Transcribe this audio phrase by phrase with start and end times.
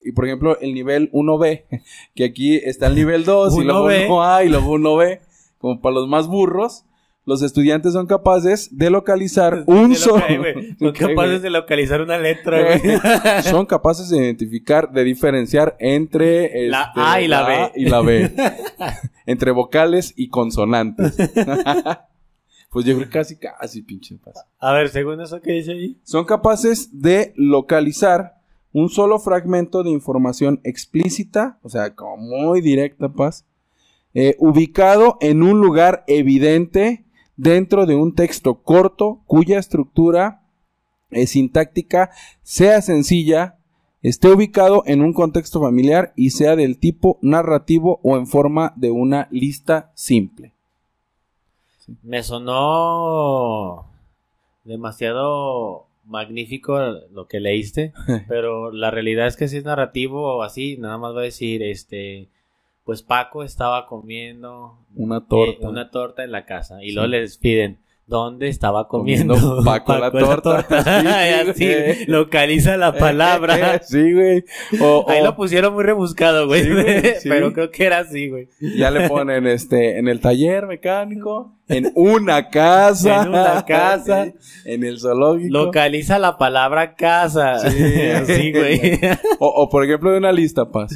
[0.00, 1.64] Y por ejemplo, el nivel 1B,
[2.14, 4.08] que aquí está el nivel 2 y luego 1B.
[4.08, 5.20] 1A y luego 1B,
[5.58, 6.84] como para los más burros,
[7.28, 10.24] los estudiantes son capaces de localizar un solo.
[10.78, 13.42] Son capaces de localizar una letra, güey.
[13.42, 17.72] son capaces de identificar, de diferenciar entre La este, A y la B.
[17.76, 18.32] y la B.
[19.26, 21.16] entre vocales y consonantes.
[22.70, 24.46] pues yo creo que casi, casi, pinche paz.
[24.58, 25.98] A ver, según eso que dice ahí.
[26.04, 28.37] Son capaces de localizar
[28.72, 33.46] un solo fragmento de información explícita, o sea, como muy directa, paz,
[34.14, 37.04] eh, ubicado en un lugar evidente
[37.36, 40.42] dentro de un texto corto cuya estructura
[41.10, 42.10] eh, sintáctica
[42.42, 43.58] sea sencilla,
[44.02, 48.90] esté ubicado en un contexto familiar y sea del tipo narrativo o en forma de
[48.90, 50.52] una lista simple.
[52.02, 53.86] Me sonó
[54.64, 56.78] demasiado magnífico
[57.12, 57.92] lo que leíste,
[58.28, 61.62] pero la realidad es que si es narrativo o así, nada más va a decir,
[61.62, 62.28] este,
[62.84, 65.68] pues Paco estaba comiendo Una eh, torta.
[65.68, 66.92] una torta en la casa y Sí.
[66.94, 70.66] luego les piden ¿Dónde estaba comiendo, Comiendo Paco la torta.
[71.54, 73.82] Sí, así, localiza la palabra.
[73.84, 74.44] sí, güey.
[74.80, 76.62] O- Ahí o- lo pusieron muy rebuscado, güey.
[76.64, 77.28] Sí, güey, sí.
[77.28, 78.48] Pero creo que era así, güey.
[78.60, 84.32] Ya le ponen este en el taller mecánico, en una casa, En una casa.
[84.64, 85.52] en el zoológico.
[85.52, 87.58] Localiza la palabra casa.
[87.58, 88.00] Sí.
[88.10, 88.98] así, güey.
[89.38, 90.90] O, o, por ejemplo de una lista, paz.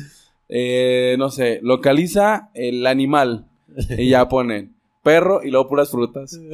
[0.48, 3.46] Eh, no sé, localiza el animal
[3.98, 6.38] y ya ponen perro y luego puras frutas.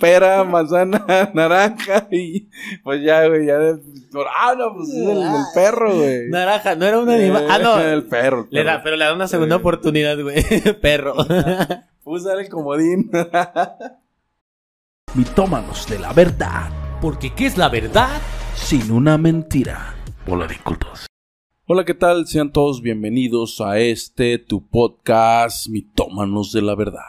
[0.00, 2.48] Pera, manzana, naranja y
[2.84, 3.80] pues ya, güey, ya de-
[4.38, 6.28] ah, no, pues es el, el perro, güey.
[6.28, 7.46] Naranja, no era un animal.
[7.50, 7.80] Ah, no.
[7.80, 8.42] el perro.
[8.50, 8.82] el Le da, perro.
[8.84, 10.44] pero le da una segunda oportunidad, güey.
[10.80, 11.14] Perro.
[12.04, 13.10] Usar el comodín.
[15.14, 18.20] Mitómanos de la verdad, Porque ¿qué es la verdad?
[18.54, 19.94] sin una mentira.
[20.26, 21.06] Bola de incultos.
[21.74, 22.26] Hola, ¿qué tal?
[22.26, 27.00] Sean todos bienvenidos a este tu podcast Mitómanos de la verdad.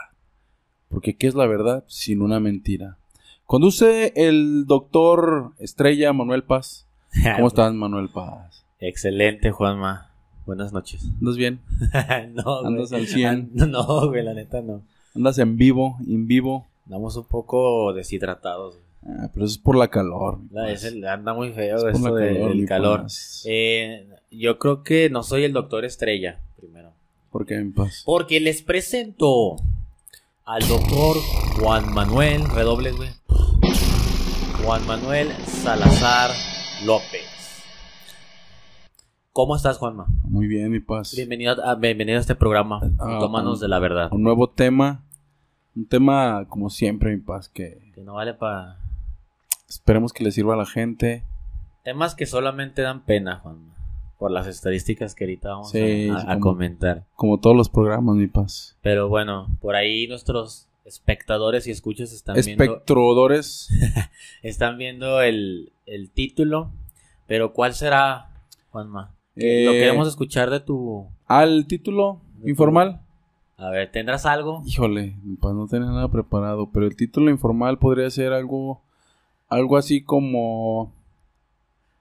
[0.88, 2.98] Porque ¿qué es la verdad sin una mentira?
[3.46, 6.88] Conduce el doctor Estrella Manuel Paz.
[7.36, 8.66] ¿Cómo estás, Manuel Paz?
[8.80, 10.14] Excelente, Juanma.
[10.46, 11.10] Buenas noches.
[11.20, 11.60] ¿Andas bien?
[12.34, 12.66] no, güey.
[12.66, 13.52] Andas al 100.
[13.70, 14.82] No, güey, la neta no.
[15.14, 16.68] ¿Andas en vivo, in vivo?
[16.86, 18.80] Andamos un poco deshidratados.
[19.06, 20.40] Ah, pero eso es por la calor.
[20.52, 23.02] La- es el- anda muy feo Es esto calor, del calor.
[23.04, 23.44] paz.
[23.46, 26.92] Eh, yo creo que no soy el doctor Estrella, primero.
[27.32, 28.04] ¿Por qué, mi paz?
[28.06, 29.58] Porque les presento
[30.46, 31.18] al doctor
[31.60, 33.10] Juan Manuel, redobles, güey.
[34.64, 36.32] Juan Manuel Salazar
[36.86, 37.22] López.
[39.34, 40.06] ¿Cómo estás, Juanma?
[40.24, 41.14] Muy bien, mi paz.
[41.16, 42.80] Bienvenido a, bienvenido a este programa.
[43.00, 44.10] Ah, Tómanos de la verdad.
[44.14, 45.04] Un nuevo tema.
[45.76, 48.78] Un tema, como siempre, mi paz, que Que no vale para...
[49.76, 51.24] esperemos que le sirva a la gente.
[51.84, 53.74] Temas que solamente dan pena, Juanma.
[54.18, 57.06] Por las estadísticas que ahorita vamos Sí, a, comentar.
[57.16, 58.78] Como todos los programas, mi paz.
[58.82, 62.64] Pero bueno, por ahí nuestros espectadores y escuchas están viendo...
[62.64, 63.70] Espectrodores.
[64.44, 66.72] Están viendo el, el título,
[67.28, 68.30] pero ¿cuál será,
[68.70, 69.16] Juanma?
[69.36, 71.08] Eh, Lo queremos escuchar de tu...
[71.26, 73.02] Al título informal.
[73.58, 74.62] A ver, ¿tendrás algo?
[74.66, 76.70] Híjole, paz, no tenía nada preparado.
[76.72, 78.83] Pero el título informal podría ser algo.
[79.54, 80.94] Algo así como.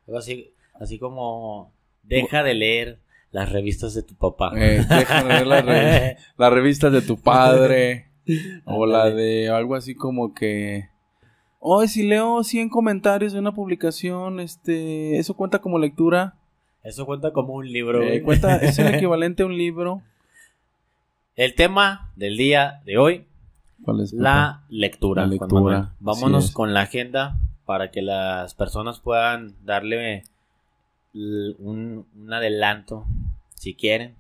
[0.06, 1.72] Algo así, así como...
[2.02, 2.98] Deja de leer
[3.30, 4.52] las revistas de tu papá.
[4.56, 5.64] eh, deja de leer las,
[6.36, 8.06] las revistas de tu padre.
[8.64, 10.88] o la de algo así como que.
[11.60, 16.34] Hoy si leo 100 comentarios de una publicación, este, eso cuenta como lectura.
[16.82, 18.02] Eso cuenta como un libro.
[18.02, 20.02] Eh, cuenta, es el equivalente a un libro.
[21.36, 23.26] El tema del día de hoy,
[23.84, 24.22] ¿Cuál es, papá?
[24.22, 25.22] la lectura.
[25.22, 30.24] La lectura, Vámonos con la agenda para que las personas puedan darle
[31.14, 33.04] un, un adelanto,
[33.54, 34.14] si quieren.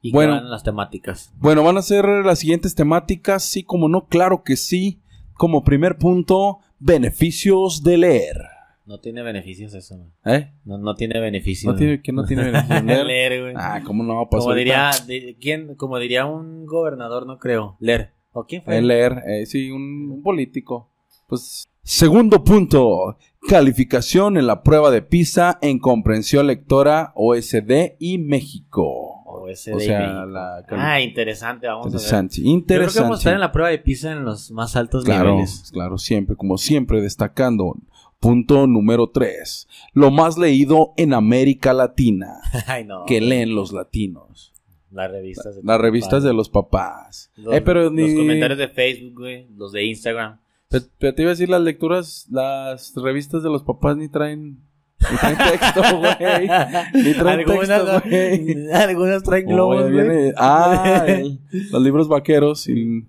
[0.00, 0.32] Y Bueno.
[0.34, 1.32] van las temáticas.
[1.38, 4.98] Bueno, van a ser las siguientes temáticas, sí como no, claro que sí.
[5.34, 8.36] Como primer punto, beneficios de leer.
[8.84, 10.10] No tiene beneficios eso, güey.
[10.36, 10.52] ¿Eh?
[10.64, 11.72] No, no tiene beneficios.
[11.72, 13.06] No tiene, que no tiene beneficios leer.
[13.06, 13.54] leer, güey.
[13.56, 14.28] Ah, ¿cómo no?
[14.28, 15.74] Pues como ahorita diría, di- ¿quién?
[15.76, 17.76] Como diría un gobernador, no creo.
[17.80, 18.10] Leer.
[18.32, 18.78] ¿O quién fue?
[18.78, 20.88] es leer, eh, sí, un, un político.
[21.28, 21.68] Pues.
[21.84, 23.16] Segundo punto,
[23.48, 28.84] calificación en la prueba de PISA en comprensión lectora OSD y México.
[29.26, 30.26] O ese O sea, México.
[30.26, 31.94] la Ah, interesante, vamos a ver.
[31.94, 33.00] interesante, Yo creo que interesante.
[33.02, 35.70] vamos a estar en la prueba de PISA en los más altos Claro, niveles.
[35.72, 37.74] claro, siempre, como siempre, destacando.
[38.20, 39.66] Punto número 3.
[39.94, 42.34] Lo más leído en América Latina.
[42.68, 43.04] Ay, no.
[43.06, 44.51] que leen los latinos.
[44.92, 45.56] Las revistas.
[45.56, 47.30] de Las revistas de los papás.
[47.36, 48.02] Los, eh, pero ni...
[48.02, 49.46] los comentarios de Facebook, güey.
[49.56, 50.38] Los de Instagram.
[50.68, 54.58] Pero, pero te iba a decir, las lecturas, las revistas de los papás ni traen
[55.10, 57.04] Ni traen texto, güey.
[57.04, 60.32] Ni traen algunos, texto, algunos traen globos, güey.
[60.36, 61.38] Ah, el-
[61.70, 62.68] los libros vaqueros.
[62.68, 63.04] y-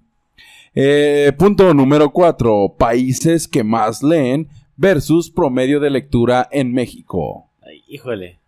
[0.76, 2.76] Eh, punto número cuatro.
[2.78, 7.50] Países que más leen versus promedio de lectura en México.
[7.62, 8.40] Ay, híjole.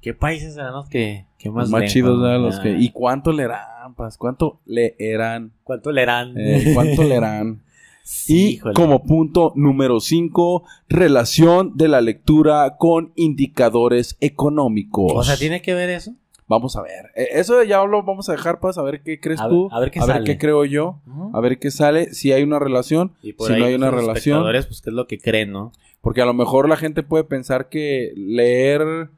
[0.00, 2.18] ¿Qué países eran los que, más chidos.
[2.40, 2.70] Los Ah, que...
[2.78, 4.16] ¿Y cuánto leerán, Paz?
[4.18, 5.52] ¿Cuánto leerán?
[5.64, 6.34] ¿Cuánto leerán?
[6.36, 7.60] Eh, ¿Cuánto leerán?
[8.06, 8.74] Sí, Y híjole.
[8.74, 15.10] como punto número 5, relación de la lectura con indicadores económicos.
[15.14, 16.12] O sea, ¿tiene que ver eso?
[16.46, 17.06] Vamos a ver.
[17.16, 19.68] Eh, Eso ya lo vamos a dejar para saber qué crees A ver- tú.
[19.72, 20.24] a ver qué sale.
[20.26, 20.98] qué creo yo.
[21.32, 22.12] A ver qué sale.
[22.12, 23.12] Si hay una relación.
[23.22, 24.34] Y por si ahí, no hay una pues, los relación.
[24.36, 25.72] espectadores, pues, ¿qué es lo que creen, no?
[26.02, 29.08] Porque a lo mejor la gente puede pensar que leer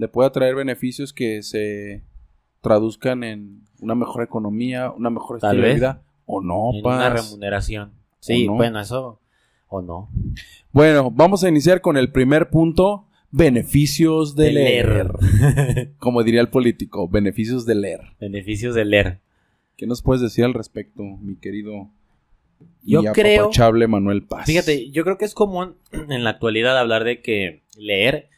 [0.00, 2.02] le puede traer beneficios que se
[2.62, 6.02] traduzcan en una mejor economía, una mejor Tal estilo de vida.
[6.24, 7.92] O no, en una remuneración.
[8.18, 8.54] Sí, no?
[8.54, 9.20] bueno, eso...
[9.68, 10.08] O no.
[10.72, 13.06] Bueno, vamos a iniciar con el primer punto.
[13.30, 14.88] Beneficios de, De leer.
[14.88, 15.92] leer.
[15.98, 18.00] Como diría el político, beneficios de leer.
[18.18, 19.18] Beneficios de leer.
[19.76, 21.90] ¿Qué nos puedes decir al respecto, mi querido
[22.82, 23.50] Yo y creo-
[23.88, 24.46] Manuel Paz?
[24.46, 28.30] Fíjate, yo creo que es común en la actualidad hablar de que leer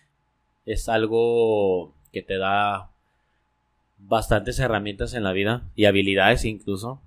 [0.66, 2.90] es algo que te da
[3.98, 7.00] bastantes herramientas en la vida y habilidades incluso.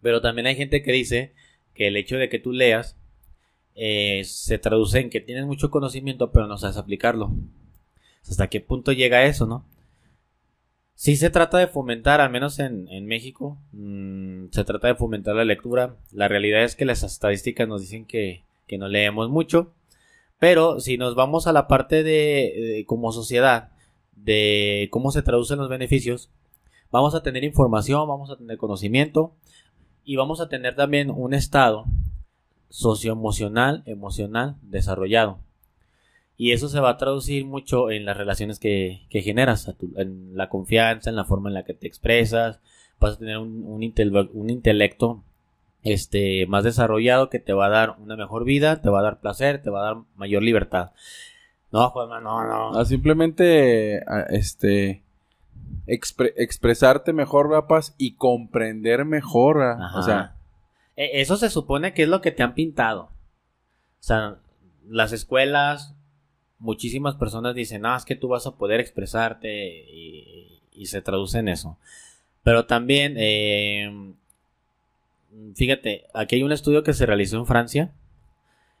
[0.00, 1.32] Pero también hay gente que dice
[1.74, 2.96] que el hecho de que tú leas
[3.74, 7.32] eh, se traduce en que tienes mucho conocimiento pero no sabes aplicarlo.
[8.28, 9.66] ¿Hasta qué punto llega eso, no?
[10.94, 15.44] Sí se trata de fomentar, al menos en, México, mm, se trata de fomentar la
[15.44, 15.96] lectura.
[16.12, 19.72] La realidad es que las estadísticas nos dicen que, que no leemos mucho.
[20.42, 23.68] Pero si nos vamos a la parte de, como sociedad,
[24.16, 26.30] de cómo se traducen los beneficios,
[26.90, 29.36] vamos a tener información, vamos a tener conocimiento
[30.04, 31.84] y vamos a tener también un estado
[32.70, 35.38] socioemocional, emocional desarrollado.
[36.36, 41.08] Y eso se va a traducir mucho en las relaciones que, generas, en la confianza,
[41.08, 42.58] en la forma en la que te expresas.
[42.98, 43.80] Vas a tener un
[44.50, 45.22] intelecto
[45.82, 49.20] este, más desarrollado que te va a dar una mejor vida, te va a dar
[49.20, 50.90] placer, te va a dar mayor libertad.
[51.72, 52.78] No, Juanma, no, no.
[52.78, 55.02] Ah, simplemente ah, este
[55.86, 57.94] expre- expresarte mejor, ¿verdad, Paz?
[57.98, 59.62] y comprender mejor.
[59.62, 59.98] ah, Ajá.
[59.98, 60.36] O sea,
[60.96, 63.04] E- Eso se supone que es lo que te han pintado.
[63.04, 64.36] O sea,
[64.88, 65.94] las escuelas,
[66.58, 69.48] muchísimas personas dicen, ah, es que tú vas a poder expresarte
[69.90, 71.78] y, y se traduce en eso.
[72.42, 74.12] Pero también, eh,
[75.54, 77.92] fíjate, aquí hay un estudio que se realizó en Francia,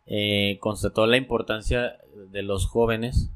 [0.06, 1.98] eh, constató la importancia
[2.30, 3.30] de los jóvenes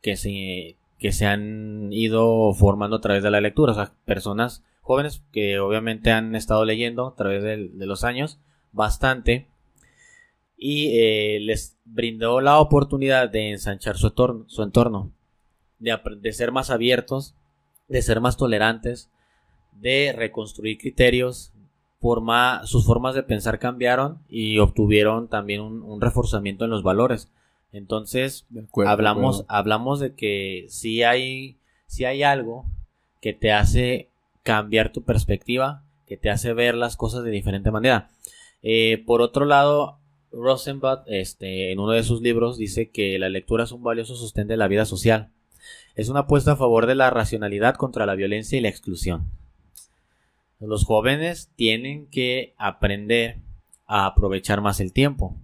[0.00, 4.64] que se, que se han ido formando a través de la lectura, o sea, personas
[4.82, 8.38] jóvenes que obviamente han estado leyendo a través de, los años
[8.72, 9.46] bastante
[10.56, 15.12] y eh, les brindó la oportunidad de ensanchar su entorno, su entorno
[15.78, 17.34] de ser más abiertos,
[17.88, 19.10] de ser más tolerantes,
[19.72, 21.52] de reconstruir criterios,
[22.02, 27.30] forma, sus formas de pensar cambiaron y obtuvieron también un, un reforzamiento en los valores.
[27.72, 31.56] Entonces, acuerdo, hablamos, de hablamos de que si hay,
[31.86, 32.66] si hay algo
[33.22, 34.08] que te hace
[34.42, 38.10] cambiar tu perspectiva, que te hace ver las cosas de diferente manera.
[38.62, 39.98] Eh, por otro lado,
[40.32, 44.48] Rosenblatt, este, en uno de sus libros, dice que la lectura es un valioso sostén
[44.48, 45.30] de la vida social.
[45.94, 49.30] Es una apuesta a favor de la racionalidad contra la violencia y la exclusión.
[50.66, 53.36] Los jóvenes tienen que aprender
[53.86, 55.34] a aprovechar más el tiempo.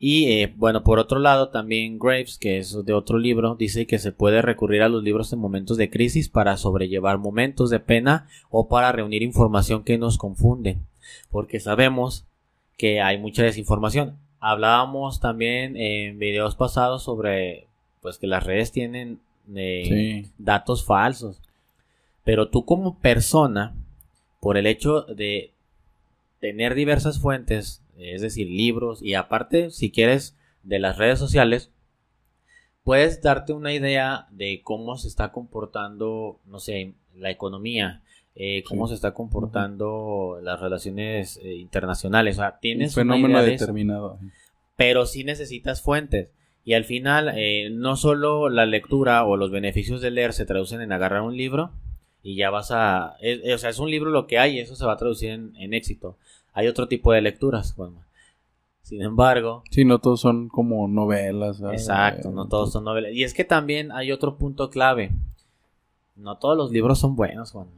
[0.00, 3.98] Y eh, bueno, por otro lado, también Graves, que es de otro libro, dice que
[3.98, 8.28] se puede recurrir a los libros en momentos de crisis para sobrellevar momentos de pena
[8.48, 10.78] o para reunir información que nos confunde.
[11.30, 12.24] Porque sabemos
[12.76, 14.16] que hay mucha desinformación.
[14.38, 17.66] Hablábamos también en videos pasados sobre
[18.00, 19.18] pues que las redes tienen
[19.52, 20.30] eh, Sí.
[20.38, 21.40] datos falsos.
[22.22, 23.74] Pero tú como persona,
[24.40, 25.52] por el hecho de
[26.40, 31.70] tener diversas fuentes, es decir, libros y aparte, si quieres, de las redes sociales,
[32.84, 38.02] puedes darte una idea de cómo se está comportando, no sé, la economía,
[38.34, 38.90] eh, cómo Sí.
[38.92, 42.36] se está comportando las relaciones eh, internacionales.
[42.36, 44.18] O sea, Un tienes una fenómeno idea de eso determinado.
[44.76, 46.30] pero sí necesitas fuentes.
[46.64, 50.80] Y al final, eh, no solo la lectura o los beneficios de leer se traducen
[50.82, 51.72] en agarrar un libro
[52.22, 53.16] y ya vas a...
[53.20, 54.96] es- es- o sea, es un libro lo que hay y eso se va a
[54.96, 56.16] traducir en, en éxito.
[56.52, 58.06] Hay otro tipo de lecturas, Juanma.
[58.82, 61.58] Sin embargo, Sí, no todos son como novelas.
[61.58, 61.82] ¿sabes?
[61.82, 63.12] exacto, no todos son novelas.
[63.12, 65.10] Y es que también hay otro punto clave.
[66.16, 67.70] No todos los libros son buenos, Juanma.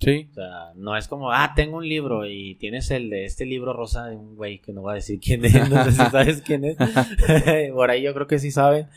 [0.00, 0.28] Sí.
[0.32, 3.72] O sea, no es como, ah, tengo un libro y tienes el de este libro
[3.72, 6.42] rosa de un güey que no va a decir quién es, no sé si sabes
[6.42, 6.76] quién es.
[7.72, 8.88] Por ahí yo creo que sí saben.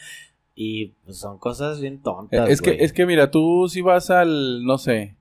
[0.61, 2.49] Y pues, son cosas bien Eh, tontas.
[2.49, 5.15] Es que, es que mira, tú si vas al, no sé,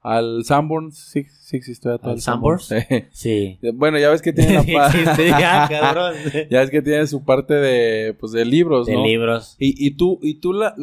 [0.00, 2.68] al Sanborns, sí, sí existe todo ¿Al Sanborns?
[3.12, 3.58] Sí.
[3.60, 3.70] Sí.
[3.74, 6.14] Bueno, ya ves que tiene la pa- existe ya, cabrón.
[6.50, 9.04] ya ves que tiene su parte de, pues, de libros, De ¿no?
[9.04, 9.56] libros.
[9.58, 10.74] Y, y tú, y tú la,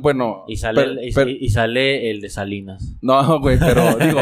[0.00, 0.44] bueno.
[0.46, 2.94] Y sale, per- el, y, per- y sale el de Salinas.
[3.00, 4.20] No, güey, pero digo,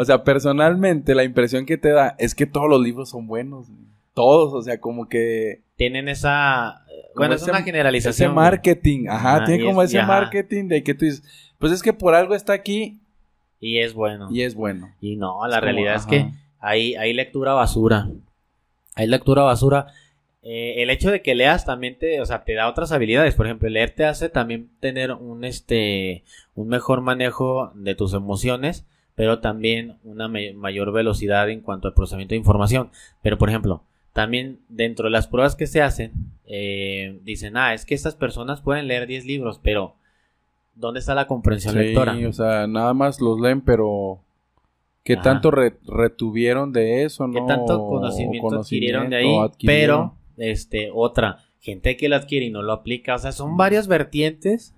[0.00, 3.68] o sea, personalmente la impresión que te da es que todos los libros son buenos.
[3.68, 3.86] güey.
[4.14, 6.84] Todos, o sea, como que Tienen esa...
[7.18, 8.10] Bueno, es ese- una generalización.
[8.12, 8.34] ese güey.
[8.34, 10.06] marketing, ajá, tiene como es- ese ajá.
[10.08, 11.22] marketing de que tú dices,
[11.58, 12.98] pues es que por algo está aquí
[13.60, 14.28] Y es bueno.
[14.30, 14.94] y es bueno.
[15.00, 16.10] Y no, la Es como, realidad es ajá.
[16.10, 18.08] que hay, hay lectura basura.
[18.94, 19.86] Hay lectura basura.
[20.42, 23.34] Eh, el hecho de que leas también te, o sea, te da otras habilidades.
[23.34, 26.22] Por ejemplo, leer te hace también tener un, este,
[26.54, 32.32] un mejor manejo de tus emociones, pero también una mayor velocidad en cuanto al procesamiento
[32.32, 32.90] de información.
[33.20, 36.12] Pero, por ejemplo, también dentro de las pruebas que se hacen,
[36.46, 39.94] eh, dicen, ah, es que estas personas pueden leer 10 libros, pero
[40.74, 42.16] ¿dónde está la comprensión Sí, lectora?
[42.28, 44.20] o sea, nada más los leen, pero
[45.04, 45.22] ¿qué Ajá.
[45.22, 47.46] tanto re- retuvieron de eso, ¿Qué no?
[47.46, 49.36] tanto O conocimiento, adquirieron de ahí?
[49.38, 50.12] adquirieron.
[50.36, 53.14] Pero, este, otra, gente que lo adquiere y no lo aplica.
[53.14, 54.74] O sea, son varias vertientes,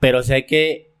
[0.00, 0.92] pero sí hay que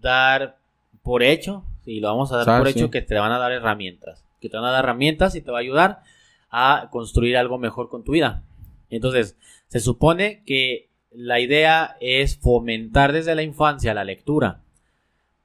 [0.00, 0.58] dar
[1.02, 2.78] por hecho, y lo vamos a dar por sí.
[2.78, 4.24] hecho, que te van a dar herramientas.
[4.40, 6.02] Que te van a dar herramientas y te va a ayudar
[6.52, 8.44] a construir algo mejor con tu vida.
[8.90, 14.60] Entonces, se supone que la idea es fomentar desde la infancia la lectura.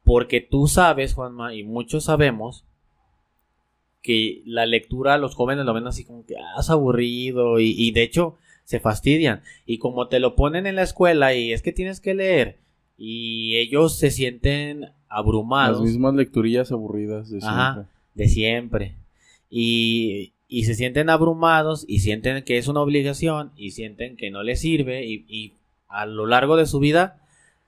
[0.04, 2.66] Porque tú sabes, Juanma, y muchos sabemos,
[4.04, 7.92] que la lectura los jóvenes lo ven así como que ah, es aburrido y, y
[7.92, 9.42] de hecho se fastidian.
[9.66, 12.60] Y como te lo ponen en la escuela y es que tienes que leer
[12.98, 17.74] y ellos se sienten Las abrumados mismas lecturillas aburridas de Ajá.
[17.74, 17.94] siempre.
[18.16, 18.96] de siempre.
[19.50, 24.44] Y, y se sienten abrumados y sienten que es una obligación y sienten que no
[24.44, 25.54] les sirve y, y
[25.90, 27.22] a lo largo de su vida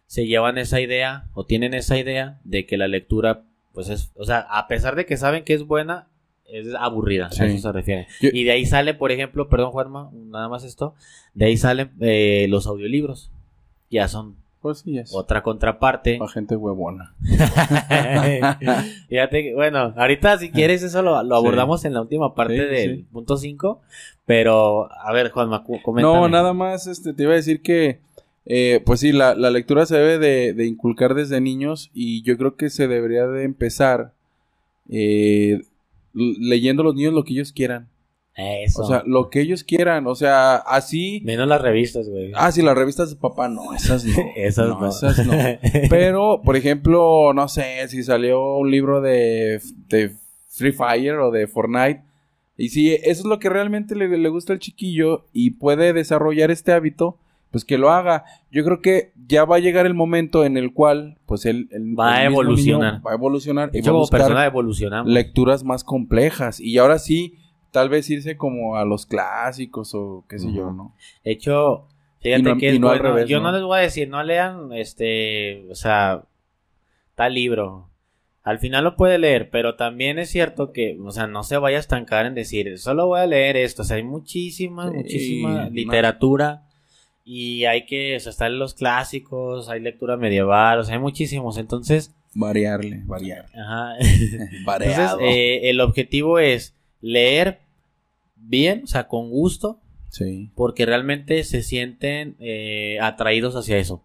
[0.08, 3.44] se llevan esa idea o tienen esa idea de que la lectura
[3.74, 6.08] pues es, o sea, a pesar de que saben que es buena,
[6.46, 7.44] es aburrida, Sí.
[7.44, 8.08] a eso se refiere.
[8.20, 10.96] Yo- Y de ahí sale, por ejemplo, perdón Juanma, nada más esto,
[11.36, 13.30] de ahí salen eh, los audiolibros.
[13.92, 16.18] Ya son Pues sí, es otra contraparte.
[16.18, 17.16] para gente huevona.
[19.10, 21.46] Fíjate bueno, ahorita si quieres eso lo, lo Sí.
[21.46, 23.06] abordamos en la última parte Sí, del sí.
[23.12, 23.82] punto 5,
[24.25, 26.13] pero a ver, Juanma, cu- coméntame.
[26.20, 28.00] No, nada más este, te iba a decir que,
[28.46, 32.38] eh, pues sí, la, la lectura se debe de, de inculcar desde niños y yo
[32.38, 34.12] creo que se debería de empezar
[34.89, 35.62] eh,
[36.13, 37.88] leyendo a los niños lo que ellos quieran.
[38.39, 38.84] Eso.
[38.84, 40.08] O sea, lo que ellos quieran.
[40.08, 41.22] O sea, así...
[41.25, 42.31] Menos las revistas, güey.
[42.36, 44.13] Ah, sí, las revistas de papá, no, esas no.
[44.36, 44.88] Esas no.
[44.88, 45.34] esas no.
[45.89, 50.15] Pero, por ejemplo, no sé, si salió un libro de, de
[50.48, 52.01] Free Fire o de Fortnite.
[52.58, 56.51] Y si eso es lo que realmente le, le gusta al chiquillo y puede desarrollar
[56.51, 57.17] este hábito,
[57.51, 58.25] pues que lo haga.
[58.51, 61.67] Yo creo que ya va a llegar el momento en el cual, pues él,
[61.98, 63.01] Va a evolucionar.
[63.05, 65.12] va a evolucionar de y va a como buscar persona evolucionamos.
[65.12, 66.60] lecturas más complejas.
[66.60, 67.36] Y ahora sí,
[67.72, 70.72] tal vez irse como a los clásicos o qué sé yo.
[70.72, 70.96] ¿no?
[71.24, 71.86] De hecho,
[72.22, 73.04] fíjate no- que es no bueno.
[73.04, 73.52] revés, Yo ¿no?
[73.52, 73.58] ¿no?
[73.58, 76.24] les voy a decir, no lean este, o sea,
[77.16, 77.88] tal libro.
[78.44, 81.78] Al final lo puede leer, pero también es cierto que, o sea, no se vaya
[81.78, 83.82] a estancar en decir, solo voy a leer esto.
[83.84, 86.64] O sea, hay muchísima, Sí, muchísima literatura
[87.26, 91.58] y hay que, o sea, están los clásicos, hay lectura medieval, o sea, hay muchísimos.
[91.58, 93.46] Entonces, Variarle, variar.
[93.56, 93.96] ajá.
[94.00, 97.60] Entonces, eh, el objetivo es leer
[98.36, 99.79] bien, o sea, con gusto,
[100.10, 100.51] sí.
[100.56, 104.03] porque realmente se sienten eh, atraídos hacia eso.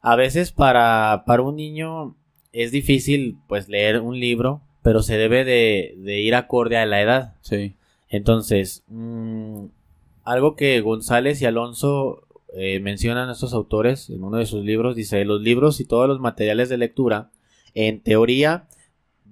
[0.00, 2.16] A veces para, para un niño
[2.52, 7.02] es difícil pues leer un libro, pero se debe de, de ir acorde a la
[7.02, 7.34] edad.
[7.42, 7.74] Sí.
[8.08, 9.66] Entonces, mm,
[10.24, 15.24] algo que González y Alonso eh, mencionan estos autores en uno de sus libros, dice,
[15.24, 17.30] los libros y todos los materiales de lectura,
[17.74, 18.66] en teoría,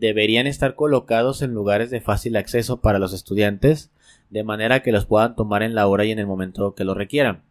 [0.07, 3.91] deberían estar colocados en lugares de fácil acceso para los estudiantes,
[4.31, 6.95] de manera que los puedan tomar en la hora y en el momento que lo
[6.95, 7.43] requieran.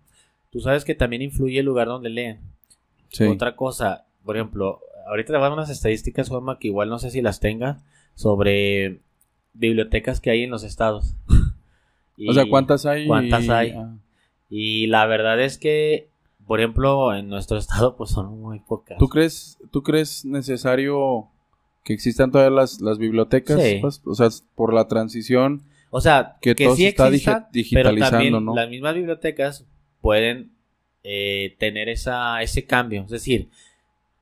[0.52, 2.40] Tú sabes que también influye el lugar donde leen.
[3.10, 3.24] Sí.
[3.26, 7.00] Otra cosa, por ejemplo, ahorita te voy a dar unas estadísticas, Juanma, que igual no
[7.00, 7.80] sé si las tenga,
[8.16, 9.00] sobre
[9.54, 11.16] bibliotecas que hay en los estados.
[12.28, 13.08] o sea, Y- ¿cuántas hay?
[13.08, 13.72] ¿Cuántas hay?
[13.72, 13.96] Ah,
[14.50, 16.10] Y la verdad es que,
[16.46, 18.98] por ejemplo, en nuestro estado, pues son muy pocas.
[18.98, 21.28] ¿Tú crees, ¿Tú crees necesario
[21.84, 23.62] que existan todas las, las bibliotecas?
[23.62, 23.78] Sí.
[23.82, 25.64] Pues, o sea, por la transición.
[25.90, 28.56] O sea, Que que, todo sí se está existan, pero digitalizando, también ¿no?
[28.56, 29.66] las mismas bibliotecas
[30.02, 30.52] pueden
[31.04, 33.04] eh, tener esa, ese cambio.
[33.04, 33.50] Es decir,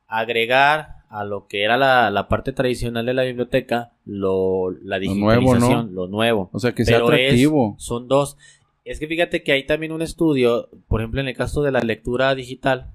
[0.07, 5.13] agregar a lo que era la, la parte tradicional de la biblioteca lo, la Lo
[5.15, 5.51] nuevo, ¿no?
[5.55, 6.49] digitalización, lo nuevo.
[6.53, 7.75] O sea, que sea Pero es- atractivo.
[7.79, 8.37] son dos.
[8.85, 11.81] Es que fíjate que hay también un estudio, por ejemplo, en el caso de la
[11.81, 12.91] lectura digital,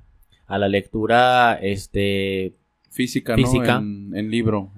[0.46, 2.54] a la lectura este
[2.97, 3.81] Física, Física.
[3.81, 3.87] ¿no?
[3.87, 4.73] En, en libro.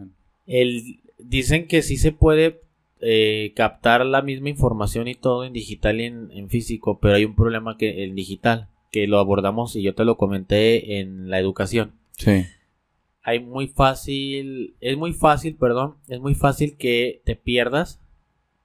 [0.46, 2.60] el dicen que sí se puede
[3.00, 7.24] eh, captar la misma información y todo en digital y en, en físico, pero hay
[7.24, 11.38] un problema que en digital, que lo abordamos y yo te lo comenté en la
[11.38, 11.92] educación.
[12.16, 12.44] Sí.
[13.22, 18.00] Hay muy fácil, es muy fácil, perdón, es muy fácil que te pierdas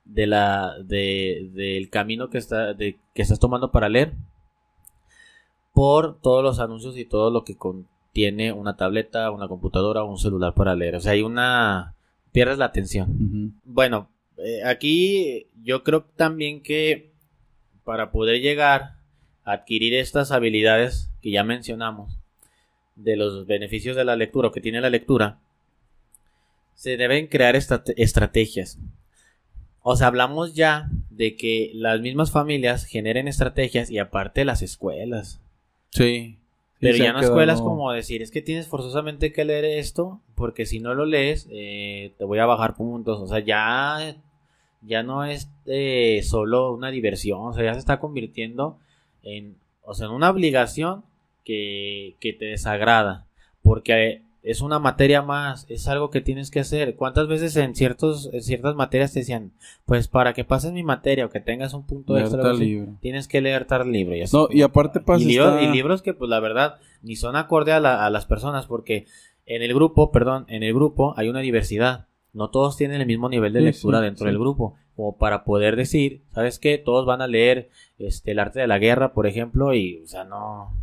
[0.06, 4.14] de la de, del camino que está de, que estás tomando para leer
[5.74, 7.56] por todos los anuncios y todo lo que
[8.14, 10.98] contiene una tableta, una computadora o un celular para leer.
[10.98, 11.96] O sea, hay una
[12.32, 13.60] pierdes la atención.
[13.64, 17.12] Bueno, eh, aquí yo creo también que
[17.84, 18.98] para poder llegar
[19.46, 22.20] a adquirir estas habilidades que ya mencionamos,
[22.96, 25.40] de los beneficios de la lectura o que tiene la lectura,
[26.76, 28.78] se deben crear estrategias.
[29.82, 35.42] O sea, hablamos ya de que las mismas familias generen estrategias y aparte las escuelas.
[35.90, 36.38] Sí.
[36.84, 40.22] Pero ya ha no escuelas quedado- como decir, es que tienes forzosamente que leer esto,
[40.36, 43.20] porque si no lo lees, eh, te voy a bajar puntos.
[43.20, 44.16] O sea, ya,
[44.82, 48.78] ya no es eh, solo una diversión, o sea, ya se está convirtiendo
[49.24, 51.04] en, o sea, en una obligación
[51.46, 53.26] que, que te desagrada,
[53.62, 56.96] porque es una materia más, es algo que tienes que hacer.
[56.98, 59.54] ¿Cuántas veces en, ciertos, en ciertas materias te decían,
[59.86, 63.28] pues para que pases mi materia o que tengas un punto Leer extra, así, tienes
[63.30, 64.16] que leer tal libro?
[64.16, 66.76] Y así No, y aparte pasa y, libros, está- y libros que, pues, la verdad,
[67.02, 69.06] ni son acorde a, la- a las personas, porque
[69.46, 72.08] en el grupo, perdón, en el grupo hay una diversidad.
[72.34, 74.32] No todos tienen el mismo nivel de Sí, lectura sí, dentro sí.
[74.32, 76.78] del grupo, como para poder decir, ¿sabes qué?
[76.80, 77.70] Todos van a leer
[78.00, 80.76] este, el arte de la guerra, por ejemplo, y, o sea, no.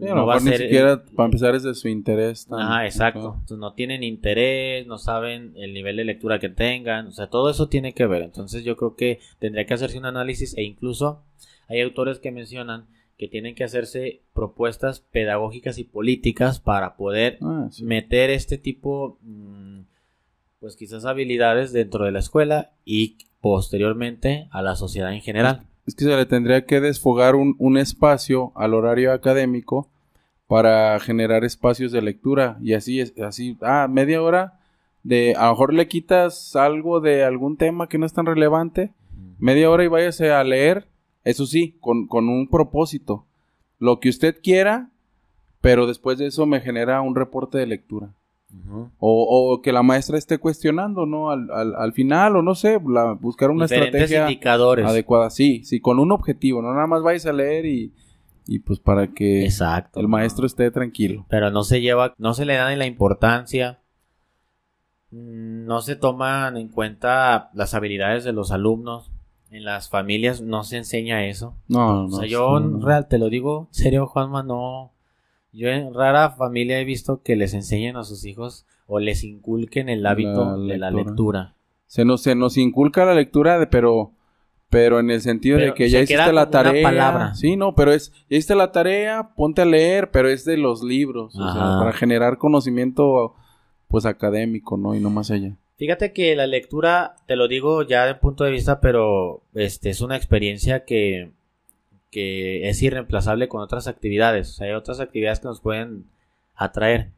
[0.00, 0.60] Sí, no va a mejor ni ser.
[0.66, 2.48] siquiera, para empezar, es de su interés.
[2.50, 3.34] Ajá, exacto.
[3.34, 7.50] Entonces, no tienen interés, no saben el nivel de lectura que tengan, o sea, todo
[7.50, 8.22] eso tiene que ver.
[8.22, 11.22] Entonces, yo creo que tendría que hacerse un análisis e incluso
[11.68, 12.86] hay autores que mencionan
[13.18, 17.84] que tienen que hacerse propuestas pedagógicas y políticas para poder Ah, sí.
[17.84, 19.80] meter este tipo, mm,
[20.58, 25.66] pues quizás habilidades dentro de la escuela y posteriormente a la sociedad en general.
[25.86, 29.88] Es que se le tendría que desfogar un, un espacio al horario académico
[30.46, 32.58] para generar espacios de lectura.
[32.60, 34.60] Y así es, así, ah, media hora
[35.02, 38.92] de, a lo mejor le quitas algo de algún tema que no es tan relevante,
[39.38, 40.88] media hora y váyase a leer,
[41.24, 43.26] eso sí, con, con un propósito.
[43.78, 44.90] Lo que usted quiera,
[45.60, 48.10] pero después de eso me genera un reporte de lectura.
[48.98, 51.30] O, o que la maestra esté cuestionando, ¿no?
[51.30, 54.86] Al, al, al final, o no sé, la- buscar una Diferentes estrategia indicadores.
[54.86, 55.30] adecuada.
[55.30, 57.92] Sí, sí, con un objetivo, no nada más vayas a leer y,
[58.46, 60.00] y pues para que Exacto.
[60.00, 61.26] el maestro esté tranquilo.
[61.28, 63.78] pero no se lleva, no se le da ni la importancia,
[65.10, 69.10] no se toman en cuenta las habilidades de los alumnos,
[69.50, 71.54] en las familias no se enseña eso.
[71.68, 72.16] No, o no.
[72.16, 72.86] sea, yo no.
[72.86, 74.92] real te lo digo, serio Juanma, no,
[75.52, 79.88] yo en rara familia he visto que les enseñen a sus hijos o les inculquen
[79.88, 81.54] el hábito La de la lectura.
[81.86, 84.12] Se nos, se nos inculca la lectura, de, pero,
[84.68, 86.82] pero en el sentido Pero de que ya hiciste la tarea.
[86.82, 87.34] palabra.
[87.34, 90.82] Sí, no, pero es, ya hiciste la tarea, ponte a leer, pero es de los
[90.82, 93.34] libros, o sea, para generar conocimiento,
[93.88, 94.94] pues académico, ¿no?
[94.94, 95.56] Y no más allá.
[95.76, 100.00] Fíjate que la lectura, te lo digo ya de punto de vista, pero este es
[100.00, 101.32] una experiencia que,
[102.10, 104.50] que es irreemplazable con otras actividades.
[104.50, 106.04] O sea, hay otras actividades que nos pueden
[106.54, 107.10] atraer.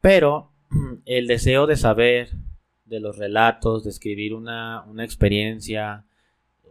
[0.00, 0.50] Pero
[1.06, 2.30] el deseo de saber,
[2.84, 6.04] de los relatos, de escribir una, una experiencia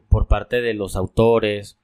[0.09, 1.77] por parte de los autores,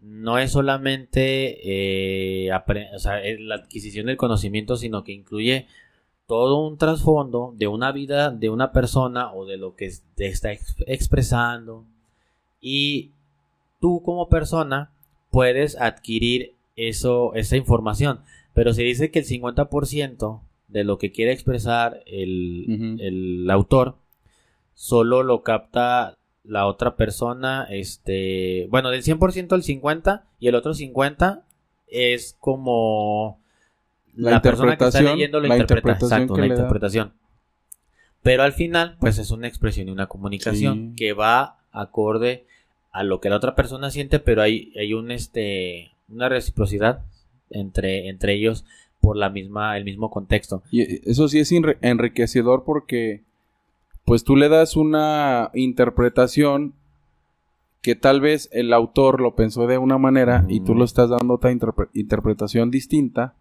[0.00, 5.66] no es solamente eh, la adquisición del conocimiento, sino que incluye
[6.26, 10.76] todo un trasfondo de una vida de una persona o de lo que está ex-
[10.86, 11.84] expresando
[12.60, 13.10] y
[13.82, 14.90] tú como persona
[15.30, 18.20] puedes adquirir eso esa información
[18.54, 23.96] pero se dice que el 50% de lo que quiere expresar el, el autor
[24.74, 30.72] solo lo capta la otra persona este bueno del 100% el 50 y el otro
[30.74, 31.44] 50
[31.88, 33.38] es como
[34.14, 35.90] La la, persona que está interpretación, leyendo lo la interpreta.
[35.90, 36.54] interpretación Exacto, la da.
[36.54, 37.12] interpretación.
[38.22, 40.96] Pero al final, pues es una expresión y una comunicación Sí.
[40.96, 42.46] que va acorde
[42.92, 47.04] a lo que la otra persona siente, pero hay, hay un este una reciprocidad
[47.50, 48.64] entre, entre ellos
[49.00, 50.62] por la misma, el mismo contexto.
[50.70, 53.22] Y eh, eso sí es enri- enriquecedor porque
[54.04, 56.74] pues tú le das una interpretación
[57.80, 61.34] que tal vez el autor lo pensó de una manera y tú lo estás dando
[61.34, 63.34] otra interpre- interpretación distinta,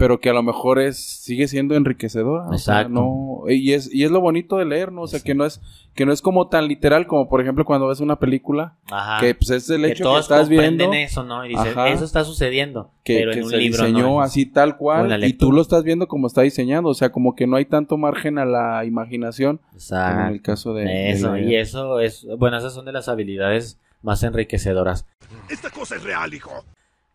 [0.00, 2.44] pero que a lo mejor es sigue siendo enriquecedora.
[2.48, 2.88] o sea, Exacto.
[2.88, 5.02] no, y es y es lo bonito de leer, ¿no?
[5.02, 5.60] O sea, que no es
[5.94, 9.20] que no es como tan literal como por ejemplo cuando ves una película Ajá.
[9.20, 11.44] que pues es el que hecho que, todos estás viendo comprenden eso, ¿no?
[11.44, 12.92] Y dices, eso está sucediendo.
[13.04, 14.20] que, pero que en un se libro diseñó no.
[14.22, 17.46] así tal cual y tú lo estás viendo como está diseñado, o sea, como que
[17.46, 20.32] no hay tanto margen a la imaginación como en Exacto.
[20.32, 25.06] el caso de, Eso, y eso es, bueno, esas son de las habilidades más enriquecedoras.
[25.50, 26.64] Esta cosa es real, hijo.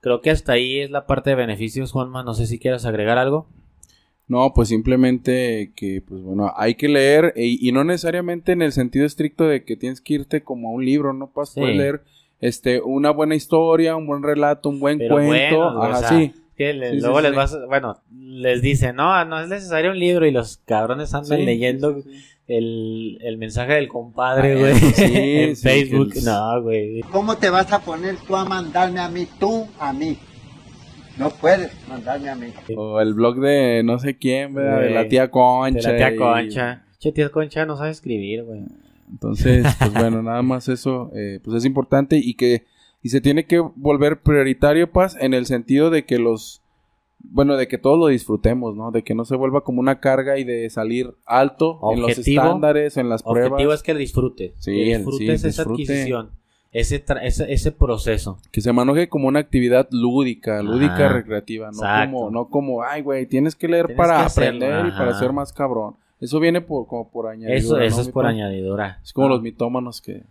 [0.06, 2.22] Creo que hasta ahí es la parte de beneficios, Juanma.
[2.22, 3.48] No sé si quieras agregar algo.
[4.28, 8.72] No, pues simplemente que, pues bueno, hay que leer y, y no necesariamente en el
[8.72, 11.62] sentido estricto de que tienes que irte como a un libro, no puedes Sí.
[11.62, 12.04] leer
[12.40, 16.34] este, una buena historia, un buen relato, un buen Pero cuento, bueno, o sea, sí.
[16.56, 17.24] Que le- Sí, luego sí.
[17.24, 21.44] les vas, bueno, les dicen, no, no es necesario un libro y los cabrones andan
[21.46, 21.98] leyendo.
[22.48, 26.12] El, el mensaje del compadre, Ah, güey, sí, en sí, Facebook.
[26.16, 27.02] el- No, güey.
[27.12, 30.18] ¿Cómo te vas a poner tú a mandarme a mí, tú a mí?
[31.18, 32.48] No puedes mandarme a mí.
[32.76, 34.82] O el blog de no sé quién, ¿verdad?
[34.82, 35.92] De la tía Concha.
[35.92, 36.86] De la tía y- Concha.
[37.00, 38.62] Che, tía Concha no sabe escribir, güey.
[39.10, 42.64] Entonces, pues bueno, nada más eso, eh, pues es importante y que
[43.02, 46.62] y se tiene que volver prioritario, Paz, en el sentido de que los,
[47.32, 48.92] bueno, de que todos lo disfrutemos, ¿no?
[48.92, 52.98] De que no se vuelva como una carga y de salir alto en los estándares,
[52.98, 53.52] en las pruebas.
[53.52, 54.54] Objetivo es que disfrutes.
[54.60, 55.84] Sí, que el- disfrutes sí, esa disfrute.
[55.84, 56.30] adquisición.
[56.72, 58.38] Ese, tra- ese, ese proceso.
[58.52, 61.10] Que se maneje como una actividad lúdica, lúdica Ajá.
[61.10, 62.12] recreativa, no Exacto.
[62.14, 65.14] como, no como, ay, güey, tienes que leer Tienes para que hacerlo, aprender y para
[65.18, 65.96] ser más cabrón.
[66.20, 67.56] Eso viene por, como por añadidura.
[67.58, 69.00] Eso, eso ¿no, es por añadidura.
[69.04, 69.30] Es como Ah.
[69.30, 70.24] los mitómanos que...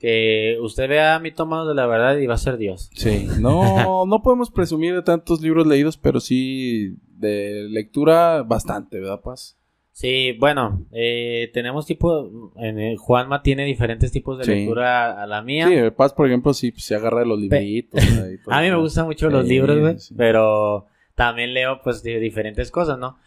[0.00, 2.90] Que usted vea mitómanos de la verdad y va a ser Dios.
[2.94, 9.20] Sí, no, no podemos presumir de tantos libros leídos, pero sí de lectura bastante, ¿verdad,
[9.20, 9.58] Paz?
[9.92, 14.50] Sí, bueno, eh, tenemos tipo, en el- Juanma tiene diferentes tipos de Sí.
[14.52, 15.68] lectura a la mía.
[15.68, 18.00] Sí, Paz, por ejemplo, sí pues, se agarra de los libritos.
[18.02, 20.14] ahí, todo a mí me gustan mucho los Sí, libros, güey, sí.
[20.16, 23.18] pero también leo pues de diferentes cosas, ¿no?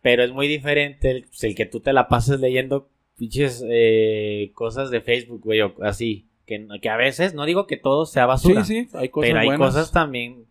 [0.00, 4.90] Pero es muy diferente el, el que tú te la pases leyendo pinches eh, cosas
[4.90, 6.26] de Facebook, güey, o así.
[6.46, 9.40] Que, que a veces, no digo que todo sea basura, Sí, sí, hay cosas pero
[9.40, 9.66] hay buenas.
[9.74, 10.44] cosas también,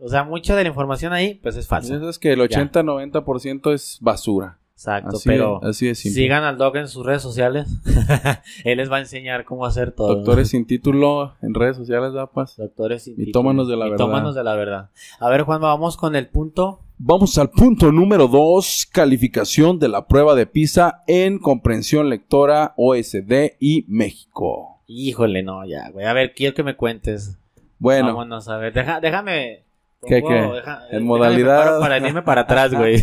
[0.00, 1.96] o sea, mucha de la información ahí, pues es falsa.
[2.08, 4.58] Es que el 80-90% es basura.
[4.74, 6.20] Exacto, Así, pero así de simple.
[6.22, 7.68] sigan al Doc en sus redes sociales.
[8.64, 10.16] Él les va a enseñar cómo hacer todo.
[10.16, 12.56] Doctores sin título en redes sociales, ¿verdad, Paz?
[12.56, 13.84] Doctores sin Mitómanos título.
[13.84, 14.90] de la Mitómanos de la verdad.
[15.20, 16.80] A ver, Juan, vamos con el punto.
[16.96, 23.56] Vamos al punto número 2, calificación de la prueba de PISA en comprensión lectora OSD
[23.58, 24.80] y México.
[24.86, 26.06] Híjole, no, ya, güey.
[26.06, 27.36] A ver, quiero que me cuentes.
[27.78, 28.72] Bueno, Vámonos a ver.
[28.72, 29.64] Deja, déjame.
[30.06, 30.34] ¿Qué, qué?
[30.34, 33.02] deja- En déjame modalidad- Para irme para atrás, güey.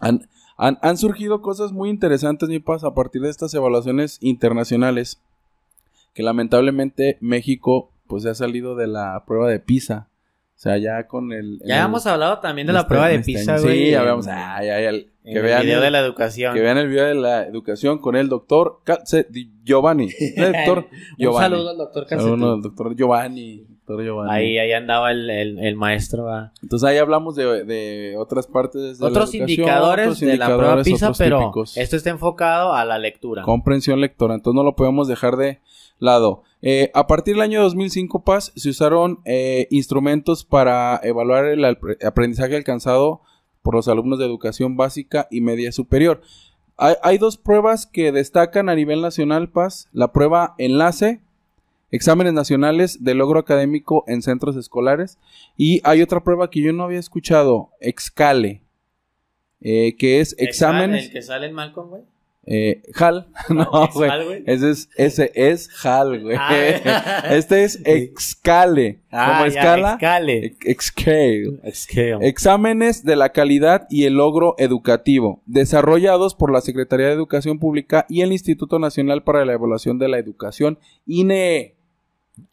[0.00, 5.22] Han, han- han surgido cosas muy interesantes, mi paz, a partir de estas evaluaciones internacionales.
[6.12, 10.08] Que lamentablemente México, pues, se ha salido de la prueba de PISA.
[10.56, 11.58] O sea, ya con el.
[11.66, 13.84] ya el- hemos hablado también de la este- prueba de este PISA, güey.
[13.84, 14.26] Sí, ya veamos.
[14.26, 16.54] Ah, ya, ya, el- en que, el vean video el, de la educación.
[16.54, 19.26] que vean el video de la educación con el doctor Calce-
[19.64, 20.08] Giovanni.
[20.36, 21.50] El doctor Un Giovanni.
[21.50, 22.48] saludo al doctor Saludo Calcetín.
[22.48, 23.66] al doctor Giovanni.
[23.86, 24.32] Doctor Giovanni.
[24.32, 26.26] Ahí, ahí andaba el, el, el maestro.
[26.62, 30.46] Entonces ahí hablamos de, de otras partes de la Otros educación, indicadores otros de la
[30.46, 31.76] prueba PISA, pero típicos.
[31.76, 33.42] esto está enfocado a la lectura.
[33.42, 34.34] comprensión lectora.
[34.36, 35.58] Entonces no lo podemos dejar de
[35.98, 36.42] lado.
[36.62, 42.02] Eh, a partir del año 2005, Paz, se usaron eh, instrumentos para evaluar el apre-
[42.04, 43.20] aprendizaje alcanzado
[43.62, 46.22] por los alumnos de educación básica y media superior.
[46.76, 49.88] Hay, hay dos pruebas que destacan a nivel nacional, Paz.
[49.92, 51.20] La prueba enlace,
[51.90, 55.18] exámenes nacionales de logro académico en centros escolares.
[55.56, 58.62] Y hay otra prueba que yo no había escuchado, Excale,
[59.60, 61.06] eh, que es exámenes...
[61.06, 62.02] ¿El que sale en Malcolm, güey?
[62.48, 64.08] Eh, HAL, no, güey.
[64.08, 64.42] ¿Excal, güey?
[64.46, 66.36] Ese es, ese es HAL, güey.
[66.38, 67.24] Ah.
[67.30, 69.00] Este es Excale.
[69.10, 69.92] Ah, como ya, escala.
[69.94, 70.46] Excale.
[70.46, 71.60] ex- Excale.
[71.64, 72.28] Excale.
[72.28, 78.06] Exámenes de la calidad y el logro educativo, desarrollados por la Secretaría de Educación Pública
[78.08, 81.74] y el Instituto Nacional para la Evaluación de la Educación, INE.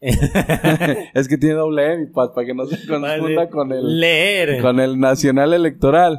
[0.00, 4.60] es que tiene doble E, mi paz, para que no se confunda con el Leer.
[4.62, 6.18] con el Nacional Electoral.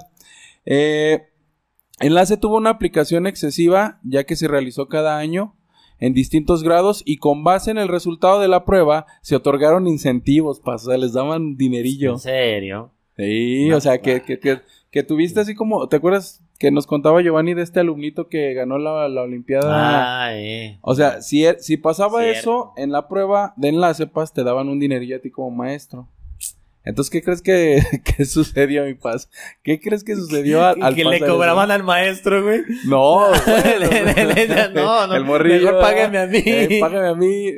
[0.66, 1.24] Eh,
[2.00, 5.56] Enlace tuvo una aplicación excesiva, ya que se realizó cada año
[6.00, 10.62] en distintos grados y con base en el resultado de la prueba se otorgaron incentivos,
[10.64, 12.14] o sea, les daban dinerillo.
[12.14, 12.92] ¿En serio?
[13.16, 14.60] Sí, No, o sea, que, que, que,
[14.92, 18.78] que tuviste así como, ¿te acuerdas que nos contaba Giovanni de este alumnito que ganó
[18.78, 20.26] la, la Olimpiada?
[20.26, 20.80] Ah, eh.
[20.82, 22.40] O sea, si, er- si pasaba Cierto.
[22.40, 26.10] eso en la prueba de enlace, Paz, te daban un dinerillo a ti como maestro.
[26.86, 27.82] Entonces, ¿qué crees que,
[28.18, 29.30] que sucedió, mi Paz?
[29.64, 32.62] ¿Qué crees que sucedió al, al que le cobraban al maestro, güey.
[32.86, 35.66] No, Le- le- le- no, no, el morrillo.
[35.66, 36.38] mejor págame a mí.
[36.46, 37.52] eh, págame a mí.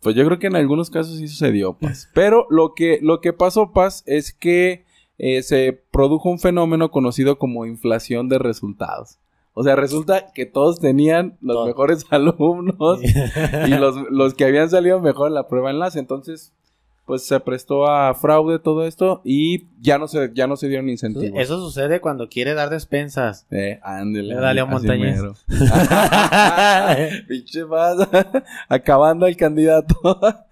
[0.00, 2.08] Pues yo creo que en algunos casos sí sucedió, Paz.
[2.12, 4.84] Pero lo que, lo que pasó, Paz, es que
[5.18, 9.18] eh, se produjo un fenómeno conocido como inflación de resultados.
[9.54, 14.98] O sea, resulta que todos tenían los mejores alumnos y los, los que habían salido
[15.00, 15.98] mejor en la prueba enlace.
[15.98, 16.52] Entonces,
[17.06, 20.88] pues se prestó a fraude todo esto y ya no se, ya no se dieron
[20.88, 21.40] incentivos.
[21.40, 23.46] Eso sucede cuando quiere dar despensas.
[23.50, 24.36] Eh, ándele.
[24.36, 25.20] Dale a Montañez.
[27.28, 28.08] Pinche Paz,
[28.68, 29.94] acabando el candidato.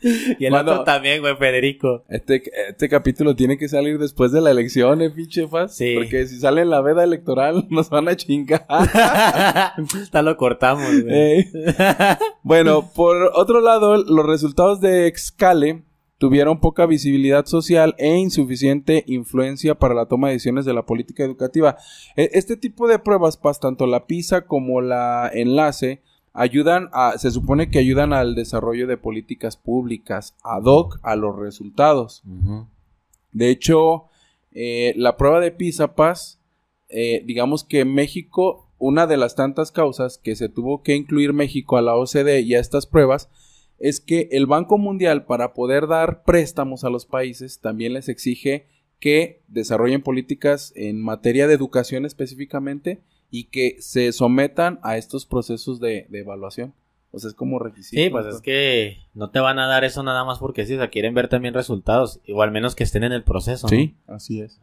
[0.03, 2.05] y el Bueno, otro también, güey, Federico.
[2.09, 5.77] Este, este capítulo tiene que salir después de la elección, ¿eh, pinche Paz?
[5.77, 5.95] Sí.
[5.95, 8.67] Porque si sale en la veda electoral nos van a chingar.
[8.69, 11.15] Hasta lo cortamos, güey.
[11.15, 11.53] Eh.
[12.43, 15.85] Bueno, por otro lado, los resultados de Excale
[16.21, 21.25] tuvieron poca visibilidad social e insuficiente influencia para la toma de decisiones de la política
[21.25, 21.79] educativa.
[22.15, 26.03] E- Este tipo de pruebas, Paz, tanto la PISA como la enlace,
[26.35, 31.37] ayudan a, se supone que ayudan al desarrollo de políticas públicas ad hoc a los
[31.39, 32.23] resultados.
[33.33, 34.05] De hecho,
[34.53, 36.39] eh, la prueba de PISA Paz,
[36.91, 41.79] eh, digamos que México, una de las tantas causas que se tuvo que incluir México
[41.79, 43.31] a la OCDE y a estas pruebas,
[43.81, 48.67] es que el Banco Mundial, para poder dar préstamos a los países, también les exige
[49.01, 55.81] que desarrollen políticas en materia de educación específicamente y que se sometan a estos procesos
[55.81, 56.75] de, de evaluación.
[57.13, 58.01] O sea, es como requisito.
[58.01, 60.79] Sí, pues es que no te van a dar eso nada más porque sí, o
[60.79, 63.67] sea, quieren ver también resultados, o al menos que estén en el proceso.
[63.67, 63.71] ¿no?
[63.71, 64.61] Sí, así es.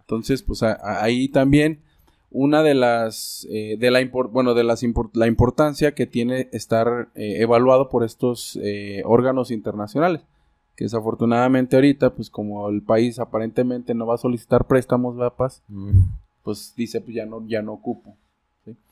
[0.00, 1.80] Entonces, pues a- a- ahí también
[2.36, 7.36] una de las eh, de la bueno de las la importancia que tiene estar eh,
[7.40, 10.20] evaluado por estos eh, órganos internacionales
[10.76, 15.62] que desafortunadamente ahorita pues como el país aparentemente no va a solicitar préstamos ¿verdad, Paz?
[15.68, 16.00] Mm.
[16.42, 18.14] pues dice pues ya no ya no ocupo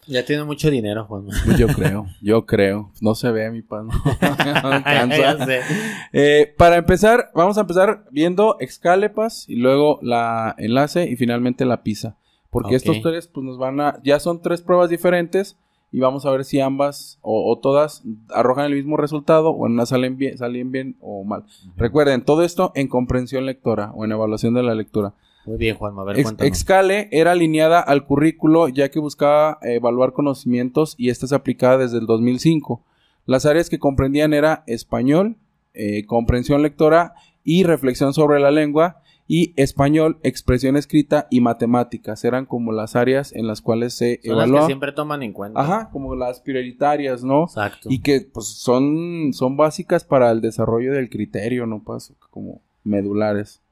[0.06, 1.26] Ya tiene mucho dinero, Juan.
[1.44, 5.46] Pues yo creo yo creo no se ve mi no, No.
[6.14, 11.82] Eh, para empezar, vamos a empezar viendo Excalepas y luego la enlace y finalmente la
[11.82, 12.16] PISA.
[12.54, 14.00] Porque estos tres, pues nos van a.
[14.02, 15.56] Ya son tres pruebas diferentes
[15.92, 19.72] y vamos a ver si ambas o, o todas arrojan el mismo resultado o en
[19.74, 21.44] una salen bien, salen bien o mal.
[21.76, 25.12] Recuerden, todo esto en comprensión lectora o en evaluación de la lectura.
[25.46, 25.98] Muy bien, Juan.
[25.98, 26.48] A ver, Ex- cuéntanos.
[26.48, 31.78] Excale era alineada al currículo ya que buscaba eh, evaluar conocimientos y esta es aplicada
[31.78, 32.82] desde el 2005.
[33.26, 35.36] Las áreas que comprendían era español,
[35.74, 37.14] eh, comprensión lectora
[37.44, 42.24] y reflexión sobre la lengua y español, expresión escrita y matemáticas.
[42.24, 45.60] Eran como las áreas en las cuales se Son las que siempre toman en cuenta.
[45.60, 47.44] Ajá, como las prioritarias, ¿no?
[47.44, 47.88] Exacto.
[47.90, 51.82] Y que pues son, son básicas para el desarrollo del criterio, ¿no?
[51.82, 53.62] Paso, como medulares.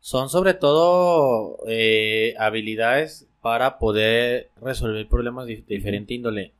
[0.00, 6.52] Son sobre todo eh, habilidades para poder resolver problemas de diferente índole.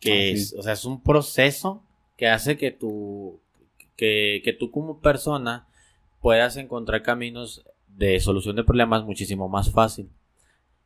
[0.00, 1.82] Que Así es, o sea, es un proceso
[2.16, 3.38] que hace que tú,
[3.96, 5.66] que, que tú como persona
[6.22, 7.64] puedas encontrar caminos
[8.00, 10.08] de solución de problemas muchísimo más fácil.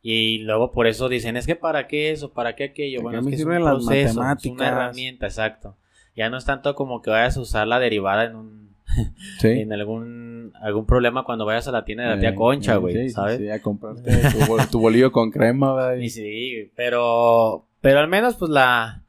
[0.01, 2.99] Y luego por eso dicen, es que para qué eso, para qué aquello.
[2.99, 5.77] ¿Para Bueno, es que es un proceso, es una herramienta, exacto.
[6.15, 8.75] Ya no es tanto como que vayas a usar la derivada en un,
[9.39, 9.47] Sí.
[9.47, 12.77] en algún algún problema cuando vayas a la tienda de la Eh, tía Concha, eh,
[12.77, 13.37] güey, sí, sí, ¿sabes?
[13.39, 15.95] Sí, a comprarte tu, bol- tu bolillo con crema, ¿verdad?
[15.97, 19.03] Y sí, pero pero al menos pues la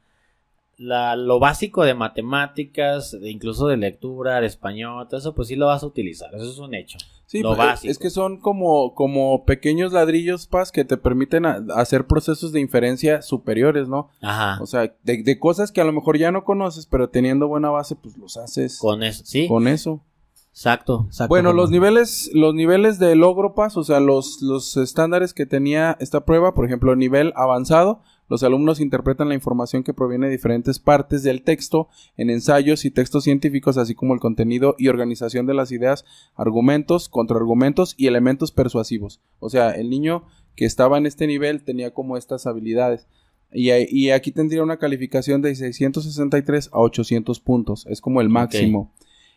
[0.79, 5.57] la lo básico de matemáticas, de incluso de lectura, de español, todo eso pues sí
[5.57, 6.99] lo vas a utilizar, eso es un hecho.
[7.27, 7.91] Sí, lo pues, es- básico.
[7.93, 12.61] es que son como, como pequeños ladrillos, Paz, que te permiten a- hacer procesos de
[12.61, 14.11] inferencia superiores, ¿no?
[14.23, 14.62] Ajá.
[14.62, 17.71] O sea, de, de cosas que a lo mejor ya no conoces, pero teniendo buena
[17.71, 20.05] base, pues los haces con, con eso, sí, eso.
[20.51, 21.29] exacto, exacto.
[21.29, 25.97] Bueno, los niveles, los niveles de logro, Paz, o sea, los, los estándares que tenía
[26.01, 30.79] esta prueba, por ejemplo, nivel avanzado, los alumnos interpretan la información que proviene de diferentes
[30.79, 35.55] partes del texto en ensayos y textos científicos, así como el contenido y organización de
[35.55, 39.21] las ideas, argumentos, contraargumentos y elementos persuasivos.
[39.39, 40.25] O sea, el niño
[40.57, 43.07] que estaba en este nivel tenía como estas habilidades.
[43.53, 47.87] Y, aquí tendría una calificación de 663 a 800 puntos.
[47.87, 48.93] Es como el máximo.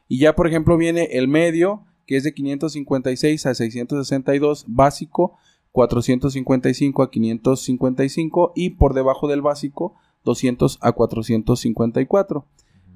[0.08, 5.38] Y ya, por ejemplo, viene el medio, que es de 556 a 662, básico,
[5.71, 12.45] 455 a 555 y por debajo del básico, 200 a 454.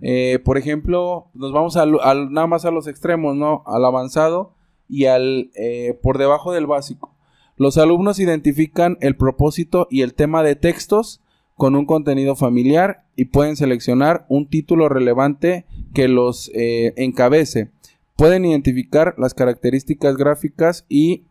[0.01, 3.63] Eh, por ejemplo, nos vamos al, al- nada más a los extremos, ¿no?
[3.65, 4.53] Al avanzado
[4.89, 7.13] y al eh, por debajo del básico.
[7.55, 11.21] Los alumnos identifican el propósito y el tema de textos
[11.55, 17.69] con un contenido familiar y pueden seleccionar un título relevante que los eh, encabece.
[18.17, 21.23] Pueden identificar las características gráficas y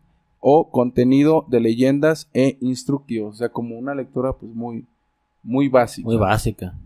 [0.45, 3.35] o contenido de leyendas e instructivos.
[3.35, 4.85] O sea, como una lectura pues muy,
[5.41, 6.05] muy básica.
[6.05, 6.77] muy básica.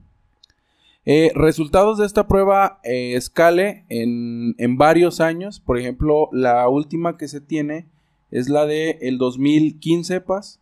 [1.06, 5.60] Eh, resultados de esta prueba eh, escale en, en varios años.
[5.60, 7.88] Por ejemplo, la última que se tiene
[8.30, 10.60] es la de el 2015, Paz.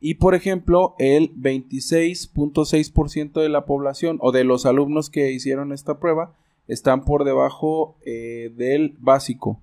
[0.00, 6.00] Y por ejemplo, el 26.6% de la población o de los alumnos que hicieron esta
[6.00, 6.34] prueba
[6.66, 9.60] están por debajo eh, del básico.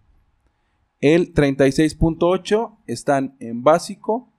[1.01, 4.29] El 36.8 están en básico,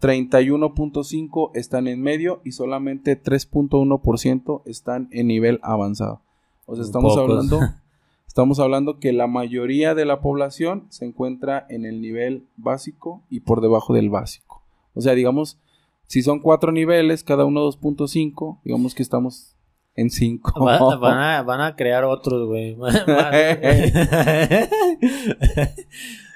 [0.00, 6.22] 31.5 están en medio y solamente 3.1% están en nivel avanzado.
[6.66, 7.30] O sea, estamos Pocos.
[7.30, 7.60] hablando
[8.28, 13.40] estamos hablando que la mayoría de la población se encuentra en el nivel básico y
[13.40, 14.62] por debajo del básico.
[14.94, 15.58] O sea, digamos,
[16.06, 19.55] si son cuatro niveles, cada uno 2.5, digamos que estamos
[19.96, 20.64] en 5.
[20.64, 22.76] Va- van, a, van a crear otros, güey.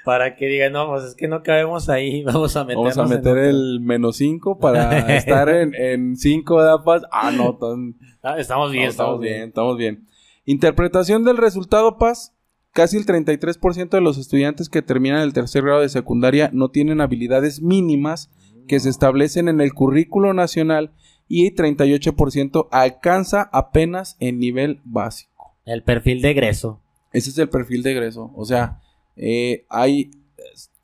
[0.03, 3.13] Para que digan, no, pues es que no cabemos ahí, vamos a meternos Vamos a
[3.13, 3.49] en meter otro".
[3.49, 7.03] el menos 5 para estar en 5 de paz.
[7.11, 10.07] Ah, no, tan- Ah, estamos bien, no, estamos bien, estamos bien.
[10.45, 12.35] Interpretación del resultado, Paz.
[12.73, 17.01] Casi el 33% de los estudiantes que terminan el tercer grado de secundaria no tienen
[17.01, 18.31] habilidades mínimas
[18.67, 20.93] que se establecen en el currículo nacional
[21.31, 25.55] y 38% alcanza apenas el nivel básico.
[25.65, 26.81] El perfil de egreso.
[27.13, 28.33] Ese es el perfil de egreso.
[28.35, 28.81] O sea,
[29.15, 30.11] eh, hay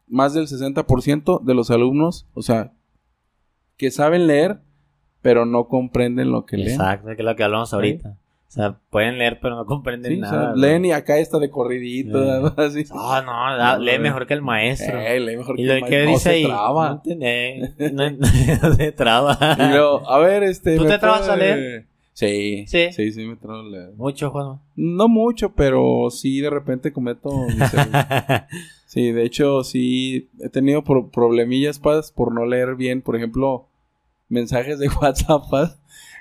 [0.08, 2.72] más del 60% de los alumnos, o sea,
[3.76, 4.62] que saben leer,
[5.22, 6.72] pero no comprenden lo que leen.
[6.72, 8.18] Exacto, que es lo que hablamos ahorita.
[8.48, 10.56] O sea, pueden leer, pero no comprenden Sí, o sea, nada.
[10.56, 12.86] leen y acá está de corridito, así.
[12.94, 14.98] Ah, no, da- No, lee mejor que el maestro.
[15.00, 16.06] Eh, lee mejor y que lo el maestro.
[16.06, 16.46] No dice se ahí.
[16.46, 16.90] traba.
[16.90, 18.10] No, entiende- no,
[18.70, 19.38] no se traba.
[19.60, 20.78] Y luego, a ver, este.
[20.78, 21.86] ¿Tú ¿me te trabas a leer?
[22.14, 22.88] Sí, Sí.
[22.94, 23.92] sí, sí, me trabo a leer.
[23.96, 24.60] Mucho, Juan.
[24.76, 27.30] No mucho, pero sí de repente cometo.
[28.86, 33.02] sí, de hecho, sí he tenido pro- problemillas paz, por no leer bien.
[33.02, 33.68] Por ejemplo,
[34.30, 35.80] mensajes de WhatsApp, paz,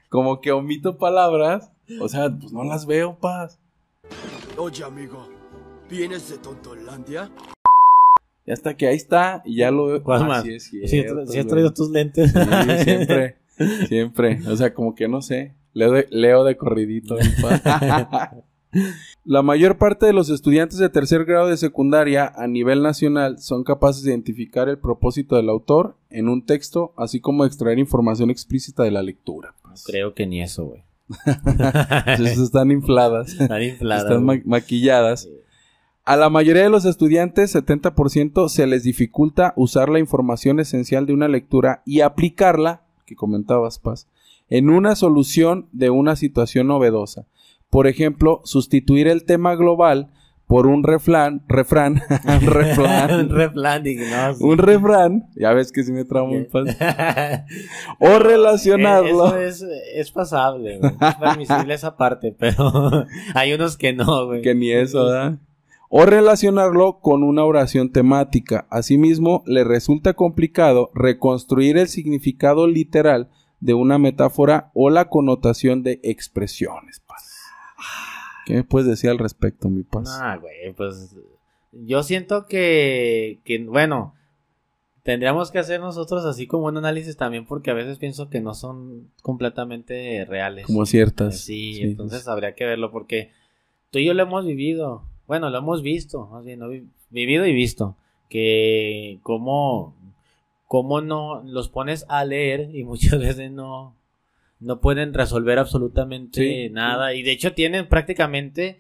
[0.09, 1.73] como que omito palabras.
[2.01, 3.59] O sea, pues no las veo, paz.
[4.57, 5.29] Oye, amigo,
[5.89, 7.31] ¿vienes de Tontolandia?
[8.45, 10.03] Y hasta que ahí está y ya lo veo.
[10.03, 10.45] ¿Cuál Ah, más?
[10.45, 12.33] sí, es Si has traído tus lentes.
[12.33, 12.39] Sí,
[12.85, 13.37] siempre,
[13.89, 14.41] siempre.
[14.49, 15.55] O sea, como que no sé.
[15.75, 17.17] Leo de, leo de corridito.
[19.25, 23.65] La mayor parte de los estudiantes de tercer grado de secundaria a nivel nacional son
[23.65, 28.83] capaces de identificar el propósito del autor en un texto, así como extraer información explícita
[28.83, 29.55] de la lectura.
[29.87, 30.83] Creo que ni eso, güey.
[32.07, 34.05] Están infladas, Están infladas.
[34.05, 34.43] están ma- güey.
[34.47, 35.29] maquilladas.
[36.05, 41.13] A la mayoría de los estudiantes, 70%, se les dificulta usar la información esencial de
[41.13, 44.09] una lectura y aplicarla, que comentabas, Paz,
[44.49, 47.27] en una solución de una situación novedosa.
[47.71, 50.13] Por ejemplo, sustituir el tema global
[50.47, 54.45] por un refrán, refrán, un refrán, refrán, digo, no, sí.
[54.45, 56.77] un refrán, ya ves que si me tramo un Paz,
[57.99, 59.37] o relacionarlo.
[59.37, 60.93] Eh, Eso es, es pasable, güey.
[61.01, 64.43] Es permisible esa parte, pero hay unos que no, güey.
[64.43, 65.39] Que ni eso, ¿verdad?
[65.89, 68.67] O relacionarlo con una oración temática.
[68.71, 73.31] Asimismo, le resulta complicado reconstruir el significado literal
[73.61, 77.03] de una metáfora o la connotación de expresiones.
[78.47, 80.05] ¿Qué me puedes decir al respecto, mi paz?
[80.23, 81.15] No, güey, pues
[81.73, 84.15] yo siento que, que, bueno,
[85.03, 88.55] tendríamos que hacer nosotros así como un análisis también porque a veces pienso que no
[88.55, 90.67] son completamente reales.
[90.67, 91.41] Como ciertas.
[91.41, 93.33] Sí, entonces habría que verlo porque
[93.91, 96.69] tú y yo lo hemos vivido, bueno, lo hemos visto, más bien, ¿no?
[96.69, 97.97] Vi- vivido y visto,
[98.29, 99.95] que cómo,
[100.67, 103.95] cómo no los pones a leer y muchas veces no,
[104.61, 108.79] no pueden resolver absolutamente Sí, nada y de hecho tienen prácticamente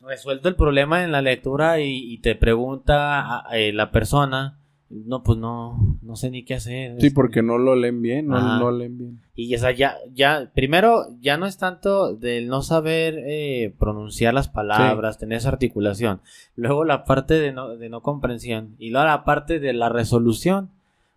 [0.00, 4.58] resuelto el problema en la lectura y, y te pregunta a- eh, la persona,
[4.90, 7.00] no, pues no, no sé ni qué hacer.
[7.00, 9.20] Sí, este, porque no lo leen bien, no, no leen bien.
[9.34, 14.34] y o sea, ya, ya, primero, ya no es tanto del no saber eh, pronunciar
[14.34, 16.20] las palabras, tener esa articulación.
[16.54, 18.76] Luego la parte de no, de no comprensión.
[18.78, 20.68] Y luego la parte de la resolución.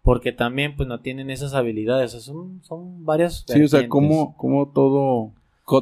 [0.08, 2.14] Porque también, pues, no tienen esas habilidades.
[2.16, 3.44] O sea, son, son varias.
[3.46, 5.34] Sí, o sea, cómo, cómo todo,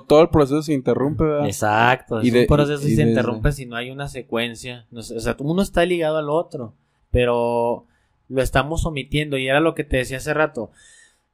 [0.07, 1.45] todo el proceso se interrumpe, ¿verdad?
[1.45, 2.23] Exacto.
[2.23, 4.87] Y es de- un proceso y- y, y se interrumpe si no hay una secuencia.
[4.91, 6.73] O sea, uno está ligado al otro.
[7.11, 7.85] Pero
[8.27, 9.37] lo estamos omitiendo.
[9.37, 10.71] Y era lo que te decía hace rato.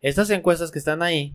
[0.02, 1.34] Estas encuestas que están ahí,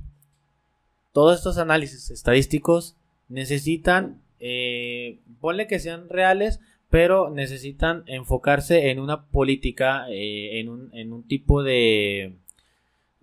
[1.12, 2.96] todos estos análisis estadísticos
[3.30, 6.61] necesitan, eh, ponle que sean reales,
[6.97, 12.36] pero necesitan enfocarse en una política, eh, en, un, en un tipo de...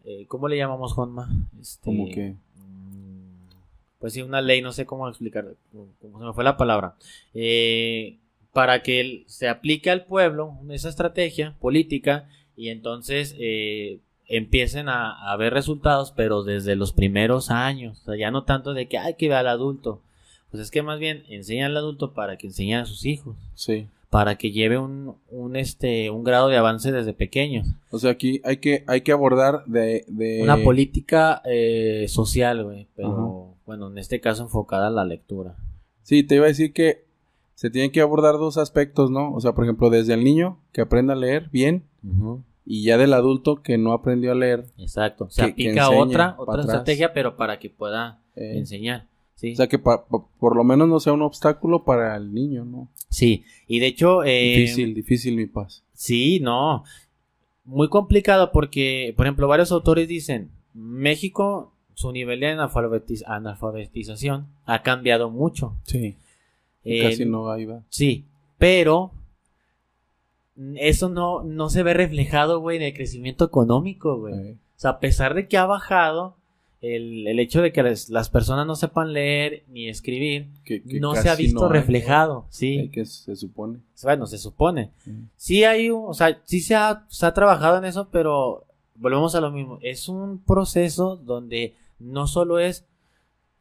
[0.06, 1.28] eh, ¿Cómo le llamamos, Juanma?
[1.60, 3.48] Este, Como que, mm,
[3.98, 6.94] Pues sí, una ley, no sé cómo explicar, cómo se me fue la palabra.
[7.34, 8.18] Eh,
[8.52, 13.98] para que se aplique al pueblo esa estrategia política y entonces eh,
[14.28, 18.02] empiecen a, a ver resultados, pero desde los primeros años.
[18.02, 20.03] O sea, ya no tanto de que hay que ver al adulto.
[20.54, 23.36] Pues es que más bien enseña al adulto para que enseñe a sus hijos.
[23.56, 23.88] Sí.
[24.12, 27.68] Para que lleve un, un, este, un grado de avance desde pequeños.
[27.90, 30.06] O sea, aquí hay que, hay que abordar de...
[30.08, 30.44] de...
[30.44, 32.86] Una política eh, social, güey.
[32.96, 33.10] Pero,
[33.48, 33.60] Ajá.
[33.66, 35.56] bueno, en este caso enfocada a la lectura.
[36.04, 37.04] Sí, te iba a decir que
[37.56, 39.34] se tienen que abordar dos aspectos, ¿no?
[39.34, 41.84] O sea, por ejemplo, desde el niño que aprenda a leer bien
[42.64, 44.66] y ya del adulto que no aprendió a leer.
[44.78, 45.28] Exacto.
[45.32, 46.66] Se que aplica otra, otra atrás.
[46.68, 49.08] estrategia, pero para que pueda Eh, enseñar.
[49.44, 49.52] Sí.
[49.52, 52.64] O sea, que pa- pa- por lo menos no sea un obstáculo para el niño,
[52.64, 52.88] ¿no?
[53.10, 53.44] sí.
[53.68, 55.84] Y de hecho, eh, difícil, difícil mi paz.
[55.94, 56.84] Sí, no.
[57.66, 64.82] Muy complicado porque, por ejemplo, varios autores dicen, México, su nivel de analfabetiz- analfabetización ha
[64.82, 65.76] cambiado mucho.
[65.84, 66.16] Sí.
[66.86, 67.84] Eh, Casi no iba.
[67.90, 68.24] Sí,
[68.58, 69.12] pero
[70.76, 74.52] eso no, no se ve reflejado, güey, en el crecimiento económico, güey.
[74.54, 76.36] O sea, a pesar de que ha bajado,
[76.84, 81.00] el, el hecho de que las, las personas no sepan leer ni escribir, que- que
[81.00, 82.90] no se ha visto no reflejado, sí.
[82.92, 83.80] que se supone.
[84.04, 84.92] Bueno, se supone.
[85.06, 85.22] Mm.
[85.38, 88.66] Sí hay o sea, sí se ha, se ha trabajado en eso, pero
[88.96, 89.80] volvemos a lo mismo.
[89.82, 92.86] Es un proceso donde no solo es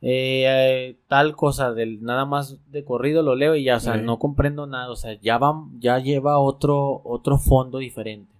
[0.04, 3.94] eh, eh, tal cosa del nada más de corrido lo leo y ya, o sea,
[3.94, 4.00] Sí.
[4.02, 8.32] no comprendo nada, o sea, ya va, ya lleva otro, otro fondo diferente,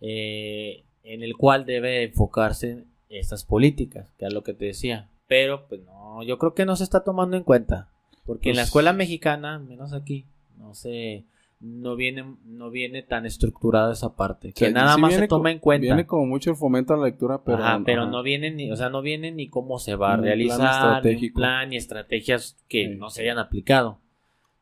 [0.00, 5.08] eh, en el cual debe enfocarse estas políticas, que es lo que te decía.
[5.28, 7.88] Pero, pues no, yo creo que no se está tomando en cuenta,
[8.26, 10.26] porque en la Pues- escuela mexicana, menos aquí,
[10.58, 11.24] no sé,
[11.60, 15.60] no viene, no viene tan estructurada esa parte, que nada sí más se toma en
[15.60, 15.84] cuenta.
[15.84, 18.10] Viene como mucho el fomento a la lectura, pero, Ajá, pero ajá.
[18.10, 21.14] no viene ni, o sea, no viene ni cómo se va a Ni realizar, ni
[21.28, 22.96] un plan ni estrategias que Sí.
[22.96, 23.98] no se hayan aplicado.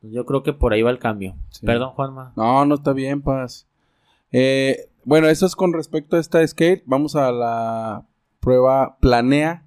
[0.02, 1.36] Yo creo que por ahí va el cambio.
[1.50, 1.64] Sí.
[1.66, 2.32] Perdón, Juanma.
[2.36, 3.66] No, no está bien, Paz.
[4.32, 6.82] Eh, bueno, eso es con respecto a esta scale.
[6.86, 8.06] Vamos a la
[8.40, 9.66] prueba Planea.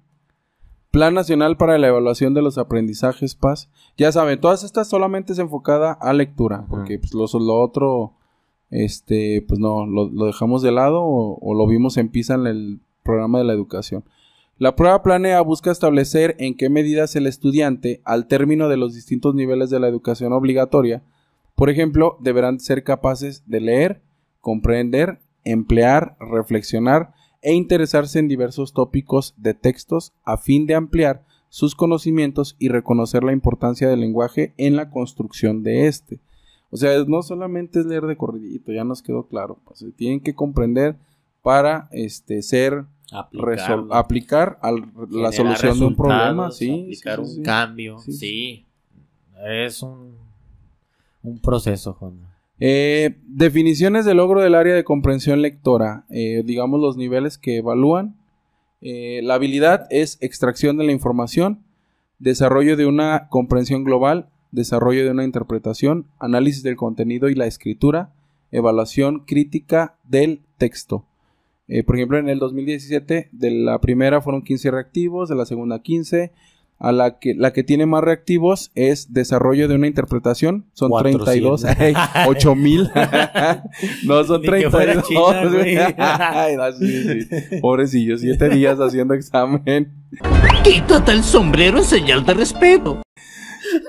[0.90, 3.68] Plan Nacional para la Evaluación de los Aprendizajes, Paz.
[3.96, 8.12] Ya saben, todas estas solamente es enfocada a lectura, porque pues, lo, lo otro,
[8.70, 12.46] este, pues no, lo, lo dejamos de lado o, o lo vimos en PISA en
[12.46, 14.04] el programa de la educación.
[14.56, 19.34] La prueba Planea busca establecer en qué medidas el estudiante, al término de los distintos
[19.34, 21.02] niveles de la educación obligatoria,
[21.56, 24.02] por ejemplo, deberán ser capaces de leer,
[24.40, 27.13] comprender, emplear, reflexionar
[27.44, 33.22] e interesarse en diversos tópicos de textos a fin de ampliar sus conocimientos y reconocer
[33.22, 36.18] la importancia del lenguaje en la construcción de este.
[36.70, 40.18] O sea, no solamente es leer de corridito, ya nos quedó claro, pues, se tienen
[40.20, 40.96] que comprender
[41.42, 42.86] para este ser
[43.92, 47.42] aplicar al- la solución de un problema, sí, aplicar sí, un sí.
[47.42, 48.66] cambio, Sí.
[49.46, 50.16] Es un,
[51.22, 52.33] un proceso, Juanma.
[52.66, 56.06] Eh, definiciones de logro del área de comprensión lectora.
[56.08, 58.16] Eh, digamos los niveles que evalúan.
[58.80, 61.62] Eh, la habilidad es extracción de la información,
[62.18, 68.14] desarrollo de una comprensión global, desarrollo de una interpretación, análisis del contenido y la escritura,
[68.50, 71.04] evaluación crítica del texto.
[71.84, 76.32] Por ejemplo, en el 2017, de la primera fueron 15 reactivos, de la segunda 15.
[76.78, 80.66] A la que, la que tiene más reactivos es desarrollo de una interpretación.
[80.72, 81.62] Son 32.
[81.62, 82.26] 400.
[82.26, 82.90] 8000.
[84.04, 85.36] no, son Ni que fuera 32.
[85.64, 87.60] China, no, sí, sí.
[87.60, 89.92] Pobrecillo, siete días haciendo examen.
[90.62, 93.03] Quítate el sombrero en señal de respeto.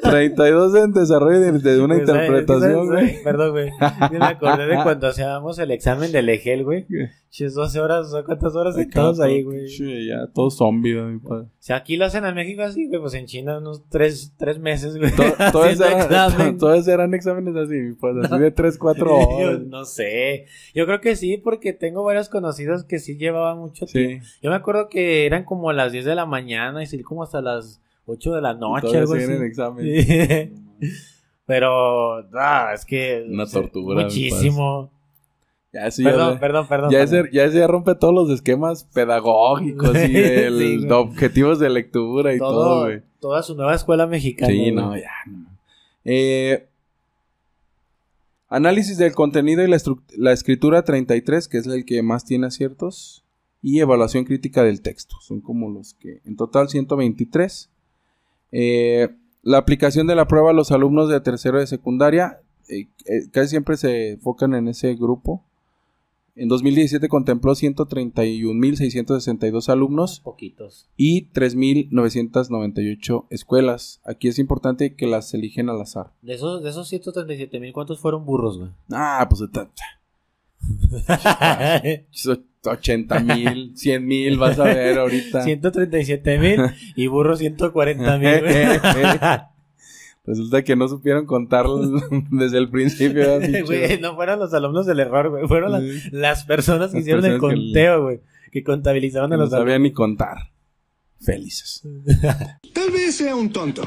[0.02, 3.24] 32 en desarrollo de, de una Pues, ¿sabes- interpretación, güey.
[3.24, 3.70] Perdón, güey.
[4.12, 6.86] Yo me acordé de cuando hacíamos el examen del EGEL, güey.
[7.30, 9.68] Chis, 12 horas, o ¿cuántas horas sentados ahí, güey?
[10.08, 11.48] Ya, todo zombie, güey, mi padre.
[11.60, 14.96] Si aquí lo hacen en México así, güey, pues en China unos 3, tres meses,
[14.98, 15.12] güey.
[15.12, 19.60] To- Todos eran, todos exámenes así, padre, así de 3, 4 Yo horas.
[19.68, 20.46] no sé.
[20.74, 24.26] Yo creo que sí, porque tengo varios conocidos que sí llevaban mucho tiempo.
[24.42, 27.24] Yo me acuerdo que eran como a las 10 de la mañana y sí como
[27.24, 29.24] hasta las 8 de la noche, algo así.
[29.24, 29.86] en examen.
[29.86, 30.54] Sí.
[31.48, 33.26] Pero, ah, es que.
[33.30, 34.92] Una tortura, Muchísimo.
[35.72, 36.90] Ya, eso ya, Perdón, de- perdón, perdón.
[36.92, 37.26] ya, perdón.
[37.26, 41.70] ese, ya ese ya rompe todos los esquemas pedagógicos y del- Sí, de objetivos de
[41.70, 43.02] lectura y todo, Todo, güey.
[43.20, 44.52] toda su nueva escuela mexicana.
[44.52, 44.72] Sí, güey.
[44.72, 45.12] no, ya.
[45.28, 45.50] no.
[46.06, 46.68] Eh,
[48.48, 49.78] análisis del contenido y la,
[50.18, 53.22] la escritura 33, que es el que más tiene aciertos.
[53.62, 55.16] Y evaluación crítica del texto.
[55.22, 56.22] Son como los que.
[56.26, 57.72] En total, 123.
[58.58, 59.10] Eh,
[59.42, 62.40] la aplicación de la prueba a los alumnos de tercero de secundaria.
[62.70, 65.44] eh, eh, casi siempre se enfocan en ese grupo.
[66.38, 70.90] En 2017 contempló 131.662 alumnos Poquitos.
[70.98, 74.02] y 3.998 escuelas.
[74.06, 76.12] Aquí es importante que las eligen al azar.
[76.22, 78.72] De esos, de esos 137 mil, ¿cuántos fueron burros, güey?
[78.92, 79.42] Ah, pues
[82.64, 85.44] 80 mil, 100 mil, vas a ver ahorita.
[85.44, 86.60] 137 mil
[86.96, 88.30] y burro 140 mil.
[90.26, 91.80] Resulta que no supieron contarlo
[92.32, 93.40] desde el principio.
[93.66, 95.48] Güey, no fueron los alumnos del error, güey.
[95.48, 96.10] Fueron las, Sí.
[96.12, 98.22] las personas que Las hicieron el personas que- conteo, güey.
[98.52, 99.90] Que contabilizaron a no los sabían alumnos.
[99.90, 100.38] ni contar.
[101.22, 101.84] Felices.
[102.74, 103.84] Tal vez sea un tonto.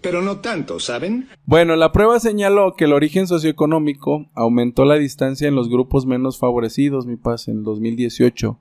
[0.00, 1.28] Pero no tanto, ¿saben?
[1.44, 6.38] Bueno, la prueba señaló que el origen socioeconómico aumentó la distancia en los grupos menos
[6.38, 8.58] favorecidos, mi paz, en 2018.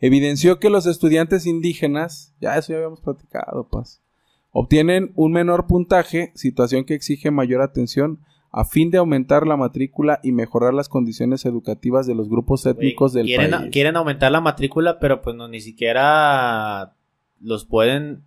[0.00, 4.02] Evidenció que los estudiantes indígenas, ya eso ya habíamos platicado, paz,
[4.50, 8.20] obtienen un menor puntaje, situación que exige mayor atención
[8.56, 13.12] a fin de aumentar la matrícula y mejorar las condiciones educativas de los grupos étnicos
[13.12, 13.70] del quieren, país.
[13.72, 16.94] quieren aumentar la matrícula, pero pues no, ni siquiera
[17.40, 18.22] los pueden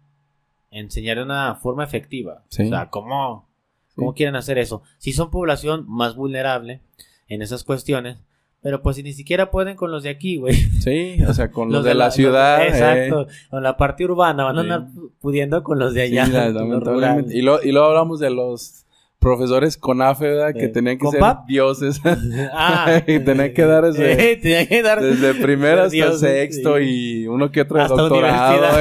[0.72, 2.44] enseñar de una forma efectiva.
[2.50, 2.64] Sí.
[2.66, 3.48] O sea, ¿cómo,
[3.96, 4.18] cómo Sí.
[4.18, 4.82] quieren hacer eso?
[4.98, 6.82] Si son población más vulnerable
[7.28, 8.18] en esas cuestiones,
[8.62, 10.56] pero pues si ni siquiera pueden con los de aquí, güey.
[10.56, 12.62] Sí, o sea, con los, de, de la, ciudad.
[12.64, 12.68] eh.
[12.70, 13.28] exacto.
[13.50, 14.70] Con la parte urbana, van a Sí.
[14.70, 14.88] andar
[15.22, 16.26] pudiendo con los de allá.
[16.50, 17.32] los.
[17.34, 18.84] Y, lo- y luego hablamos de los
[19.20, 20.54] profesores con AFE.
[20.54, 21.46] Que Eh, tenían que ¿con ser PAP?
[21.48, 22.02] dioses.
[22.54, 26.78] Ah, Y tenía que dar ese- Eh, tenía que dar Desde primero hasta Dios, sexto
[26.78, 26.84] sí.
[27.24, 28.78] y uno que otro hasta doctorado.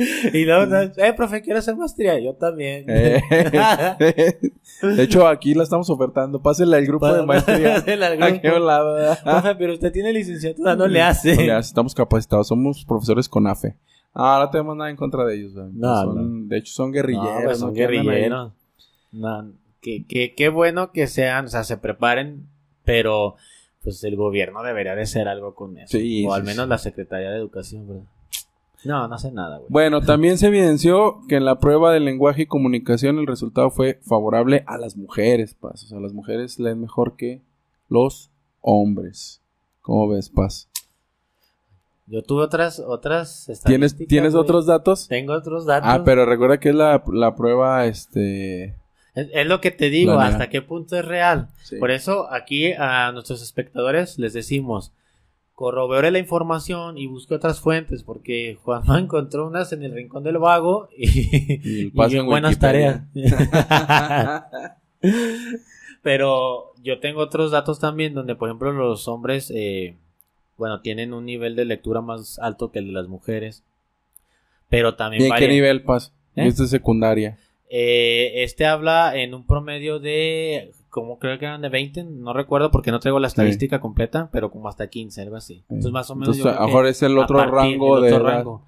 [0.32, 2.18] y luego, eh, profe, quiero hacer maestría.
[2.18, 2.84] Yo también.
[2.88, 3.20] Eh.
[4.82, 6.40] De hecho, aquí la estamos ofertando.
[6.40, 7.74] Pásenle al grupo de maestría.
[7.74, 8.66] Pásenle al Aquí a grupo.
[8.66, 8.94] lado.
[8.94, 9.18] ¿verdad?
[9.22, 11.36] Profe, pero usted tiene licenciatura, no le hace.
[11.36, 12.48] No le hace, Estamos capacitados.
[12.48, 13.76] Somos profesores con AFE.
[14.14, 15.52] Ah, no tenemos nada en contra de ellos.
[15.54, 17.42] No, Son- De hecho, son No, guerrilleros.
[17.44, 18.52] pues son guerrilleros.
[19.80, 22.46] Qué bueno que sean, o sea, se preparen,
[22.84, 23.36] pero
[23.82, 25.96] pues el gobierno debería de hacer algo con eso.
[25.96, 26.70] Sí, o al menos sí.
[26.70, 28.04] la Secretaría de Educación, ¿verdad?
[28.84, 29.68] No, no hace nada, güey.
[29.70, 34.00] Bueno, también se evidenció que en la prueba de lenguaje y comunicación el resultado fue
[34.02, 35.84] favorable a las mujeres, Paz.
[35.84, 37.42] O sea, las mujeres leen mejor que
[37.88, 38.30] los
[38.62, 39.42] hombres.
[39.82, 40.68] ¿Cómo ves, Paz?
[42.06, 44.42] Yo tuve otras, otras ¿Tienes, ¿tienes güey.
[44.42, 45.06] otros datos?
[45.08, 45.88] Tengo otros datos.
[45.88, 48.74] Ah, pero recuerda que es la, la prueba, este...
[49.14, 50.32] Es, es lo que te digo, Planea.
[50.32, 51.48] hasta qué punto es real.
[51.62, 51.76] Sí.
[51.76, 54.92] Por eso aquí a nuestros espectadores les decimos,
[55.60, 60.38] corrobore la información y busque otras fuentes, porque Juanma encontró unas en el rincón del
[60.38, 63.02] vago y, Y el paso en buenas tareas.
[66.02, 69.96] Pero yo tengo otros datos también donde, por ejemplo, los hombres, eh,
[70.56, 73.62] bueno, tienen un nivel de lectura más alto que el de las mujeres.
[74.70, 76.14] Pero también ¿Y en qué nivel, Paz?
[76.36, 76.46] ¿Eh?
[76.46, 77.36] Esto es secundaria.
[77.68, 82.70] Eh, este habla en un promedio de, como creo que eran de 20, no recuerdo
[82.70, 85.62] porque no traigo la estadística completa, pero como hasta 15, algo así.
[85.68, 86.36] Entonces más o menos...
[86.36, 88.36] Entonces, yo a mejor es el otro partir rango de otro edad.
[88.36, 88.62] rango.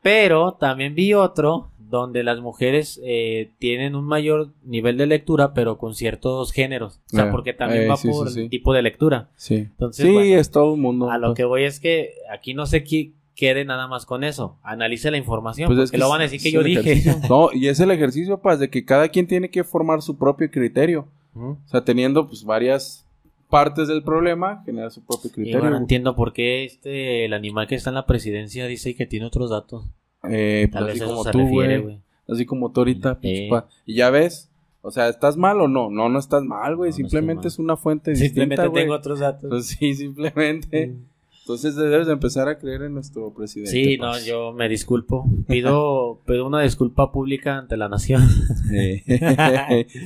[0.00, 5.78] Pero también vi otro donde las mujeres eh, tienen un mayor nivel de lectura, pero
[5.78, 7.00] con ciertos géneros.
[7.12, 9.28] O sea, porque también eh, va sí, por el tipo de lectura.
[9.36, 9.56] Sí.
[9.56, 11.10] Entonces, sí, bueno, es todo el mundo.
[11.10, 11.36] a lo pues.
[11.36, 14.58] que voy es que aquí no sé qué quede nada más con eso.
[14.62, 16.80] Analice la información, Pues es que lo van a decir que yo dije.
[16.80, 17.16] ejercicio.
[17.28, 20.50] No, y es el ejercicio, Paz, de que cada quien tiene que formar su propio
[20.50, 21.06] criterio.
[21.34, 23.06] O sea, teniendo pues varias
[23.50, 25.60] partes del problema, generar su propio Y criterio.
[25.60, 29.26] bueno, entiendo por qué este, el animal que está en la presidencia dice que tiene
[29.26, 29.84] otros datos.
[30.28, 32.00] Eh, pues Tal vez así como tú, güey.
[32.28, 33.48] Así como tú ahorita, Sí.
[33.86, 35.90] Y ya ves, o sea, ¿estás mal o no?
[35.90, 36.90] No, no estás mal, güey.
[36.90, 37.46] No, no estoy simplemente mal.
[37.46, 38.84] es una fuente Simplemente distinta, güey.
[38.84, 39.48] tengo otros datos.
[39.50, 40.86] Pues sí, simplemente.
[40.88, 41.04] Mm.
[41.44, 43.70] Entonces debes de empezar a creer en nuestro presidente.
[43.70, 45.26] Sí, no, yo me disculpo.
[45.46, 48.22] Pido, pido una disculpa pública ante la nación.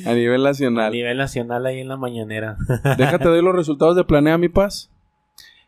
[0.04, 0.92] A nivel A nacional.
[0.92, 2.56] nivel nacional ahí en la mañanera.
[2.98, 4.90] Déjate doy los resultados de Planea Mi Paz.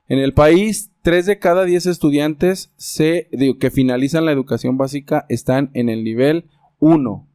[0.08, 5.24] En el país, 3 de cada 10 estudiantes se, digo, que finalizan la educación básica
[5.28, 6.46] están en el nivel
[6.80, 7.28] 1,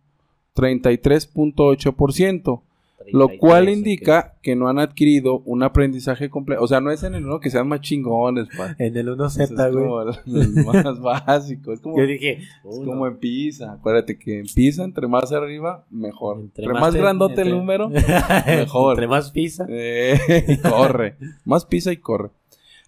[0.57, 2.63] 33.8%,
[3.11, 6.63] lo cual 33, indica que no han adquirido un aprendizaje completo.
[6.63, 8.75] O sea, no es en el 1 que sean más chingones, pa.
[8.79, 9.85] En el Es 1Z, güey.
[9.85, 11.73] como el más básico.
[11.73, 13.73] Es como, Yo dije, es como en Pisa.
[13.73, 16.39] Acuérdate que en Pisa, entre más arriba, mejor.
[16.39, 17.89] Entre, más, te- grandote el número,
[18.47, 18.93] mejor.
[18.93, 19.65] Entre más pizza.
[19.69, 20.17] Eh,
[20.69, 21.15] corre.
[21.45, 22.29] Más pisa y corre.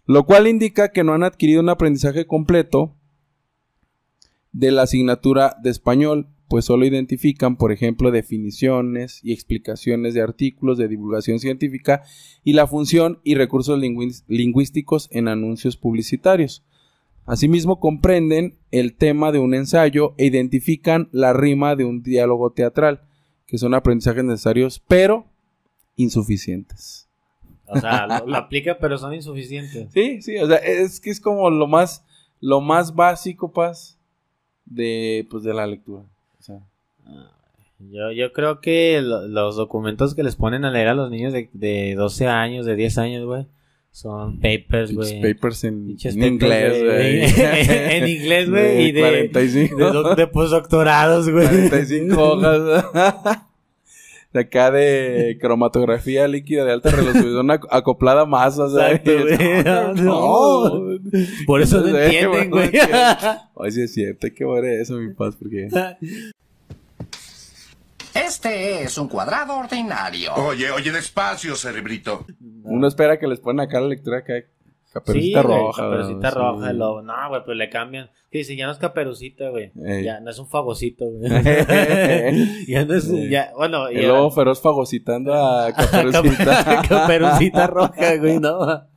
[0.06, 2.94] Lo cual indica que no han adquirido un aprendizaje completo
[4.52, 10.78] de la asignatura de español, pues solo identifican, por ejemplo, definiciones y explicaciones de artículos
[10.78, 12.04] de divulgación científica
[12.44, 16.64] y la función y recursos lingüísticos en anuncios publicitarios.
[17.26, 23.02] Asimismo, comprenden el tema de un ensayo e identifican la rima de un diálogo teatral,
[23.46, 25.26] que son aprendizajes necesarios, pero
[25.98, 27.10] insuficientes.
[27.66, 29.92] O sea, lo, lo aplica, pero son insuficientes.
[29.92, 32.06] Sí, sí, o sea, es que es como lo más,
[32.40, 34.00] lo más básico, Paz,
[34.66, 36.04] de, pues, de la lectura.
[36.50, 36.60] O sea,
[37.80, 41.32] Yo, yo creo que lo- los documentos que les ponen a leer a los niños
[41.34, 43.46] de, de 12 años, de 10 años, güey,
[43.92, 45.22] son papers, güey.
[45.22, 47.24] papers en, en inglés, güey.
[47.96, 51.48] en inglés, güey, y de, 45, de, doc- de postdoctorados, güey.
[51.48, 52.86] 45 hojas.
[54.34, 59.02] De acá de cromatografía líquida de alta resolución ac- acoplada a masa, ¿sabes?
[59.06, 60.04] Exacto, güey.
[60.06, 61.00] No.
[61.48, 62.70] Por eso no entienden, güey.
[62.76, 65.70] Ay, sí es cierto, hay que ver eso, mi paz, porque...
[68.26, 70.34] Este es un cuadrado ordinario.
[70.36, 72.26] Oye, oye, despacio, cerebrito.
[72.64, 75.84] Uno espera que les ponen acá la lectura acá, Sí, caperucita güey, roja.
[75.84, 77.02] Caperucita roja, el lobo.
[77.04, 78.10] No, güey, pero le cambian.
[78.32, 79.72] Que dice, ya no es caperucita, güey.
[79.86, 80.04] Ey.
[80.04, 81.30] Ya no es un fagocito, güey.
[82.68, 83.30] ya no es Ey.
[83.30, 86.82] ya, bueno, El ya- lobo feroz fagocitando a caperucita.
[86.88, 88.88] caperucita roja, güey, no.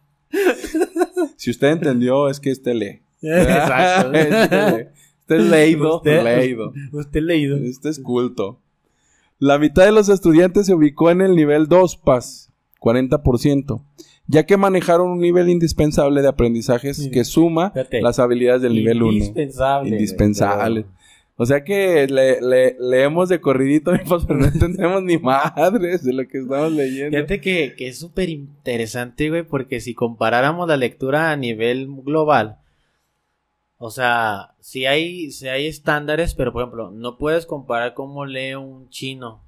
[1.36, 3.02] si usted entendió, es que este lee.
[3.22, 4.12] Exacto.
[4.14, 6.72] Este es leído, Usted- leído.
[6.92, 7.56] Usted leído.
[7.58, 8.58] Este es culto.
[9.40, 13.82] La mitad de los estudiantes se ubicó en el nivel 2 PAS, 40%,
[14.26, 17.10] ya que manejaron un nivel indispensable de aprendizajes Sí.
[17.10, 18.00] que suma Fíjate.
[18.02, 19.12] las habilidades del nivel 1.
[19.12, 19.88] Indispensable.
[19.88, 20.82] güey, Indispensable.
[20.82, 21.00] pero-
[21.36, 23.92] O sea que le, le- leemos de corridito,
[24.28, 27.16] pero no entendemos ni madres de lo que estamos leyendo.
[27.16, 32.58] Fíjate que, que es súper interesante, güey, porque si comparáramos la lectura a nivel global,
[33.82, 38.54] o sea, si hay, si hay estándares, pero por ejemplo, no puedes comparar cómo lee
[38.54, 39.42] un chino.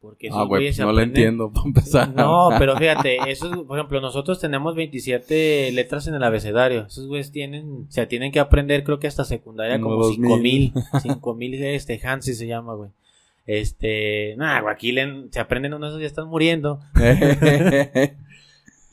[0.00, 2.14] Porque Ah, güeyes pues no lo aprenden- entiendo, para empezar.
[2.14, 6.86] No, pero fíjate, esos, por ejemplo, nosotros tenemos 27 letras en el abecedario.
[6.86, 10.72] Esos güeyes tienen, o sea, tienen que aprender, creo que hasta secundaria, Como como 2000.
[10.72, 10.72] 5000.
[11.02, 12.90] 5000, este, Hansi se llama, güey.
[13.46, 14.94] Este, nada, aquí
[15.30, 16.80] se aprenden uno de esos ya están muriendo.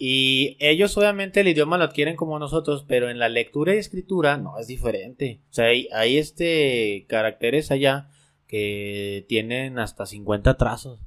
[0.04, 4.36] Y ellos obviamente el idioma lo adquieren como nosotros, pero en la lectura y escritura
[4.38, 5.42] no es diferente.
[5.52, 8.10] O sea, hay, hay este caracteres allá
[8.48, 11.00] que tienen hasta 50 trazos.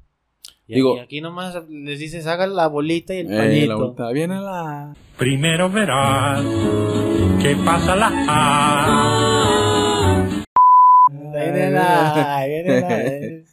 [0.69, 3.67] Y Digo- aquí, aquí nomás les dices, hagan la bolita y el Eh, palito.
[3.67, 4.95] la vuelta viene la...
[5.19, 6.45] Primero verás
[7.43, 9.45] que pasa la A.
[11.35, 13.45] Ahí viene la- ahí viene la-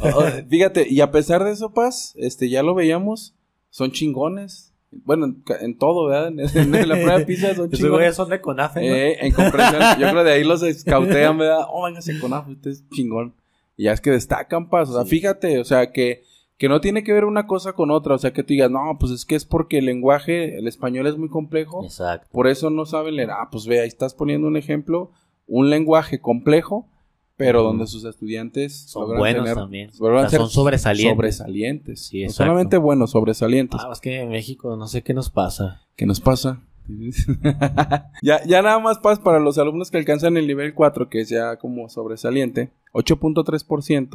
[0.16, 3.34] Oh, fíjate, y a pesar de eso, Paz, este, ya lo veíamos,
[3.68, 4.65] son chingones.
[5.04, 6.28] Bueno, en, todo, ¿verdad?
[6.54, 8.14] En, en la prueba de pizza son chingones.
[8.14, 8.94] son de CONAFE, ¿no?
[8.94, 11.66] Eh, en comprensión, yo creo de ahí los escautean, ¿verdad?
[11.70, 13.34] Oh, véngase con AFE, usted es chingón.
[13.76, 14.90] Y ya es que destacan, Paz.
[14.90, 16.22] O sea, fíjate, o sea, que,
[16.56, 18.14] que no tiene que ver una cosa con otra.
[18.14, 21.06] O sea, que tú digas, no, pues es que es porque el lenguaje, el español
[21.06, 21.84] es muy complejo.
[21.84, 22.28] Exacto.
[22.32, 23.30] Por eso no saben leer.
[23.30, 25.10] Ah, pues ve, ahí estás poniendo un ejemplo,
[25.46, 26.88] un lenguaje complejo,
[27.36, 29.90] pero donde sus estudiantes Son buenos tener- también.
[30.00, 31.14] logran O sea, son sobresalientes.
[31.16, 32.06] sobresalientes.
[32.06, 33.80] Sí, no solamente buenos, sobresalientes.
[33.84, 35.82] Ah, es que en México no sé qué nos pasa.
[35.96, 36.62] ¿Qué nos pasa?
[38.22, 41.28] ya, ya nada más pasa para los alumnos que alcanzan el nivel 4, que es
[41.28, 44.14] ya como sobresaliente, 8.3%,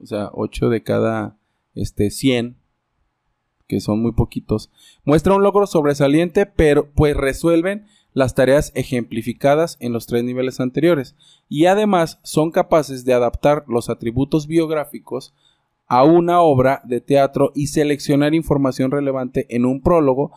[0.00, 1.36] o sea, 8 de cada
[1.74, 2.56] este 100,
[3.66, 4.70] que son muy poquitos,
[5.04, 11.16] muestra un logro sobresaliente, pero pues resuelven las tareas ejemplificadas en los tres niveles anteriores
[11.48, 15.34] y además son capaces de adaptar los atributos biográficos
[15.86, 20.32] a una obra de teatro y seleccionar información relevante en un prólogo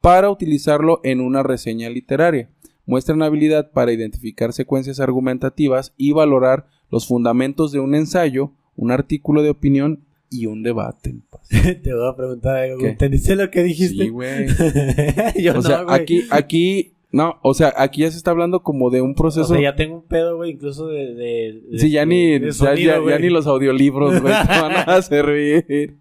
[0.00, 2.48] para utilizarlo en una reseña literaria.
[2.86, 9.42] Muestran habilidad para identificar secuencias argumentativas y valorar los fundamentos de un ensayo, un artículo
[9.42, 11.16] de opinión y un debate.
[11.82, 12.86] Te voy a preguntar algo.
[12.86, 14.04] ¿Entendiste lo que dijiste?
[14.04, 14.46] Sí, güey.
[15.50, 19.12] O no, sea, aquí, no, o sea, aquí ya se está hablando como de un
[19.12, 19.46] O proceso.
[19.52, 21.14] sea, ya tengo un pedo, güey, incluso de...
[21.14, 23.20] de, de- Sí, ya ni, de ya- sonido, ya, ya güey.
[23.22, 25.96] ni los audiolibros, güey, te van a servir.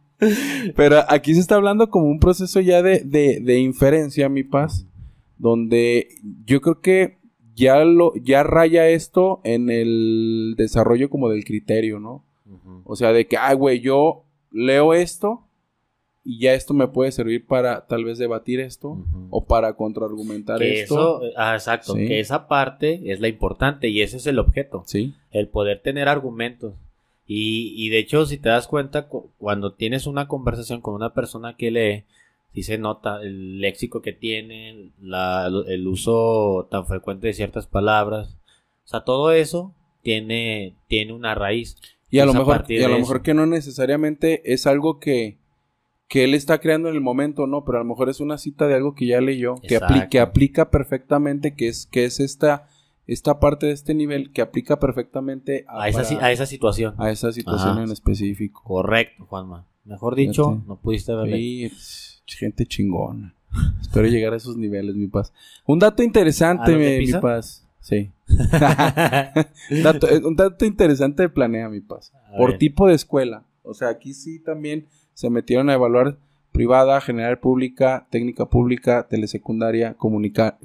[0.76, 4.86] Pero aquí se está hablando como un proceso ya de, de, de inferencia, mi paz,
[5.38, 6.10] donde
[6.46, 7.18] yo creo que
[7.56, 12.24] ya lo, ya raya esto en el desarrollo como del criterio, ¿no?
[12.84, 15.42] O sea, de que, ay, güey, yo leo esto
[16.24, 18.98] y ya esto me puede servir para tal vez debatir esto
[19.30, 21.22] o para contraargumentar esto.
[21.24, 22.08] eso, ah, exacto, Sí.
[22.08, 25.14] que esa parte es la importante y ese es el objeto, Sí.
[25.32, 26.74] el poder tener argumentos.
[27.26, 31.14] Y, y de hecho, si te das cuenta, cu- cuando tienes una conversación con una
[31.14, 32.04] persona que lee,
[32.54, 38.36] sí se nota el léxico que tiene, la- el uso tan frecuente de ciertas palabras.
[38.84, 41.78] O sea, todo eso tiene, tiene una raíz.
[42.10, 45.38] Y a lo mejor, y a lo mejor que no necesariamente es algo que,
[46.10, 48.68] que él está creando en el momento, no, pero a lo mejor es una cita
[48.68, 52.68] de algo que ya leyó, que, apli- que aplica perfectamente, que es, que es esta,
[53.08, 56.96] esta parte de este nivel que aplica perfectamente a, A esa, para- a esa situación.
[56.98, 57.84] a esa situación Ajá.
[57.84, 58.62] en específico.
[58.64, 59.66] Correcto, Juanma.
[59.86, 60.68] Mejor dicho, Fíjate.
[60.68, 61.38] no pudiste haberle.
[61.38, 61.72] Sí,
[62.26, 63.34] gente chingona.
[63.82, 65.32] Espero llegar a esos niveles, mi paz.
[65.66, 67.66] Un dato interesante, ¿A los de mi, paz.
[67.82, 68.12] Sí.
[69.84, 72.12] Dato- eh, un dato interesante de Planea, mi paz.
[72.34, 72.60] A Por ver.
[72.60, 73.44] tipo de escuela.
[73.64, 74.86] O sea, aquí sí también
[75.20, 76.18] se metieron a evaluar
[76.54, 79.96] privada, general pública, técnica pública, telesecundaria,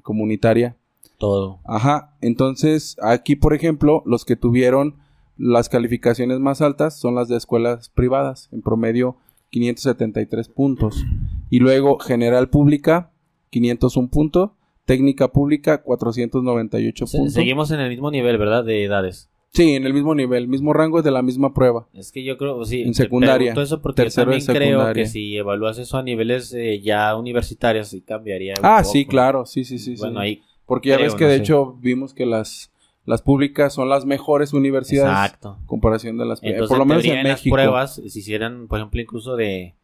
[0.02, 0.76] comunitaria.
[1.18, 1.59] Todo.
[1.64, 2.14] Ajá.
[2.20, 4.94] Entonces, aquí, por ejemplo, los que tuvieron
[5.36, 9.16] las calificaciones más altas son las de escuelas privadas, en promedio
[9.50, 11.05] 573 puntos.
[11.50, 13.11] Y luego, general pública,
[13.50, 14.50] 501 puntos.
[14.84, 17.34] Técnica pública, 498 Se- puntos.
[17.34, 18.64] seguimos en el mismo nivel, ¿verdad?
[18.64, 19.30] De edades.
[19.55, 21.86] Sí, en el mismo nivel, mismo rango de la misma prueba.
[21.94, 22.82] Es que yo creo, sí.
[22.82, 26.52] En secundaria, eso porque yo tercero de también creo que si evalúas eso a niveles
[26.55, 28.55] eh, ya universitarios, sí cambiaría.
[28.59, 28.92] un Ah, poco.
[28.92, 29.94] sí, claro, sí, sí, sí.
[29.96, 30.26] Bueno, sí.
[30.26, 30.42] ahí.
[30.66, 31.42] Porque ya creo, ves que no de sé.
[31.42, 32.72] hecho vimos que las,
[33.07, 35.57] las públicas son las mejores universidades Exacto.
[35.61, 36.42] en comparación de las.
[36.42, 37.55] Entonces, Por lo en menos en en las México.
[37.55, 39.74] pruebas, si hicieran, por ejemplo, incluso de...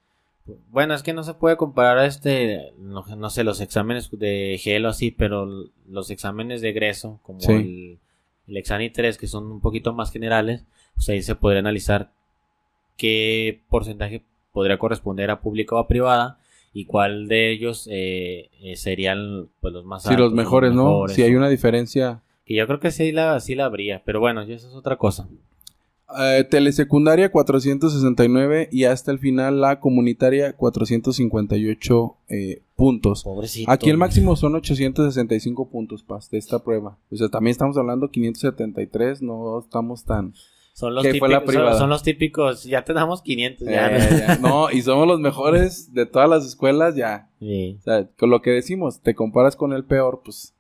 [0.70, 4.58] Bueno, es que no se puede comparar a este, no, no sé, los exámenes de
[4.60, 5.46] gel o así, pero
[5.88, 7.52] los exámenes de egreso, como Sí.
[7.52, 7.98] el,
[8.48, 10.64] el Exani 3, que son un poquito más generales,
[10.94, 12.12] pues ahí se podría analizar
[12.96, 14.22] qué porcentaje
[14.52, 16.38] podría corresponder a pública o a privada
[16.72, 20.84] y cuál de ellos eh, eh, serían pues, los más Sí, los altos, mejores, ¿no?
[20.84, 22.22] mejores, Si hay una diferencia.
[22.44, 25.28] Que yo creo que sí la, sí la habría, pero bueno, eso es otra cosa.
[26.18, 33.22] Eh, telesecundaria 469 y hasta el final la comunitaria 458 eh, puntos.
[33.22, 33.70] Pobrecito.
[33.70, 36.98] Aquí el máximo son 865 puntos, Paz, de esta prueba.
[37.10, 40.34] O sea, también estamos hablando 573, no estamos tan...
[40.72, 43.68] Son los, que fue la típicos, son, son los típicos, ya te damos 500.
[43.68, 43.96] Ya.
[43.96, 47.28] Eh, ya, no, y somos los mejores de todas las escuelas, ya.
[47.38, 47.76] Sí.
[47.80, 50.54] O sea, con lo que decimos, te comparas con el peor, pues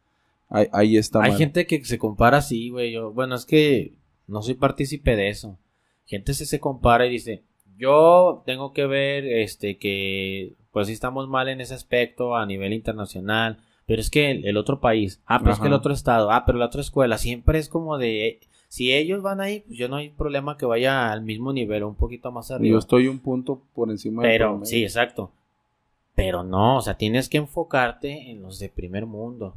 [0.48, 1.38] ahí, ahí está Hay mal.
[1.38, 2.92] gente que se compara así, güey.
[2.92, 3.99] Yo, bueno, es que
[4.30, 5.58] no soy partícipe de eso.
[6.06, 7.42] Gente se, se compara y dice,
[7.76, 12.72] yo tengo que ver este que pues sí estamos mal en ese aspecto a nivel
[12.72, 16.30] internacional, pero es que el, el otro país, ah, pero es que el otro estado,
[16.30, 19.88] ah, pero la otra escuela, siempre es como de si ellos van ahí, pues yo
[19.88, 22.74] no hay problema que vaya al mismo nivel o un poquito más arriba.
[22.74, 25.32] Yo estoy un punto por encima del Pero, sí, exacto.
[26.14, 29.54] Pero no, o sea, tienes que enfocarte en los de primer mundo.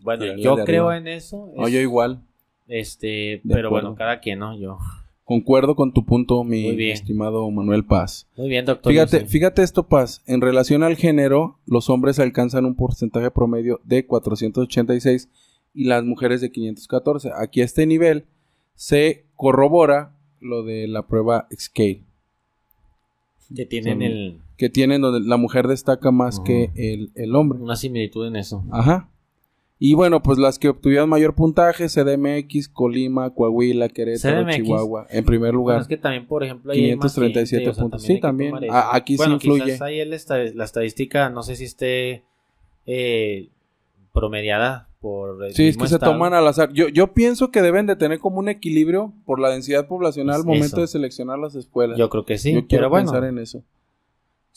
[0.00, 1.10] Bueno, Sí, yo creo arriba.
[1.12, 1.52] en eso.
[1.54, 2.20] No, yo igual.
[2.74, 3.88] Este, pero acuerdo.
[3.88, 4.58] bueno, cada quien, ¿no?
[4.58, 4.78] Yo.
[5.24, 8.26] Concuerdo con tu punto, mi estimado Manuel Paz.
[8.36, 8.90] Muy bien, doctor.
[8.92, 10.22] Fíjate, fíjate esto, Paz.
[10.26, 15.28] En relación al género, los hombres alcanzan un porcentaje promedio de 486
[15.74, 17.30] y las mujeres de 514.
[17.38, 18.24] Aquí a este nivel
[18.74, 22.02] se corrobora lo de la prueba Scale,
[23.54, 27.58] Que tienen Son- el, que tienen donde la mujer destaca más que el, el hombre.
[27.60, 28.64] una similitud en eso.
[28.72, 29.08] Ajá.
[29.84, 34.54] Y bueno, pues las que obtuvieron mayor puntaje, CDMX, Colima, Coahuila, Querétaro, CDMX.
[34.56, 35.80] Chihuahua, en primer Bueno, lugar.
[35.80, 38.02] es que también, por ejemplo, hay más 537 gente, o sea, puntos.
[38.02, 38.50] hay Sí, que también.
[38.50, 38.72] tomar eso.
[38.74, 39.64] A- aquí sí bueno, influye.
[39.64, 42.22] quizás ahí la estadística, no sé si esté
[42.86, 43.48] eh,
[44.12, 46.12] promediada por el Sí, es mismo que se estado.
[46.12, 46.72] toman al azar.
[46.72, 50.40] Yo, yo pienso que deben de tener como un equilibrio por la densidad poblacional al
[50.42, 50.80] Es momento eso.
[50.82, 51.98] de seleccionar las escuelas.
[51.98, 53.10] Yo creo que sí, Yo quiero pero bueno.
[53.10, 53.64] pensar en eso.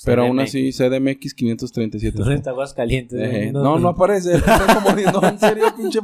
[0.03, 2.17] Pero aún así, CDMX 537.
[2.17, 3.17] ¿Dónde está Aguascalientes?
[3.19, 4.41] Eh, no, no aparece.
[4.83, 5.99] Como diciendo, en serio, pinche.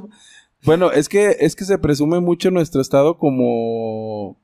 [0.64, 4.40] Bueno, es que, es que se presume mucho nuestro estado como,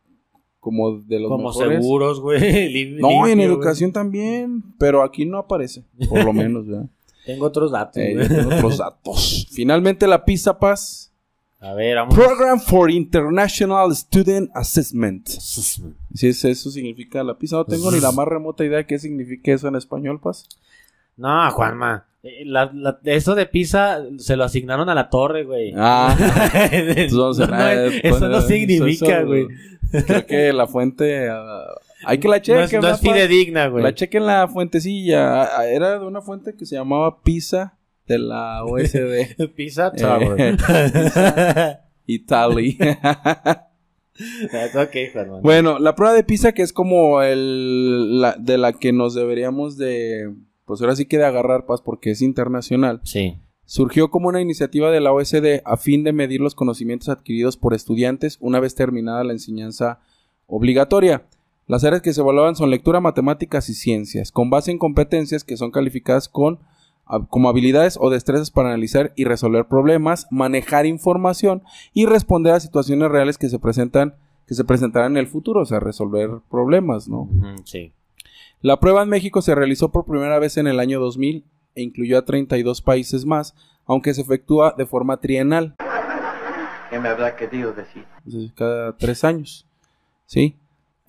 [0.59, 1.79] como de los Como mejores.
[1.83, 2.95] seguros, güey.
[2.99, 6.89] No, en educación también, pero aquí no aparece, por lo menos, ¿verdad?
[7.25, 9.47] Tengo otros datos, Eh, tengo otros datos.
[9.51, 11.13] Finalmente la PISA Paz,
[11.59, 12.13] A ver, vamos.
[12.15, 15.27] Program for International Student Assessment.
[15.27, 18.99] Si es eso significa la PISA, no tengo ni la más remota idea de qué
[18.99, 20.45] significa eso en español, Paz.
[21.15, 22.05] No, Juanma.
[22.21, 25.73] eh, la- la- eso de Pisa se lo asignaron a la torre, güey.
[25.75, 26.15] Ah,
[27.11, 29.47] No, eso pues, no eso- significa, güey.
[30.05, 31.27] Creo que la fuente.
[31.29, 31.63] ah,
[32.05, 32.63] hay que la No chequen.
[32.65, 33.83] es, no ¿verdad, es fidedigna, güey.
[33.83, 35.41] La chequen la fuentecilla.
[35.43, 37.76] Ah, ah, Era de una fuente que se llamaba PISA
[38.07, 39.49] de la OSD.
[39.55, 40.57] Pisa Eh, Tower.
[42.07, 42.77] Italy.
[45.43, 49.77] bueno, la prueba de PISA que es como el la, de la que nos deberíamos
[49.77, 50.33] de
[50.65, 53.01] pues ahora sí que de agarrar paz porque es internacional.
[53.03, 53.37] Sí.
[53.65, 57.73] Surgió como una iniciativa de la OSD a fin de medir los conocimientos adquiridos por
[57.73, 59.99] estudiantes una vez terminada la enseñanza
[60.45, 61.25] obligatoria.
[61.67, 65.57] Las áreas que se evaluaban son lectura, matemáticas y ciencias, con base en competencias que
[65.57, 66.59] son calificadas con
[67.29, 73.09] como habilidades o destrezas para analizar y resolver problemas, manejar información y responder a situaciones
[73.09, 74.15] reales que se presentan
[74.47, 77.29] que se presentarán en el futuro, o sea, resolver problemas, ¿no?
[77.65, 77.91] Sí.
[78.61, 81.43] La prueba en México se realizó por primera vez en el año 2000
[81.75, 83.55] e incluyó a 32 países más,
[83.85, 85.75] aunque se efectúa de forma trienal,
[86.89, 88.05] ¿Qué me habrá querido decir?
[88.55, 89.67] cada tres años.
[90.25, 90.57] ¿Sí?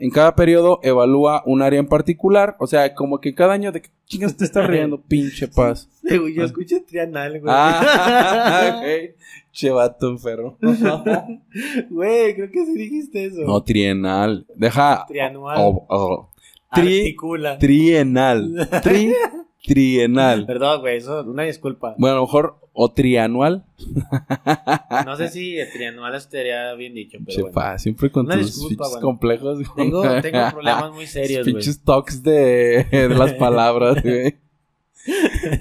[0.00, 3.82] En cada periodo evalúa un área en particular, o sea, como que cada año de
[3.82, 5.88] que chingas te estás riendo, pinche paz.
[6.08, 7.52] Yo escuché trianal, güey.
[7.54, 9.14] Ah, ok.
[9.50, 10.56] Che vato enfermo.
[11.90, 13.40] Güey, creo que sí dijiste eso.
[13.42, 14.46] No, trienal.
[14.54, 15.04] Deja.
[15.08, 15.56] Trianual.
[15.60, 16.30] oh, oh.
[16.72, 17.58] Tri- Articula.
[17.58, 18.68] trienal.
[18.82, 19.12] Tri,
[19.64, 20.46] trienal.
[20.46, 21.94] Perdón, güey, eso, una disculpa.
[21.98, 23.64] Bueno, a lo mejor o trianual.
[25.04, 27.78] No sé si el trianual estaría bien dicho, pero bueno.
[27.78, 29.00] siempre con Una tus disculpa, bueno.
[29.02, 29.58] complejos.
[29.76, 31.54] Tengo, tengo problemas muy serios, güey.
[31.54, 34.36] Pinches talks de, de las palabras, güey.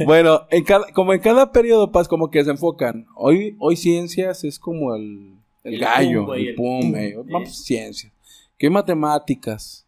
[0.06, 3.06] bueno, en cada, como en cada periodo, Paz, como que se enfocan.
[3.16, 6.96] Hoy, hoy ciencias es como el, el, El gallo, pum, el pum, pum.
[6.96, 7.16] eh.
[7.32, 7.64] Vamos, Eh.
[7.64, 8.14] ciencias.
[8.62, 9.87] Hoy matemáticas.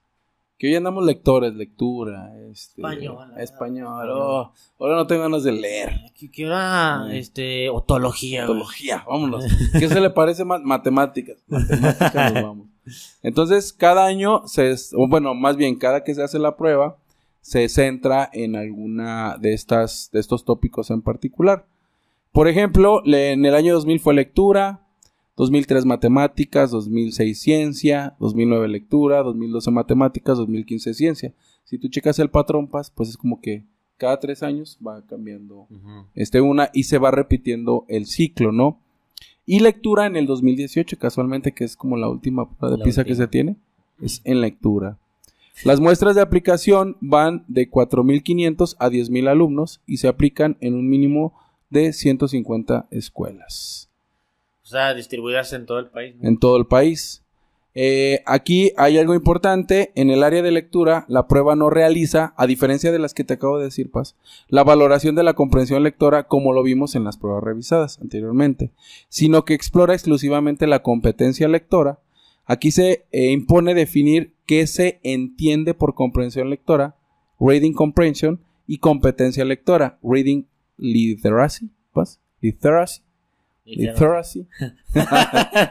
[0.59, 4.09] Que hoy andamos lectores, lectura, este, Español, español.
[4.11, 6.01] oh, ahora no tengo ganas de leer.
[6.13, 7.07] ¿Qué, qué hora?
[7.13, 8.41] Este, otología.
[8.45, 8.57] güey.
[8.57, 9.45] Ontología, vámonos.
[9.71, 10.61] ¿Qué se le parece más?
[10.61, 11.37] Matemáticas.
[11.47, 12.67] Matemáticas nos vamos.
[13.23, 14.75] Entonces, cada año, se,
[15.07, 16.97] bueno, más bien, cada que se hace la prueba,
[17.39, 21.67] se centra en alguna de, estas, de estos tópicos en particular.
[22.33, 24.81] Por ejemplo, en el año 2000 fue lectura,
[25.39, 31.33] 2003 matemáticas, 2006 ciencia, 2009 lectura, 2012 matemáticas, 2015 ciencia.
[31.63, 33.63] Si tú checas el patrón, Paz, pues es como que
[33.95, 35.65] cada tres años va cambiando
[36.13, 38.81] este una y se va repitiendo el ciclo, ¿no?
[39.45, 43.15] Y lectura en el 2018, casualmente, que es como la última prueba de PISA que
[43.15, 43.55] se tiene,
[44.01, 44.97] es en lectura.
[45.63, 50.89] Las muestras de aplicación van de 4.500 a 10.000 alumnos y se aplican en un
[50.89, 51.33] mínimo
[51.69, 53.88] de 150 escuelas
[54.69, 56.15] O sea, distribuidas en todo el país.
[56.21, 57.23] en todo el país.
[57.73, 62.45] Eh, aquí hay algo importante, en el área de lectura la prueba no realiza, a
[62.45, 64.15] diferencia de las que te acabo de decir, Paz,
[64.47, 68.69] la valoración de la comprensión lectora como lo vimos en las pruebas revisadas anteriormente,
[69.07, 71.99] sino que explora exclusivamente la competencia lectora.
[72.45, 76.95] Aquí se eh, impone definir qué se entiende por comprensión lectora,
[77.39, 78.39] reading comprehension,
[78.69, 80.43] y competencia lectora, reading
[80.77, 83.01] literacy, Paz, literacy.
[83.75, 84.47] Literacy.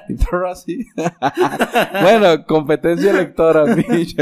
[0.08, 0.86] Literacy.
[2.02, 4.16] bueno, competencia lectora, pinche.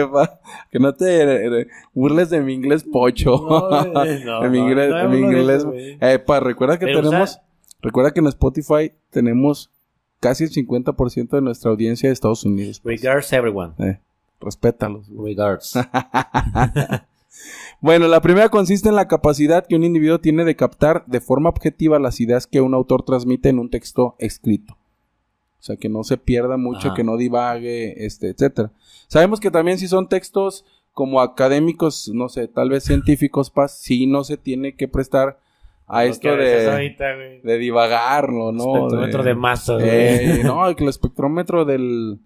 [0.71, 3.37] Que no te eh, burles de mi inglés pocho.
[3.39, 7.43] No, mi inglés, no mi eh, pa, recuerda que Pero, tenemos, o sea-
[7.83, 9.71] recuerda que en Spotify tenemos
[10.21, 12.81] casi el 50% de nuestra audiencia de Estados Unidos.
[12.81, 13.01] pues.
[13.03, 13.75] Regards everyone.
[13.79, 14.01] Eh,
[14.41, 15.07] respétalos.
[15.17, 15.75] Regards.
[17.81, 21.49] Bueno, la primera consiste en la capacidad que un individuo tiene de captar de forma
[21.49, 24.75] objetiva las ideas que un autor transmite en un texto escrito.
[25.59, 26.95] O sea, que no se pierda mucho, Ajá.
[26.97, 28.73] que no divague, este, etcétera.
[29.09, 34.07] Sabemos que también si son textos como académicos, no sé, tal vez científicos, paz, sí
[34.07, 35.39] no se tiene que prestar
[35.87, 37.05] a Lo esto de, ahorita,
[37.43, 38.77] de divagarlo, ¿no?
[38.77, 39.89] Espectrómetro de masa, güey.
[39.89, 42.19] Eh, no, el espectrómetro del,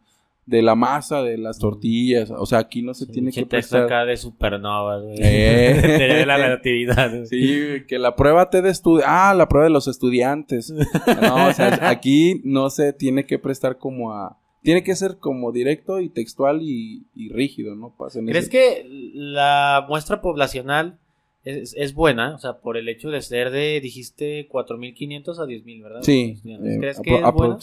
[0.51, 3.85] de la masa, de las tortillas, o sea, aquí no se tiene que prestar.
[3.85, 5.17] acá de supernovas, güey.
[5.21, 5.75] Eh.
[6.21, 7.11] De la relatividad.
[7.11, 7.27] güey.
[7.27, 9.05] Sí, que la prueba te de estudio.
[9.07, 10.71] Ah, la prueba de los estudiantes.
[11.23, 14.37] No, o sea, aquí no se tiene que prestar como a.
[14.63, 17.95] Tiene que ser como directo y textual y, y rígido, ¿no?
[17.97, 20.99] Pasa en ¿Crees ese- que la muestra poblacional
[21.45, 22.35] es, es buena?
[22.35, 26.01] O sea, por el hecho de ser de, dijiste, 4.500 a 10.000, ¿verdad?
[26.03, 26.37] Sí.
[26.45, 27.59] Eh, ¿Crees que es buena?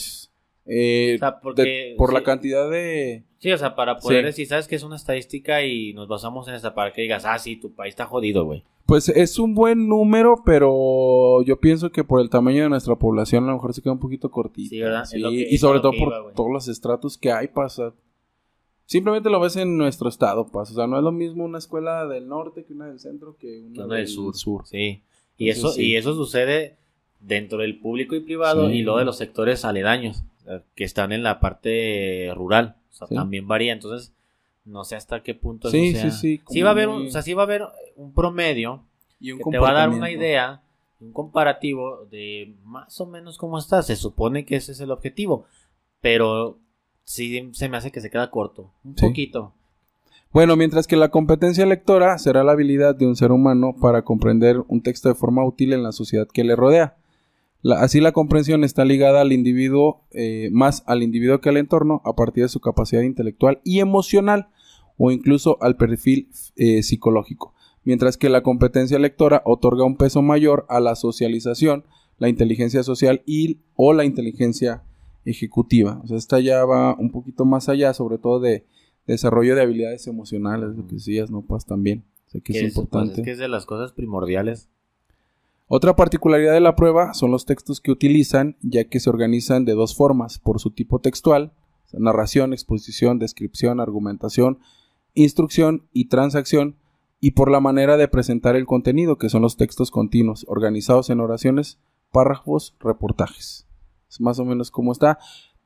[0.67, 3.23] Eh, O sea, porque- de- por la cantidad de.
[3.39, 4.25] Sí, o sea, para poder Sí.
[4.27, 7.37] decir, sabes que es una estadística y nos basamos en esta para que digas, ah,
[7.39, 8.63] sí, tu país está jodido, güey.
[8.85, 13.43] Pues es un buen número, pero yo pienso que por el tamaño de nuestra población
[13.43, 14.69] a lo mejor se queda un poquito cortito.
[14.69, 15.05] Sí, ¿verdad?
[15.05, 17.93] Sí, que- y sobre todo por todos los estratos que hay, pasa.
[18.85, 20.71] Simplemente lo ves en nuestro estado, pasa.
[20.71, 23.59] O sea, no es lo mismo una escuela del norte que una del centro que
[23.59, 24.33] una, Una del sur.
[24.65, 25.01] Sí.
[25.37, 26.77] Y Entonces, eso, y eso sucede
[27.19, 30.23] dentro del público y privado y luego de los sectores aledaños
[30.75, 32.75] que están en la parte rural.
[32.91, 33.15] O sea, Sí.
[33.15, 33.73] también varía.
[33.73, 34.13] Entonces,
[34.65, 37.07] no sé hasta qué punto Sí, eso sea- sí, sí, Sí va a haber un,
[37.07, 37.63] o sea, sí va a haber
[37.95, 38.83] un promedio
[39.19, 40.61] Y un que te va a dar una idea,
[40.99, 43.87] un comparativo de más o menos cómo estás.
[43.87, 45.45] Se supone que ese es el objetivo,
[46.01, 46.57] pero
[47.03, 49.05] sí se me hace que se queda corto, un Sí.
[49.07, 49.53] poquito.
[50.33, 54.61] Bueno, mientras que la competencia lectora será la habilidad de un ser humano para comprender
[54.67, 56.95] un texto de forma útil en la sociedad que le rodea.
[57.61, 62.01] La- así la comprensión está ligada al individuo, eh, más al individuo que al entorno,
[62.05, 64.49] a partir de su capacidad intelectual y emocional,
[64.97, 67.53] o incluso al perfil eh, psicológico.
[67.83, 71.85] Mientras que la competencia lectora otorga un peso mayor a la socialización,
[72.19, 74.83] la inteligencia social y o la inteligencia
[75.25, 75.99] ejecutiva.
[76.03, 78.65] O sea, esta ya va un poquito más allá, sobre todo de
[79.05, 82.03] desarrollo de habilidades emocionales, lo que decías, no pues también.
[82.27, 83.21] O sea, que Que es es, pues, importante.
[83.21, 84.69] es que es de las cosas primordiales.
[85.69, 89.73] Otra particularidad de la prueba son los textos que utilizan, ya que se organizan de
[89.73, 91.51] dos formas, por su tipo textual,
[91.91, 94.59] narración, exposición, descripción, argumentación,
[95.13, 96.77] instrucción y transacción,
[97.19, 101.19] y por la manera de presentar el contenido, que son los textos continuos, organizados en
[101.19, 101.79] oraciones,
[102.13, 103.67] párrafos, reportajes.
[104.09, 105.17] Es más o menos como está.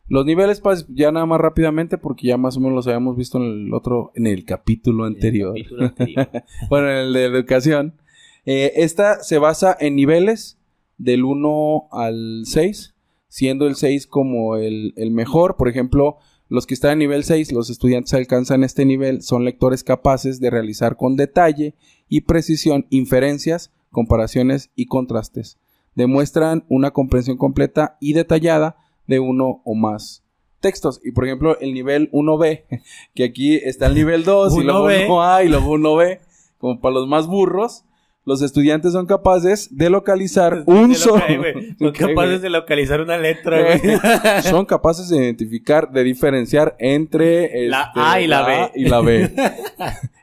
[0.07, 3.37] Los niveles, pues, ya nada más rápidamente, porque ya más o menos los habíamos visto
[3.37, 5.53] en el otro, en el capítulo anterior.
[5.55, 6.29] Capítulo anterior.
[6.69, 8.00] bueno, en el de educación.
[8.45, 10.57] Eh, esta se basa en niveles
[10.97, 12.95] del 1 al 6,
[13.27, 15.57] siendo el 6 como el, el mejor.
[15.57, 16.17] Por ejemplo,
[16.47, 20.49] los que están en nivel 6, los estudiantes alcanzan este nivel, son lectores capaces de
[20.49, 21.75] realizar con detalle
[22.09, 25.57] y precisión inferencias, comparaciones y contrastes.
[25.95, 28.77] Demuestran una comprensión completa y detallada
[29.07, 30.23] de uno o más
[30.61, 31.01] textos.
[31.03, 32.63] Y por ejemplo, el nivel 1B,
[33.15, 35.07] que aquí está el nivel 2 y luego 1B.
[35.07, 36.19] 1A y luego 1B,
[36.57, 37.85] como para los más burros,
[38.23, 41.23] los estudiantes son capaces de localizar un De solo.
[41.79, 43.81] Son capaces de localizar una letra, güey.
[44.43, 48.53] Son capaces de identificar, de diferenciar entre La este, A y la B.
[48.53, 49.33] A y la B.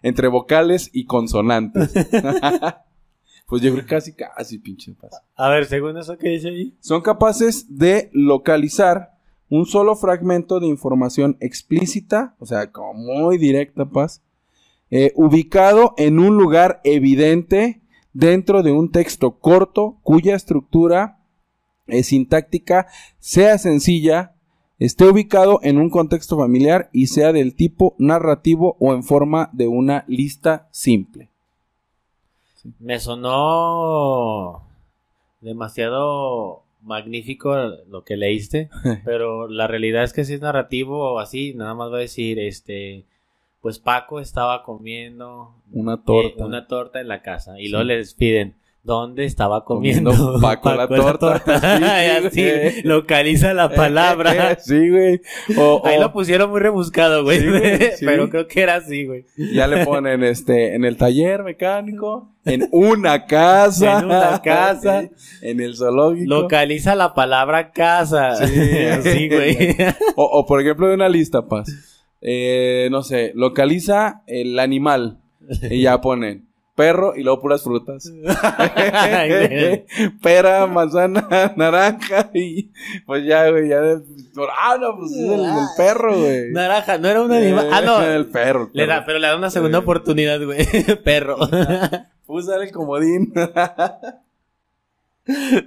[0.03, 1.93] entre vocales y consonantes.
[3.47, 5.21] pues yo creo que casi, casi, pinche paz.
[5.35, 6.77] A ver, según eso que dice ahí.
[6.81, 9.19] Son capaces de localizar
[9.51, 14.23] un solo fragmento de información explícita, o sea, como muy directa, paz,
[14.91, 17.83] eh, ubicado en un lugar evidente
[18.19, 21.21] dentro de un texto corto cuya estructura
[21.87, 22.89] eh, sintáctica
[23.21, 24.35] sea sencilla,
[24.81, 29.69] esté ubicado en un contexto familiar y sea del tipo narrativo o en forma de
[29.69, 31.31] una lista simple.
[32.81, 34.65] Me sonó
[35.41, 37.55] demasiado magnífico
[37.89, 38.69] lo que leíste,
[39.05, 42.41] pero la realidad es que si es narrativo o así, nada más va a decir,
[42.41, 43.05] este,
[43.61, 46.43] pues Paco estaba comiendo Una torta.
[46.43, 47.69] eh, una torta en la casa y Sí.
[47.71, 51.43] luego les piden dónde estaba comiendo, Comiendo Paco la torta.
[51.79, 52.83] Y así, Sí.
[52.85, 54.57] localiza la palabra.
[54.61, 55.21] sí, güey.
[55.59, 57.41] O- Ahí o- lo pusieron muy rebuscado, güey.
[57.41, 58.07] Sí, güey, sí.
[58.07, 59.27] Pero creo que era así, güey.
[59.53, 65.03] Ya le ponen este en el taller mecánico, en una casa, En una casa.
[65.03, 65.11] sí,
[65.43, 66.27] en el zoológico.
[66.43, 68.37] Localiza la palabra casa.
[68.37, 68.61] Sí.
[68.87, 69.77] así, güey.
[70.17, 71.69] O, o, por ejemplo de una lista, paz.
[72.21, 75.19] Eh, no sé, localiza el animal
[75.71, 78.09] y ya ponen perro y luego puras frutas.
[80.23, 82.71] Pera, manzana, naranja y
[83.05, 84.03] pues ya, güey, ya de-
[84.61, 86.53] ah, no, pues es el, el perro, güey.
[86.53, 87.69] Naranja, no era un animal.
[87.73, 88.01] Ah, no.
[88.03, 88.71] el perro.
[88.73, 90.65] el Le da, pero le da una segunda oportunidad, güey.
[91.05, 91.37] Perro.
[92.29, 93.33] Usa el comodín.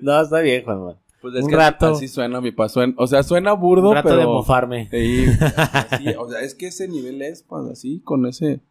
[0.02, 0.96] no, está bien, Juan.
[1.22, 1.88] Pues es Un que rato.
[1.88, 4.90] así suena mi pa, suena- o sea, suena burdo, Un rato pero de mofarme.
[4.90, 5.26] Sí,
[5.74, 8.62] así, o sea, es que ese nivel es pues así con ese.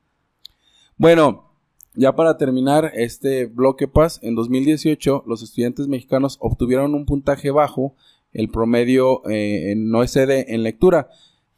[0.96, 1.54] Bueno,
[1.94, 7.94] ya para terminar este bloque paz, en 2018 los estudiantes mexicanos obtuvieron un puntaje bajo,
[8.32, 11.08] el promedio eh, en OSD en lectura,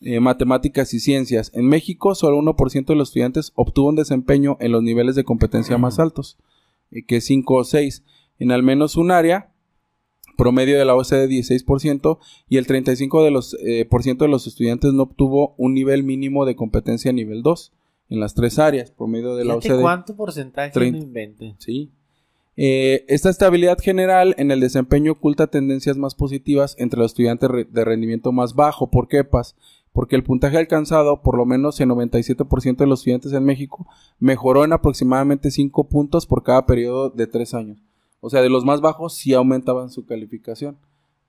[0.01, 1.51] eh, matemáticas y ciencias.
[1.55, 5.76] En México solo 1% de los estudiantes obtuvo un desempeño en los niveles de competencia
[5.78, 6.38] más altos,
[6.90, 8.03] eh, que 5 o 6,
[8.38, 9.51] en al menos un área
[10.37, 12.18] promedio de la OCDE 16%
[12.49, 16.03] y el 35% de los, eh, por ciento de los estudiantes no obtuvo un nivel
[16.03, 17.72] mínimo de competencia nivel 2
[18.11, 19.80] en las tres áreas, promedio de la OCDE.
[19.80, 20.99] ¿Cuánto porcentaje Treinta.
[20.99, 21.55] no invente?
[21.59, 21.91] Sí.
[22.57, 27.85] Eh, esta estabilidad general en el desempeño oculta tendencias más positivas entre los estudiantes de
[27.85, 28.91] rendimiento más bajo.
[28.91, 29.57] ¿Por qué, Paz?
[29.93, 33.87] Porque el puntaje alcanzado, por lo menos en 97% de los estudiantes en México,
[34.18, 37.78] mejoró en aproximadamente 5 puntos por cada periodo de 3 años.
[38.25, 40.79] O sea, de los más bajos sí aumentaban su calificación.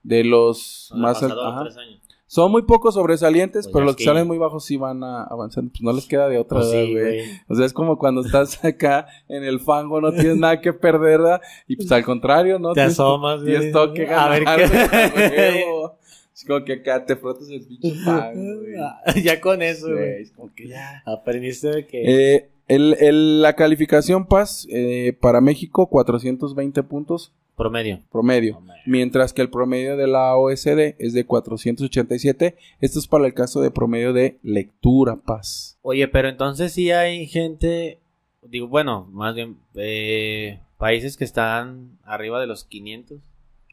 [0.03, 1.63] De los más los al- pasados ajá.
[1.63, 1.99] tres años.
[2.27, 5.23] Son muy pocos sobresalientes, Pues pero los que que- salen muy bajos sí van a
[5.23, 5.71] avanzando.
[5.71, 7.21] Pues no les queda de otra, Pues ¿verdad, sí, güey?
[7.47, 11.19] O sea, es como cuando estás acá en el fango, no tienes nada que perder,
[11.19, 11.41] ¿verdad?
[11.67, 12.69] Y pues al contrario, ¿no?
[12.73, 13.51] Te Tienes- asomas, güey.
[13.53, 15.63] Tienes todo que A ver ganar, qué-.
[16.33, 19.23] Es como que acá te frotas el pinche fango, güey.
[19.23, 20.21] ya con eso, Güey, güey.
[20.23, 21.03] es como que ya.
[21.05, 22.35] Aprendiste de que.
[22.35, 27.99] Eh, el, el- la calificación PAS eh, para México, 420 puntos Promedio.
[28.11, 28.81] promedio, Promedio.
[28.87, 32.55] mientras que el promedio de la OSD es de 487.
[32.81, 35.77] Esto es para el caso de promedio de lectura PAS.
[35.83, 37.99] Oye, pero entonces sí hay gente.
[38.41, 39.57] Digo, bueno, más bien.
[39.75, 43.19] eh, países que están arriba de los 500.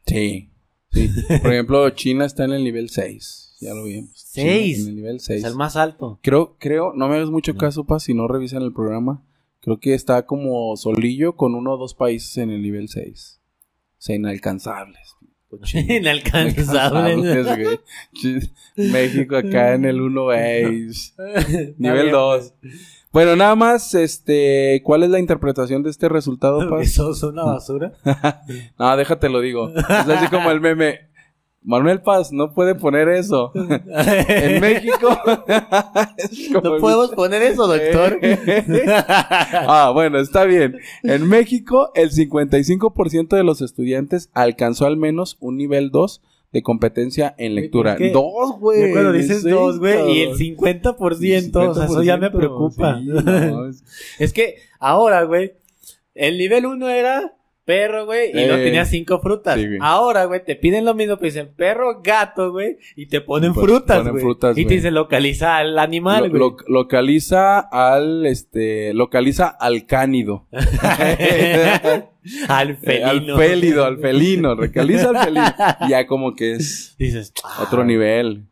[0.05, 0.49] Sí.
[0.91, 1.09] sí.
[1.41, 3.50] Por ejemplo, China está en el nivel 6.
[3.61, 4.09] Ya lo vimos.
[4.15, 4.81] ¿Seis?
[4.81, 5.43] En el nivel 6.
[5.43, 6.19] Es el más alto.
[6.23, 9.23] Creo, creo, no me hagas mucho caso, Paz, si no revisan el programa.
[9.61, 13.39] Creo que está como solillo con uno o dos países en el nivel 6.
[13.39, 15.15] O sea, inalcanzables.
[15.73, 17.13] Inalcanzable.
[17.13, 17.79] Inalcanzables,
[18.75, 21.13] México acá en el 1 base.
[21.77, 22.53] Nivel bien, 2.
[23.11, 26.81] Bueno, nada más, este, ¿cuál es la interpretación de este resultado, Paz?
[26.87, 27.93] ¿Eso es una basura?
[28.79, 29.69] No, déjate lo digo.
[29.69, 31.10] Es así como el meme.
[31.63, 33.51] Manuel Paz no puede poner eso.
[33.55, 35.09] en México.
[36.63, 38.19] No el- podemos poner eso, doctor.
[39.67, 40.77] ah, bueno, está bien.
[41.03, 47.33] En México, el 55% de los estudiantes alcanzó al menos un nivel 2 de competencia
[47.37, 47.91] en lectura.
[47.93, 48.11] ¿Por qué?
[48.11, 48.91] Dos, güey.
[48.91, 52.99] Cuando dices dos, güey, y el 50%, o sea, eso ya me 50%, preocupa.
[52.99, 53.83] sí, no, es-
[54.19, 55.53] Es que ahora, güey,
[56.15, 57.35] el nivel 1 era
[57.65, 59.59] perro, güey, y no Eh, tenía cinco frutas.
[59.59, 63.53] sí, ahora, güey, te piden lo mismo, pero dicen perro, gato, güey, y te ponen
[63.53, 64.35] Pon- frutas, ponen güey.
[64.55, 66.39] y te dicen localiza al animal, güey.
[66.39, 70.47] lo- localiza al, este, localiza al cánido.
[72.47, 73.07] al Eh, felino.
[73.35, 75.45] al félido, al felino, localiza al felino.
[75.89, 78.45] Ya como que es Dices, ah, otro nivel.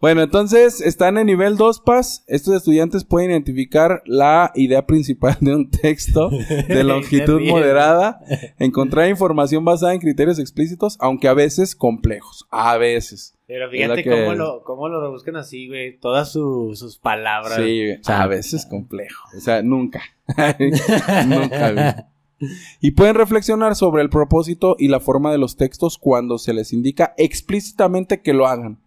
[0.00, 2.24] Bueno, entonces están en nivel 2 PAS.
[2.26, 8.20] Estos estudiantes pueden identificar la idea principal de un texto de longitud moderada,
[8.58, 12.46] encontrar información basada en criterios explícitos, aunque a veces complejos.
[12.50, 13.36] A veces.
[13.46, 15.98] Pero fíjate que- cómo, lo, cómo lo rebuscan así, güey.
[15.98, 17.56] Todas su- sus palabras.
[17.56, 19.28] Sí, O sea, a veces complejo.
[19.36, 20.00] O sea, nunca.
[21.26, 21.72] nunca.
[21.72, 22.50] güey.
[22.80, 26.72] Y pueden reflexionar sobre el propósito y la forma de los textos cuando se les
[26.72, 28.78] indica explícitamente que lo hagan.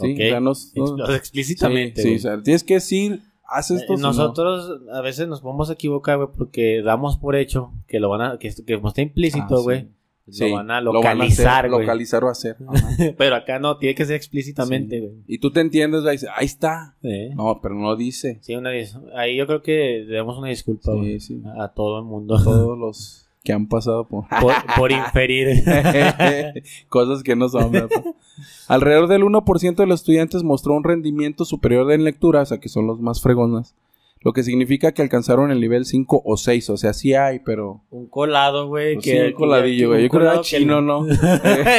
[0.00, 0.12] ¿Sí?
[0.12, 0.18] ok.
[0.20, 0.52] O sea, no-
[0.96, 2.02] no- Ex- explícitamente.
[2.02, 2.16] Sí, sí, güey.
[2.18, 3.94] o sea, tienes que decir, haz esto.
[3.94, 4.08] Eh, no.
[4.08, 8.38] Nosotros a veces nos podemos equivocar, güey, porque damos por hecho que lo van a,
[8.38, 9.88] que, que como está implícito, Ah, güey,
[10.26, 11.80] lo van a lo localizar, güey.
[11.80, 12.56] localizar o hacer.
[13.16, 15.12] Pero acá no, tiene que ser explícitamente, güey.
[15.26, 16.96] Y tú te entiendes, güey, ahí está.
[17.34, 18.38] No, pero no dice.
[18.42, 18.70] Sí, una
[19.16, 19.72] ahí yo creo que
[20.06, 21.18] debemos una disculpa, güey,
[21.58, 24.26] a todo el mundo Todos los que han pasado por...
[24.42, 25.64] por, por inferir.
[26.90, 27.72] Cosas que no son.
[27.72, 27.88] ¿verdad?
[28.68, 32.68] Alrededor del 1% de los estudiantes mostró un rendimiento superior en lectura, o sea, que
[32.68, 33.74] son los más fregonas.
[34.20, 36.68] Lo que significa que alcanzaron el nivel 5 o 6.
[36.70, 37.80] O sea, sí hay, pero...
[37.90, 38.96] un colado, güey.
[38.96, 40.02] Pues que, sí, un coladillo, güey.
[40.02, 41.06] Yo creo que era chino, ¿no?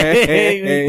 [0.07, 0.88] Este,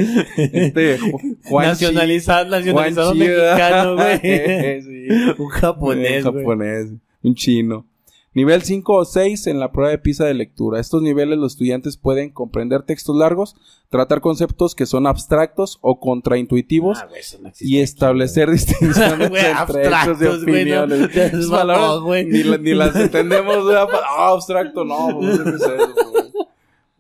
[0.99, 4.83] Ju- Juan Nacionalizado, nacionalizado Juan mexicano, güey.
[4.83, 5.09] Sí.
[5.39, 6.45] Un japonés, un güey.
[6.45, 6.87] japonés,
[7.23, 7.85] un chino.
[8.33, 10.79] Nivel 5 o 6 en la prueba de PISA de lectura.
[10.79, 13.57] Estos niveles los estudiantes pueden comprender textos largos,
[13.89, 19.45] tratar conceptos que son abstractos o contraintuitivos Ah, no existe y aquí, establecer distinciones Güey,
[19.47, 21.01] entre hechos no, opiniones.
[21.01, 22.25] no, Esas no, palabras güey.
[22.25, 23.57] ni, ni las entendemos.
[23.75, 26.30] Ah, abstracto, no, pues no es eso.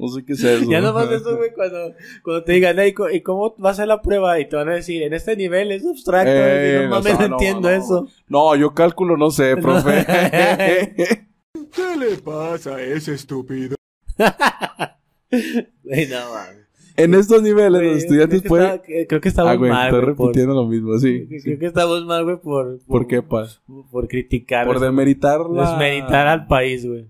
[0.00, 0.70] No sé qué es eso.
[0.70, 1.92] Ya nomás eso, güey, cuando,
[2.24, 4.40] cuando te digan, "Ey, co- ¿y cómo va a ser la prueba?
[4.40, 6.30] Y te van a decir, en este nivel es abstracto.
[6.32, 8.08] Eh, y no mames, o sea, no entiendo no, eso.
[8.28, 10.04] No, yo cálculo no sé, profe.
[11.72, 13.76] ¿Qué le pasa a ese estúpido?
[15.84, 16.60] Güey, no mames.
[16.96, 18.66] en estos niveles los estudiantes creo pueden...
[18.72, 21.26] está- creo que estamos Ah, güey, mal, estoy por- repitiendo lo mismo, sí.
[21.42, 23.46] Creo que estamos mal, güey, por, ¿Por qué, pa?
[23.90, 24.66] por criticar.
[24.66, 25.70] Por demeritar la...
[25.70, 27.06] Desmeritar al país, güey.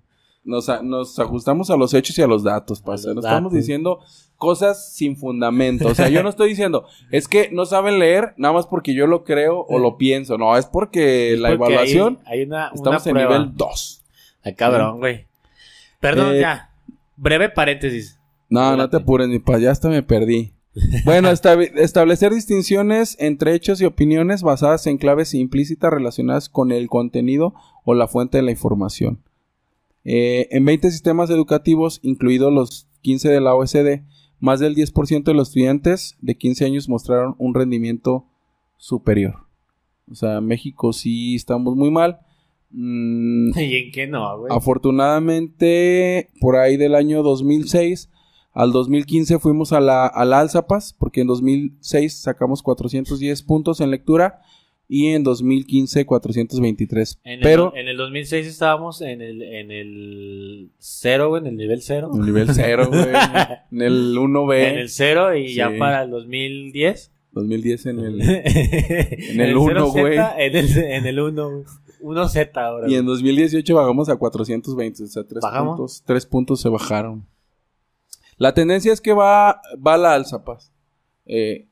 [0.51, 2.93] Nos, nos ajustamos a los hechos y a los datos, pa.
[2.93, 4.01] A O sea, los no estamos diciendo
[4.37, 5.89] cosas sin fundamento.
[5.89, 9.07] O sea, yo no estoy diciendo, es que no saben leer nada más porque yo
[9.07, 10.37] lo creo o lo pienso.
[10.37, 14.05] No, es porque la Porque evaluación Hay, hay una, una estamos en nivel 2.
[14.43, 15.27] Ay, cabrón, güey.
[16.01, 16.71] Perdón, Eh, ya.
[17.17, 18.19] Breve paréntesis.
[18.49, 20.53] No, no te apures, ni pa, ya hasta me perdí.
[21.05, 27.55] Bueno, establecer distinciones entre hechos y opiniones basadas en claves implícitas relacionadas con el contenido
[27.85, 29.21] o la fuente de la información.
[30.05, 34.03] Eh, en 20 sistemas educativos, incluidos los 15 de la OSD,
[34.39, 38.27] más del 10% de los estudiantes de 15 años mostraron un rendimiento
[38.77, 39.47] superior.
[40.11, 42.21] O sea, México sí estamos muy mal.
[42.71, 44.53] Mm, ¿Y en qué no, güey?
[44.55, 48.11] Afortunadamente, por ahí del año 2006
[48.53, 53.91] al 2015 fuimos a la, a la Alzapas, porque en 2006 sacamos 410 puntos en
[53.91, 54.41] lectura
[54.93, 57.21] y en 2015 423.
[57.23, 61.57] En el, Pero en el 2006 estábamos en el, en el cero, güey, en el
[61.57, 62.11] nivel cero.
[62.13, 63.01] en nivel 0, güey.
[63.71, 64.55] En el 1B.
[64.73, 65.79] En el cero y ya Sí.
[65.79, 67.13] para el 2010.
[67.31, 68.21] 2010 en el...
[68.21, 70.19] en el uno, 0Z, güey.
[70.39, 71.65] En el, en el 1.
[72.03, 72.91] 1Z ahora.
[72.91, 75.05] Y en 2018 bajamos a 420.
[75.05, 75.77] O sea, 3 ¿Bajamos?
[75.77, 77.25] puntos, tres puntos se bajaron.
[78.39, 80.73] La tendencia es que va, va a la alza, paz.
[81.27, 81.69] Eh,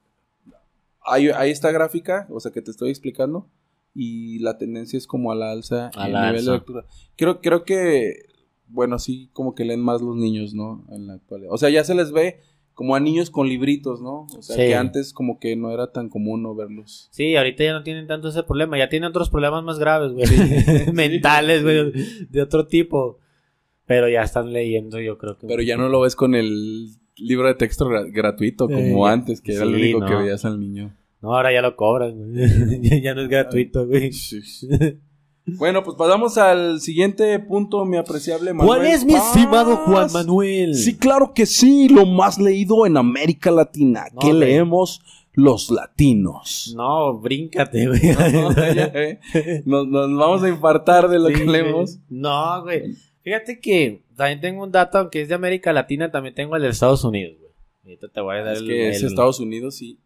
[1.10, 3.48] hay, hay esta gráfica, o sea, que te estoy explicando.
[3.94, 6.50] Y la tendencia es como a la alza A en la nivel alza.
[6.52, 6.84] de lectura.
[7.16, 8.14] Creo, creo que,
[8.68, 10.84] bueno, sí, como que leen más los niños, ¿no?
[10.90, 11.50] En la actualidad.
[11.52, 12.38] O sea, ya se les ve
[12.74, 14.26] como a niños con libritos, ¿no?
[14.38, 14.62] O sea, Sí.
[14.62, 17.08] que antes como que no era tan común no verlos.
[17.10, 18.78] Sí, ahorita ya no tienen tanto ese problema.
[18.78, 20.26] Ya tienen otros problemas más graves, güey.
[20.92, 21.92] Mentales, güey.
[22.30, 23.18] De otro tipo.
[23.84, 25.46] Pero ya están leyendo, yo creo que.
[25.48, 29.54] Pero ya no lo ves con el libro de texto gra- gratuito como antes, que
[29.54, 30.06] era sí, único no.
[30.06, 30.94] que veías al niño.
[31.20, 33.00] No, ahora ya lo cobran, güey.
[33.02, 34.10] ya, no es gratuito, güey.
[35.46, 38.78] Bueno, pues pasamos al siguiente punto, mi apreciable Manuel.
[38.80, 39.26] ¿Cuál es mi Paz.
[39.34, 40.74] estimado Juan Manuel?
[40.74, 44.04] Sí, claro que sí, lo más leído en América Latina.
[44.12, 44.40] No, ¿Qué güey.
[44.40, 45.00] leemos?
[45.32, 46.74] Los latinos.
[46.76, 48.00] No, bríncate, güey.
[48.32, 49.20] No, ya, eh.
[49.64, 51.98] nos, nos vamos a infartar de lo Sí, que leemos.
[52.10, 52.94] No, güey.
[53.22, 56.68] Fíjate que también tengo un dato, aunque es de América Latina, también tengo el de
[56.68, 57.52] Estados Unidos, güey.
[57.84, 59.98] Ahorita te voy a dar Es el- que es el- Estados Unidos y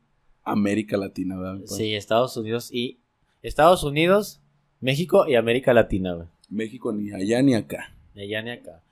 [0.44, 1.60] América Latina, ¿verdad?
[1.60, 1.66] pa?
[1.74, 2.98] Sí, Estados Unidos y...
[3.42, 4.40] Estados Unidos,
[4.80, 6.28] México y América Latina, güey.
[6.48, 7.94] México ni allá ni acá.
[8.14, 8.82] Ni allá ni acá.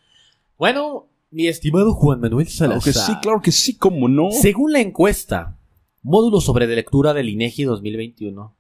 [0.58, 2.92] Bueno, mi estimado Juan Manuel Claro Salazar.
[2.92, 4.30] que sí, claro que sí, cómo no.
[4.32, 5.56] Según la encuesta,
[6.02, 8.54] módulo sobre de lectura del INEGI 2021,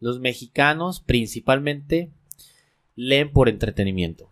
[0.00, 2.10] los mexicanos principalmente
[2.94, 4.30] leen por entretenimiento.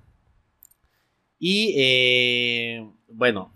[1.38, 3.52] Y, eh, bueno,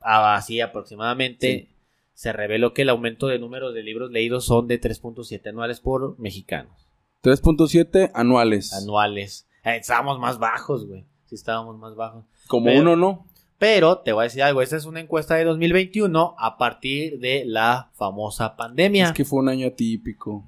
[0.00, 1.68] así aproximadamente
[2.14, 6.18] se reveló que el aumento de número de libros leídos son de 3.7 anuales por
[6.18, 6.88] mexicanos.
[7.22, 8.72] 3.7 anuales.
[8.74, 9.46] Anuales.
[9.64, 11.04] Eh, estábamos más bajos, güey.
[11.24, 12.24] Sí, estábamos más bajos.
[12.48, 13.26] Como Pero- uno, ¿no?
[13.58, 17.44] Pero te voy a decir algo, esta es una encuesta de 2021 a partir de
[17.46, 19.06] la famosa pandemia.
[19.06, 20.44] Es que fue un año atípico.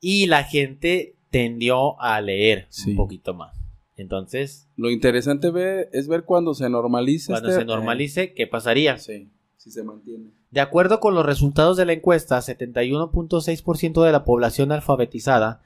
[0.00, 2.90] Y la gente tendió a leer Sí.
[2.90, 3.54] un poquito más.
[3.96, 7.32] Entonces, Lo interesante ve- es ver cuando se normalice.
[7.32, 8.98] cuando este- se normalice, ¿qué pasaría?
[8.98, 10.30] sí, sí se mantiene.
[10.54, 15.62] De acuerdo con los resultados de la encuesta, 71.6% de la población alfabetizada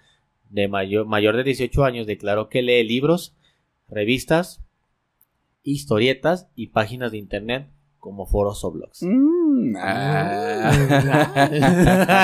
[0.48, 3.36] de mayor, mayor de 18 años declaró que lee libros,
[3.90, 4.62] revistas,
[5.62, 9.02] historietas y páginas de internet como foros o blogs.
[9.02, 10.70] Mm, ah.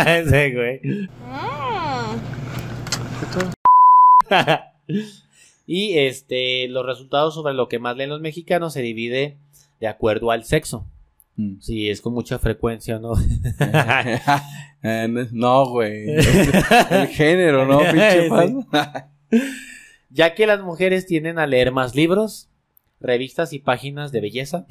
[0.25, 0.81] Ese güey.
[5.67, 9.37] y este, los resultados sobre lo que más leen los mexicanos se divide
[9.81, 10.87] de acuerdo al sexo.
[11.37, 11.61] Mm.
[11.61, 13.15] Si es con mucha frecuencia no.
[14.87, 16.11] Eh, no- güey.
[16.91, 17.79] El género, ¿no?
[17.79, 18.29] Pinche
[19.31, 19.41] Sí.
[20.11, 22.49] ya que las mujeres tienden a leer más libros,
[23.01, 24.67] revistas y páginas de belleza.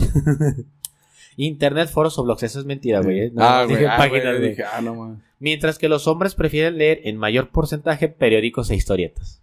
[1.36, 3.22] Internet, foros o blogs, eso es mentira, güey.
[3.22, 3.32] ¿eh?
[3.34, 3.86] No, ah, dije güey.
[3.92, 4.50] ah, páginas, güey, güey.
[4.52, 5.24] dije, ah, no, man.
[5.40, 9.42] Mientras que los hombres prefieren leer en mayor porcentaje periódicos e historietas.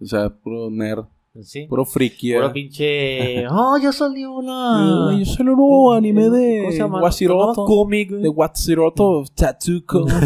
[0.00, 1.04] O sea, puro nerd.
[1.42, 1.66] ¿Sí?
[1.66, 2.34] Puro friki.
[2.34, 3.46] Puro pinche.
[3.48, 5.10] ¡Oh, ya salió la.
[5.10, 7.00] Ay, yo solo nuevo anime de ¿Cómo se llama?
[7.02, 7.64] Watsiroto.
[7.64, 8.10] Cómic.
[8.10, 10.06] De Watsiroto Tatsuko.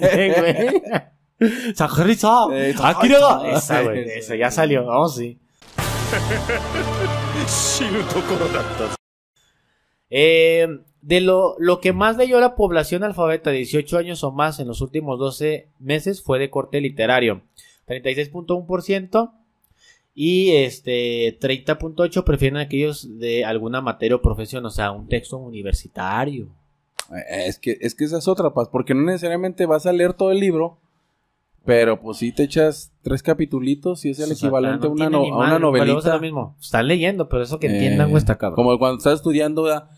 [0.00, 0.82] Sí, güey.
[1.74, 2.46] Sakurisa.
[2.52, 3.40] Eh, Akira.
[3.52, 4.08] Esa, güey.
[4.08, 4.84] Esa, ya salió.
[4.84, 5.38] Vamos, sí.
[10.10, 10.66] Eh,
[11.00, 14.68] de lo, lo que más leyó la población alfabeta de 18 años o más en
[14.68, 17.42] los últimos 12 meses fue de corte literario.
[17.86, 19.39] 36.1%
[20.14, 26.48] y este 30.8 prefieren aquellos de alguna materia o profesión, o sea, un texto universitario.
[27.10, 30.12] Eh, Es que, es que esa es otra, paz, porque no necesariamente vas a leer
[30.14, 30.78] todo el libro,
[31.64, 35.10] pero pues sí te echas tres capitulitos y es el O sea, equivalente a una,
[35.10, 36.14] no- a una novelita.
[36.14, 36.56] lo mismo.
[36.60, 38.56] Están leyendo, pero eso que Eh, entiendan, güey, está cabrón.
[38.56, 39.90] Como cuando estás estudiando, ¿verdad?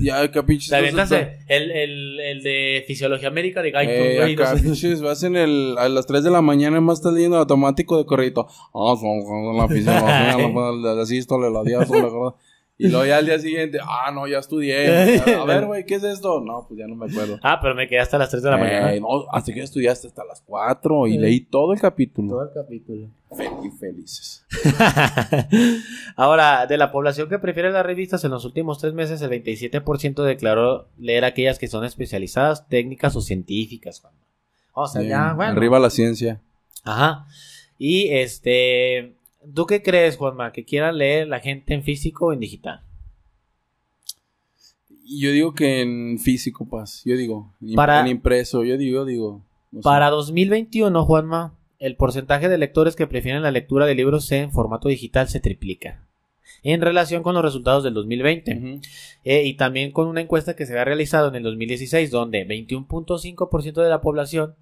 [0.00, 0.70] Ya, que pinches.
[0.70, 4.94] Te avientas cosas- el, el, el de Fisiología Médica de Gaitos, Eh, acá, no sé.
[4.96, 8.46] vas en el, a las 3 de la mañana más estás leyendo automático de corrito.
[8.74, 12.34] Ah, son, son la fisiología, la, la, la sístole, la diástole, la.
[12.76, 15.20] Y luego ya al día siguiente, ah, no, ya estudié.
[15.20, 16.40] A ver, güey, ¿qué es esto?
[16.40, 17.38] No, pues ya no me acuerdo.
[17.42, 18.94] Ah, pero me quedé hasta las 3 de la mañana.
[18.94, 22.30] Eh, no, hasta que estudiaste hasta las 4 y leí todo el capítulo.
[22.30, 23.10] Todo el capítulo.
[23.36, 24.46] Feliz, felices.
[26.16, 30.22] Ahora, de la población que prefiere las revistas, en los últimos tres meses el 27%
[30.22, 34.00] declaró leer aquellas que son especializadas, técnicas o científicas.
[34.00, 34.14] Juan.
[34.72, 35.52] O sea, Bien, ya, bueno.
[35.52, 36.40] Arriba la ciencia.
[36.84, 37.26] Ajá.
[37.78, 39.16] Y este,
[39.54, 40.52] ¿tú qué crees, Juanma?
[40.52, 42.80] ¿Que quieran leer la gente en físico o en digital?
[45.06, 47.02] Yo digo que en físico, paz.
[47.04, 48.64] Yo digo, en, Para- en impreso.
[48.64, 49.42] Yo digo, yo digo.
[49.70, 49.84] no sé.
[49.84, 54.88] Para 2021, Juanma, el porcentaje de lectores que prefieren la lectura de libros en formato
[54.88, 56.06] digital se triplica.
[56.62, 58.56] En relación con los resultados del 2020.
[58.56, 58.80] Ujú.
[59.24, 63.82] Eh, y también con una encuesta que se había realizado en el 2016, donde 21.5%
[63.82, 64.54] de la población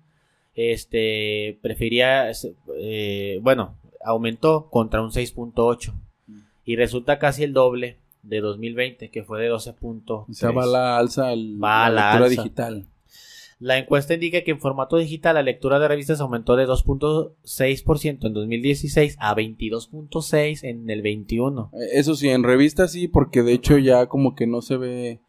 [0.56, 2.30] este, prefería,
[2.78, 5.92] eh, bueno, aumentó contra un 6.8%.
[6.64, 10.26] Y resulta casi el doble de 2020, que fue de 12.3%.
[10.28, 12.42] O sea, va la alza al, Va la lectura alza.
[12.42, 12.86] digital.
[13.58, 18.32] La encuesta indica que en formato digital la lectura de revistas aumentó de 2.6% en
[18.32, 21.70] 2016 a 22.6% en el 21.
[21.72, 25.20] Eh, Eso sí, en revistas sí, porque de hecho ya como que no se ve.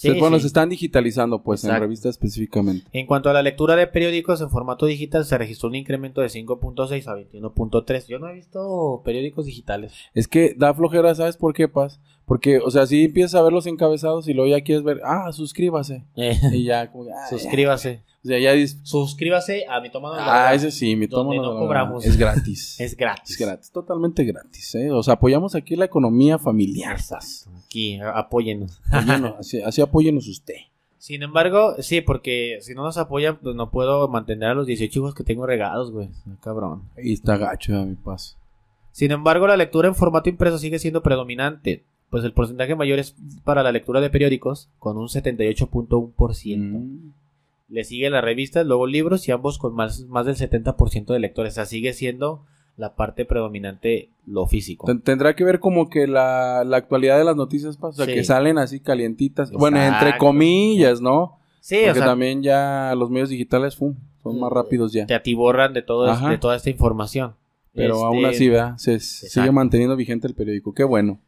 [0.00, 0.42] Sí, bueno, sí.
[0.42, 1.82] se están digitalizando, pues, en Exacto.
[1.84, 2.86] revistas específicamente.
[2.92, 6.28] En cuanto a la lectura de periódicos en formato digital, se registró un incremento de
[6.28, 8.06] 5.6 a 21.3.
[8.06, 9.92] Yo no he visto periódicos digitales.
[10.14, 12.00] Es que da flojera, ¿sabes por qué, Paz?
[12.24, 15.32] Porque, o sea, si empiezas a ver los encabezados y luego ya quieres ver, ah,
[15.32, 16.04] suscríbase.
[16.52, 18.02] Y ya, como, ah, Suscríbase.
[18.24, 21.58] O sea, ya dices, Suscríbase a mi toma de ah, ese sí, mi tomo no
[21.58, 22.06] cobramos.
[22.06, 22.76] es gratis.
[22.80, 23.32] Es gratis.
[23.32, 24.90] Es gratis, totalmente gratis, ¿eh?
[24.90, 26.96] O sea, apoyamos aquí la economía familiar.
[27.08, 27.48] Paz.
[27.70, 28.18] Aquí, a-.
[28.18, 28.82] Apóyenos,
[29.38, 30.56] así, así apóyenos usted.
[30.98, 34.98] Sin embargo, sí, porque si no nos apoyan, pues no puedo mantener a los 18
[34.98, 36.10] hijos que tengo regados, güey.
[36.28, 36.82] Ah, Cabrón.
[36.96, 38.36] Ahí está gacho, mi paz.
[38.92, 41.84] Sin embargo, la lectura en formato impreso sigue siendo predominante.
[42.10, 43.14] pues el porcentaje mayor es
[43.44, 46.58] para la lectura de periódicos, con un 78.1%.
[46.58, 47.12] Mm.
[47.68, 51.52] Le sigue las revistas, luego libros y ambos con más, más del 70% de lectores.
[51.52, 52.44] O sea, sigue siendo
[52.80, 54.86] la parte predominante lo físico.
[54.86, 58.14] Ten- Tendrá que ver como que la, la actualidad de las noticias, o sea, Sí.
[58.14, 59.50] que salen así calientitas.
[59.52, 61.38] Bueno, entre comillas, ¿no?
[61.60, 63.94] Sí, Porque o sea, también ya los medios digitales ¡fum!
[64.22, 65.06] son más rápidos ya.
[65.06, 67.34] te atiborran de, todo, de toda esta información.
[67.72, 68.76] Pero Este, aún así, ¿verdad?
[68.78, 70.72] Se sigue manteniendo vigente el periódico.
[70.74, 71.20] Qué bueno.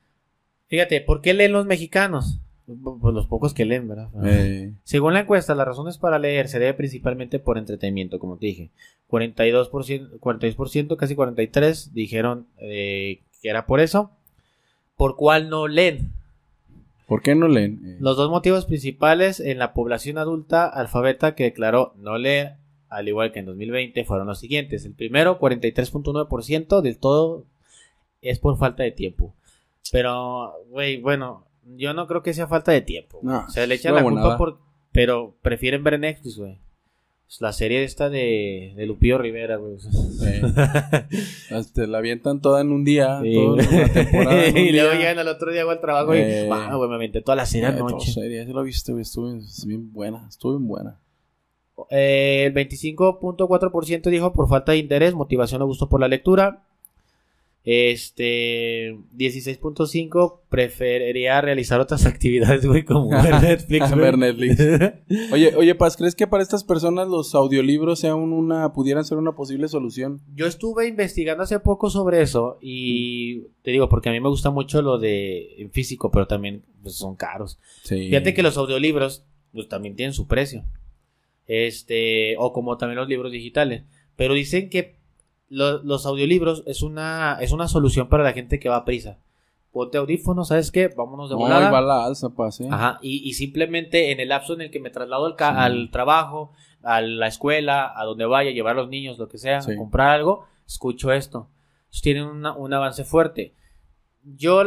[0.69, 2.41] Fíjate, ¿por qué leen los mexicanos?
[2.67, 4.09] Pues los pocos que leen, ¿verdad?
[4.25, 8.47] Eh, Según la encuesta, las razones para leer se debe principalmente por entretenimiento, como te
[8.47, 8.71] dije.
[9.11, 14.13] 42%, 42% casi 43% dijeron eh, que era por eso.
[14.97, 16.13] ¿Por cuál no leen?
[17.07, 17.81] ¿Por qué no leen?
[17.85, 22.55] Eh, Los dos motivos principales en la población adulta alfabeta que declaró no leer,
[22.89, 24.85] al igual que en 2020, fueron los siguientes.
[24.85, 27.45] El primero, 43.9% del todo
[28.23, 29.35] es por falta de tiempo.
[29.91, 31.45] Pero, güey, bueno,
[31.77, 33.21] yo no creo que sea falta de tiempo.
[33.23, 34.59] No, o sea, le echan la culpa por...
[34.93, 36.59] Pero prefieren ver Netflix, güey.
[37.41, 39.77] La serie esta de, de Lupillo Rivera, güey.
[40.27, 40.43] eh,
[41.51, 43.21] este, la avientan toda en un día.
[43.23, 44.99] Sí, toda una temporada en un y luego día.
[44.99, 46.19] llegan al otro día al trabajo y...
[46.19, 46.49] Eh.
[46.53, 48.13] "Ah, güey, me aventé toda la serie Eh, anoche.
[48.13, 49.01] seria, sí lo viste, güey.
[49.03, 50.27] Estuvo es bien buena.
[50.29, 50.99] Estuvo bien buena.
[51.89, 56.65] Eh, el 25.4% dijo por falta de interés, motivación o gusto por la lectura.
[57.65, 63.95] Este 16.5 preferiría realizar otras actividades, güey, como ver Netflix.
[63.95, 64.61] Ver Netflix.
[65.33, 69.33] Oye, oye, Paz, ¿crees que para estas personas los audiolibros sean una, pudieran ser una
[69.33, 70.21] posible solución?
[70.35, 74.51] Yo estuve investigando hace poco sobre eso y te digo, porque a mí me gusta
[74.51, 77.61] mucho lo de en físico, pero también pues, son caros.
[77.85, 78.09] Sí.
[78.09, 80.65] Fíjate que los audiolibros pues, también tienen su precio.
[81.47, 83.85] Este, o como también los libros digitales.
[84.17, 85.02] Pero dicen que
[85.53, 89.19] lo- los audiolibros es una, es una solución para la gente que va a prisa.
[89.71, 90.89] Ponte audífonos, ¿sabes qué?
[90.89, 91.67] Vámonos de volada.
[91.67, 92.61] ahí va la alza, Paz.
[92.71, 95.45] Ajá, y, y simplemente en el lapso en el que me traslado al, Sí.
[95.45, 96.53] al trabajo,
[96.83, 99.77] a la escuela, a donde vaya, llevar a los niños, lo que sea, Sí.
[99.77, 101.49] comprar algo, escucho esto.
[101.85, 103.55] Entonces, tienen una- un avance fuerte.
[104.25, 104.63] Yo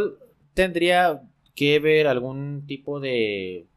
[0.54, 1.22] tendría
[1.56, 3.68] que ver algún tipo de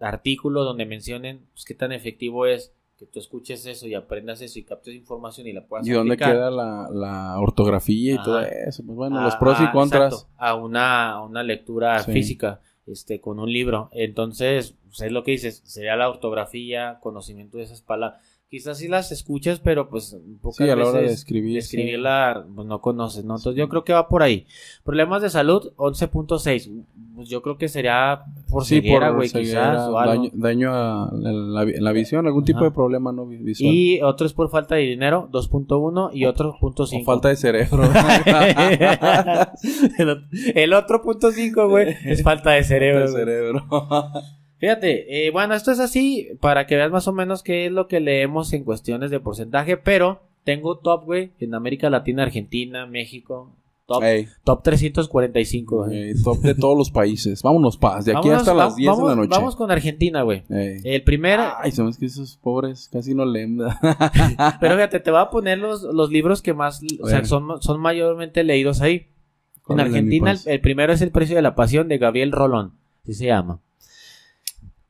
[0.00, 4.58] artículo donde mencionen pues, qué tan efectivo es que tú escuches eso y aprendas eso
[4.58, 6.34] y captes información y la puedas ¿Y dónde aplicar.
[6.34, 8.24] queda la, la ortografía y Ajá.
[8.24, 8.82] todo eso?
[8.84, 10.12] Pues bueno, a- los pros y contras.
[10.14, 12.12] exacto, a una, a una lectura Sí.
[12.12, 17.58] física este con un libro entonces pues, es lo que dices sería la ortografía conocimiento
[17.58, 18.20] de esas palabras
[18.50, 21.62] quizás sí las escuchas pero pues pocas Sí, a la hora de veces escribir, de
[21.62, 21.76] sí.
[21.76, 24.46] escribirla pues, no conoces no entonces yo creo que va por ahí
[24.84, 26.84] problemas de salud 11.6
[27.14, 30.14] pues yo creo que sería por Sí, ceguera güey quizás o algo.
[30.14, 33.74] daño, daño a la, la- la visión, algún tipo de problema no vi- visual.
[33.74, 37.36] y otro es por falta de dinero 2.1 y otro punto o 5 falta de
[37.36, 37.82] cerebro.
[39.98, 43.66] el, ot- el otro punto 5 güey es falta de cerebro de cerebro.
[44.58, 47.86] Fíjate, eh, bueno, esto es así para que veas más o menos qué es lo
[47.86, 53.52] que leemos en cuestiones de porcentaje, pero tengo top, güey, en América Latina, Argentina, México,
[53.86, 55.96] top, Ey, top 345, güey.
[56.10, 57.40] ey, top de todos los países.
[57.42, 58.04] Vámonos, Paz.
[58.04, 59.28] De aquí Vámonos, hasta las va- 10 de la noche.
[59.30, 60.42] Vamos con Argentina, güey.
[60.50, 60.80] Ey.
[60.84, 63.58] El primer, Ay, sabes que esos pobres casi no leen.
[64.60, 67.80] pero fíjate, te voy a poner los, los libros que más, o sea, son, son
[67.80, 68.94] mayormente leídos ahí.
[68.96, 71.88] En ¿Cuál es de mi Argentina, el, el primero es El precio de la pasión
[71.88, 72.72] de Gabriel Rolón,
[73.04, 73.60] así se llama.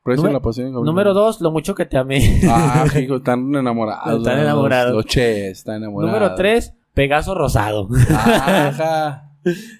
[0.09, 0.65] Precio de Número- la pasión.
[0.67, 0.85] Gabriel.
[0.85, 2.41] Número dos, Lo mucho que te amé.
[2.49, 4.17] Ah, hijo, están enamorados.
[4.19, 4.93] Están enamorados.
[4.95, 6.13] Los che, están enamorados.
[6.13, 7.87] Número tres, Pegaso Rosado.
[8.09, 9.25] Ajá.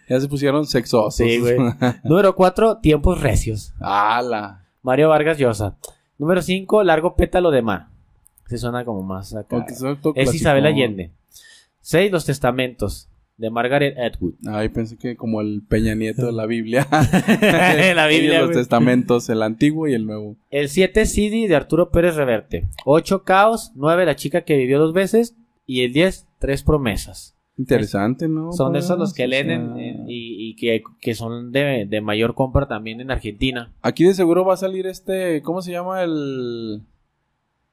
[0.09, 1.15] Ya se pusieron sexosos.
[1.15, 1.57] Sí, güey.
[2.05, 3.73] Número 4, Tiempos Recios.
[3.81, 4.63] Ala.
[4.81, 5.75] Mario Vargas Llosa.
[6.17, 7.87] Número 5, Largo Pétalo de Mar.
[8.47, 9.65] Se suena como más acá.
[10.15, 10.33] Es.
[10.33, 11.11] Isabel Allende.
[11.81, 13.08] 6, Los Testamentos.
[13.39, 14.33] De Margaret Atwood.
[14.47, 16.85] Ay, pensé que como el Peña Nieto de la Biblia.
[17.95, 20.35] La Biblia, Los testamentos, el antiguo y el nuevo.
[20.51, 22.67] El 7, CD de Arturo Pérez Reverte.
[22.85, 23.71] 8, Caos.
[23.75, 25.35] 9, La chica que vivió dos veces.
[25.65, 27.35] Y el 10, Tres promesas.
[27.57, 28.53] Interesante, ¿no?
[28.53, 32.01] Son esos los que leen sea, en- en- y, y que, que son de, de
[32.01, 33.73] mayor compra también en Argentina.
[33.81, 36.81] Aquí de seguro va a salir este, ¿cómo se llama el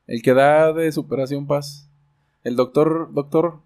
[0.08, 1.88] el que da de superación paz?
[2.42, 3.60] El doctor doctor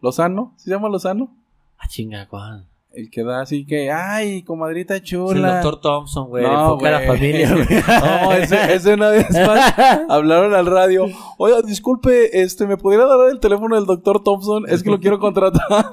[0.00, 1.36] Lozano, ¿se llama Lozano?
[1.78, 2.66] Ah, chinga, Juan.
[2.92, 5.60] El que da así que, ay, comadrita Es el chula.
[5.60, 6.42] doctor Thompson, güey.
[6.42, 7.66] No, enfoca a la familia, güey.
[7.86, 9.74] No, ese, ese una vez más
[10.08, 11.06] hablaron al radio.
[11.36, 14.64] Oiga, disculpe, este, ¿me pudiera dar el teléfono del doctor Thompson?
[14.68, 15.62] Es que lo quiero contratar.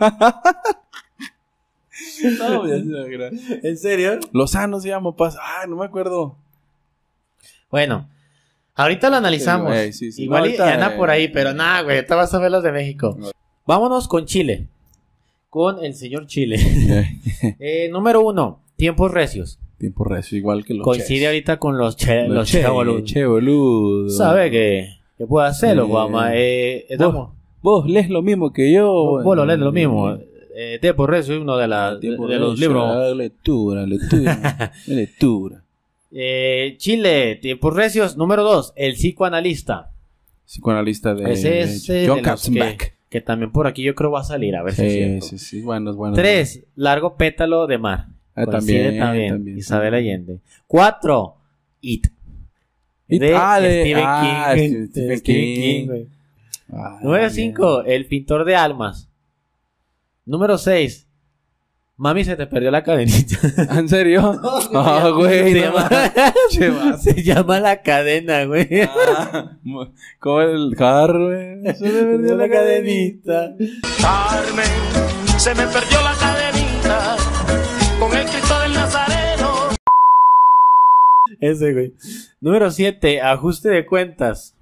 [2.39, 2.75] no, ya
[3.61, 4.19] ¿En serio?
[4.31, 5.37] Lozano se llama, paz.
[5.39, 6.37] Ay, no me acuerdo.
[7.69, 8.09] Bueno,
[8.73, 9.67] ahorita lo analizamos.
[9.67, 10.23] Sí, güey, sí, sí.
[10.23, 10.97] Igual No, y anda eh.
[10.97, 11.97] por ahí, pero nada, güey.
[11.97, 13.17] Ahorita vas a ver los de México.
[13.65, 14.69] Vámonos con Chile.
[15.55, 16.57] Con el señor Chile.
[17.59, 18.59] Eh, número uno.
[18.75, 19.57] Tiempos recios.
[19.77, 21.27] Tiempo recio, igual que los Coincide ches.
[21.27, 23.03] ahorita con los che, los che, che, boludo.
[23.05, 24.09] che, boludo.
[24.09, 26.35] ¿Sabe que, que puede hacerlo, Eh, guama?
[26.35, 27.29] Eh, estamos...
[27.61, 28.91] Vos lees lo mismo que yo.
[28.91, 30.17] Vos, vos lo lees lo Eh, mismo.
[30.57, 33.15] Eh, Tiempos recios es uno de, la, de, Tiempo de los libros.
[33.15, 34.73] Lectura, lectura.
[34.87, 35.63] lectura.
[36.11, 38.17] Eh, Chile, Tiempos recios.
[38.17, 39.89] Número dos, El psicoanalista.
[40.45, 42.94] Psicoanalista de, Ese es eh, John los Katzenbach.
[43.09, 45.25] Que también por aquí yo creo va a salir, a ver si es Sí, cierto.
[45.27, 46.15] sí, sí, bueno, bueno.
[46.15, 48.07] Tres, Largo pétalo de mar.
[48.35, 49.57] Ah, también, también, también.
[49.57, 50.39] Isabel Allende.
[50.67, 51.37] Cuatro,
[51.81, 52.07] It.
[53.07, 54.61] It- De ah, de- Stephen ah, King.
[54.69, 55.85] Stephen- Stephen Stephen King.
[55.87, 56.07] güey.
[56.73, 57.31] Ah, Número bien.
[57.31, 59.07] 5, El pintor de almas.
[60.25, 61.07] Número 6,
[61.97, 63.37] Mami se te perdió la cadenita.
[63.77, 64.41] ¿En serio?
[64.73, 65.53] Ah, güey.
[65.53, 66.97] se, no llama, vato.
[67.01, 68.67] se llama la cadena, güey.
[68.83, 69.57] Ah,
[70.19, 71.75] Como el carro, güey.
[71.75, 73.55] Se me perdió la cadenita.
[74.01, 74.65] Carmen,
[75.37, 77.15] se me perdió la cadenita
[77.99, 79.53] con el Cristo del Nazareno.
[81.39, 81.93] Ese, güey.
[82.41, 84.54] Número 7, Ajuste de cuentas.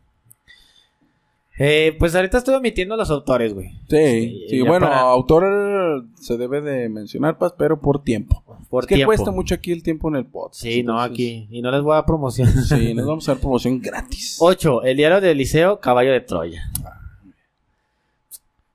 [1.59, 3.69] Eh, pues ahorita estoy omitiendo a los autores, güey.
[3.87, 8.43] Sí, sí, ya bueno, para- autor se debe de mencionar, Paz, pero por tiempo.
[8.69, 9.09] Por es que tiempo.
[9.09, 10.61] cuesta mucho aquí el tiempo en el podcast.
[10.63, 11.47] Sí, no, aquí.
[11.51, 12.53] Y no les voy a promocionar.
[12.55, 14.37] Sí, nos vamos a dar promoción gratis.
[14.41, 14.83] 8.
[14.83, 16.71] El diario del Liceo, Caballo de Troya.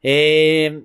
[0.02, 0.84] Eh,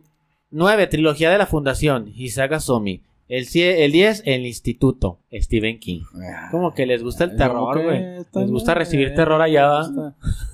[0.52, 0.88] 9.
[0.88, 3.02] Trilogía de la Fundación, Isaac Asomi.
[3.36, 4.24] El, cie- el 10.
[4.26, 6.02] El Instituto, Stephen King.
[6.16, 8.00] Ah, Como que les gusta el terror, güey.
[8.36, 9.82] Les gusta recibir terror allá.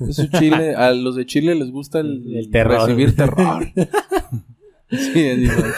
[0.07, 2.81] Eso Chile, a los de Chile les gusta el, El terror.
[2.81, 3.67] recibir terror.
[4.89, 5.73] sí, es igual.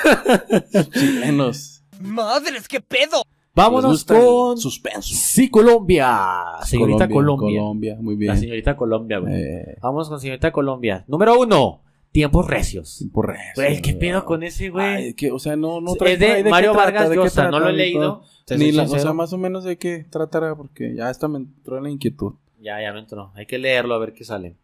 [0.93, 1.83] Chilenos.
[2.01, 3.23] ¡Madres, qué pedo!
[3.53, 4.57] Vámonos con.
[4.57, 5.13] suspenso.
[5.13, 6.39] Sí, Colombia.
[6.63, 7.59] Señorita Colombia.
[7.59, 8.29] Colombia, muy bien.
[8.33, 9.33] La señorita Colombia, güey.
[9.33, 11.03] Eh, Vamos con señorita Colombia.
[11.07, 11.81] Número 1.
[12.11, 12.97] Tiempos recios.
[12.97, 15.13] tiempo recio, Güey, ¿qué pedo con ese, Ay, güey?
[15.13, 17.49] que, o sea, no, no Es trae de ahí qué Mario trata, Vargas de Llosa,
[17.49, 18.23] no lo he leído.
[18.57, 21.77] Ni la, o sea, más o menos de qué tratará, porque ya hasta me entró
[21.77, 22.33] en la inquietud.
[22.61, 23.31] Ya, ya me entró.
[23.35, 24.55] Hay que leerlo a ver qué sale.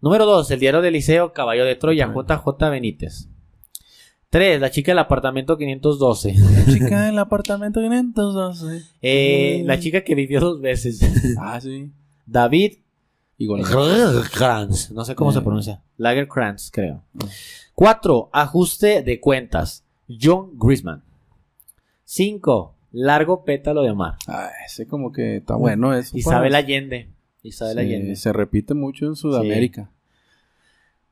[0.00, 0.50] Número 2.
[0.52, 3.28] El diario del Liceo, Caballo de Troya, JJ Benítez.
[4.30, 4.60] 3.
[4.60, 6.34] La chica del apartamento 512.
[6.72, 8.82] Chica en el apartamento 512.
[9.02, 11.00] Eh, la chica que vivió dos veces.
[11.38, 11.90] Ah, sí.
[12.26, 12.78] David
[13.38, 13.62] Igual.
[13.62, 14.90] Lagerkrantz.
[14.92, 15.34] No sé cómo Eh.
[15.34, 15.82] se pronuncia.
[15.96, 17.02] Lagerkrantz, creo.
[17.74, 18.30] 4.
[18.32, 19.84] Ajuste de cuentas.
[20.08, 21.02] John Grisman.
[22.04, 22.74] 5.
[22.92, 24.16] Largo pétalo de mar.
[24.28, 26.16] Ah, ese como que está bueno eso.
[26.16, 26.54] Isabel.
[26.54, 27.08] Allende.
[27.42, 28.16] Isabel Sí, Allende.
[28.16, 29.90] Se repite mucho en Sudamérica.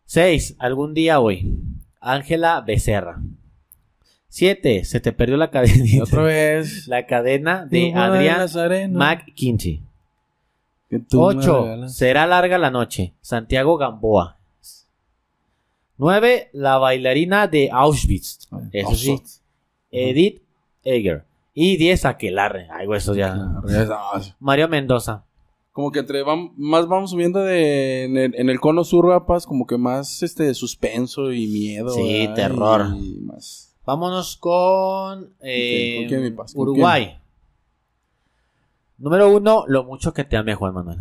[0.05, 0.57] 6.
[0.59, 1.57] Algún día hoy.
[2.01, 3.21] Ángela Becerra.
[4.29, 4.85] 7.
[4.85, 6.03] Se te perdió la Y cadena.
[6.05, 6.87] otra vez.
[6.87, 9.83] La cadena de Adrián McKinchy.
[10.91, 11.63] Que tú me 8.
[11.63, 11.97] regalas.
[11.97, 13.15] Será larga la noche.
[13.23, 14.37] Santiago Gamboa.
[15.99, 16.51] 9.
[16.53, 18.49] La bailarina de Auschwitz.
[18.73, 19.23] Eso sí.
[19.91, 20.43] Edith
[20.85, 21.25] Eger.
[21.55, 22.05] Y 10.
[22.07, 22.69] Aquelarre.
[22.73, 23.35] Ay, güey, eso ya.
[23.37, 25.25] Ah, Mario Mendoza.
[25.73, 29.47] Como que entre vam- más vamos subiendo de, en, el, en el cono sur, rapaz,
[29.47, 31.91] como que más este suspenso y miedo.
[31.91, 32.35] Sí, ¿verdad?
[32.35, 32.87] terror.
[33.01, 33.77] Y más.
[33.87, 36.53] Vámonos con, eh, ¿con quién, mi paz?
[36.55, 37.19] ¿Con Uruguay.
[39.01, 39.65] Número 1.
[39.67, 40.99] Lo mucho que te amé, Juan Manuel.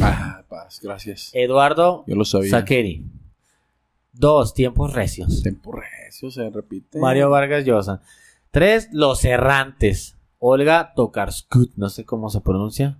[0.00, 1.30] Ah, paz, gracias.
[1.34, 2.50] Eduardo Yo lo sabía.
[2.50, 3.04] Saqueri.
[4.12, 4.54] 2.
[4.54, 5.42] Tiempos recios.
[5.42, 7.00] Tempo recio, se repite.
[7.00, 8.02] Mario Vargas Llosa.
[8.52, 8.90] 3.
[8.92, 10.16] Los errantes.
[10.38, 11.72] Olga Tokarskut.
[11.74, 12.98] No sé cómo se pronuncia.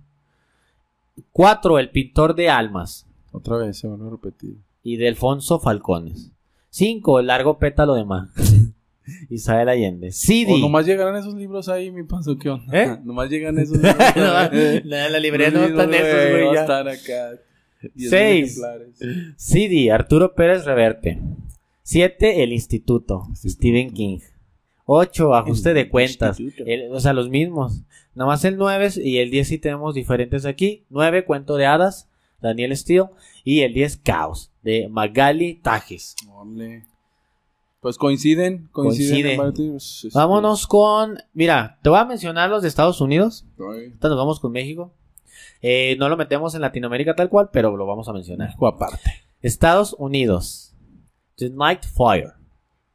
[1.31, 1.79] 4.
[1.79, 3.07] El pintor de almas.
[3.31, 4.57] Otra vez se van a repetir.
[4.83, 6.29] Y de Alfonso Falcones.
[6.71, 7.21] 5.
[7.21, 8.27] El largo pétalo de mar.
[9.29, 10.11] Isabel Allende.
[10.11, 10.53] Sidi.
[10.53, 12.83] O nomás llegarán esos libros ahí, mi paso, ¿qué onda?
[12.83, 12.99] ¿Eh?
[13.03, 13.95] nomás llegan esos libros.
[14.15, 14.23] No,
[14.89, 16.45] la, la librería no están libros, esos, güey.
[16.45, 17.39] va a estar acá.
[17.95, 18.57] 10,000 Seis.
[18.57, 19.33] ejemplares.
[19.37, 21.19] CD, Arturo Pérez Reverte.
[21.83, 22.43] 7.
[22.43, 24.19] El Instituto, Stephen King.
[24.85, 25.33] 8.
[25.35, 26.39] Ajuste de cuentas.
[26.39, 27.81] El- o sea, los mismos.
[28.13, 30.83] Nada más el 9 y el 10 sí tenemos diferentes aquí.
[30.89, 31.25] 9.
[31.25, 32.07] Cuento de hadas,
[32.41, 33.05] Daniel Steele.
[33.43, 33.97] Y el 10.
[33.97, 36.15] Caos, de Magali Tajes.
[36.29, 36.83] Órale.
[37.81, 39.41] Pues coinciden, coinciden.
[39.75, 41.17] Este, Vámonos con.
[41.33, 43.43] Mira, te voy a mencionar los de Estados Unidos.
[43.57, 44.93] Ahorita nos vamos con México.
[45.63, 48.49] Eh, no lo metemos en Latinoamérica tal cual, pero lo vamos a mencionar.
[48.49, 49.23] México aparte.
[49.41, 50.75] Estados Unidos.
[51.37, 52.33] The Night Fire.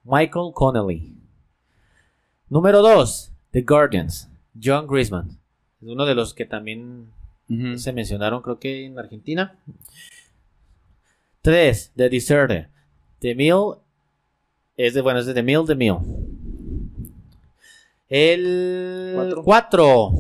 [0.04, 1.16] Michael Connelly.
[2.48, 3.32] Número 2.
[3.50, 4.30] The Guardians.
[4.62, 5.40] John Grisman.
[5.82, 7.10] Es uno de los que también
[7.76, 9.58] se mencionaron, creo que en Argentina.
[11.42, 11.92] 3.
[11.96, 12.70] The Deserter.
[13.18, 13.78] The Mill.
[14.76, 15.96] Es de, bueno, es de The Mill, The Mill.
[18.08, 19.42] El Cuatro.
[19.42, 20.12] 4.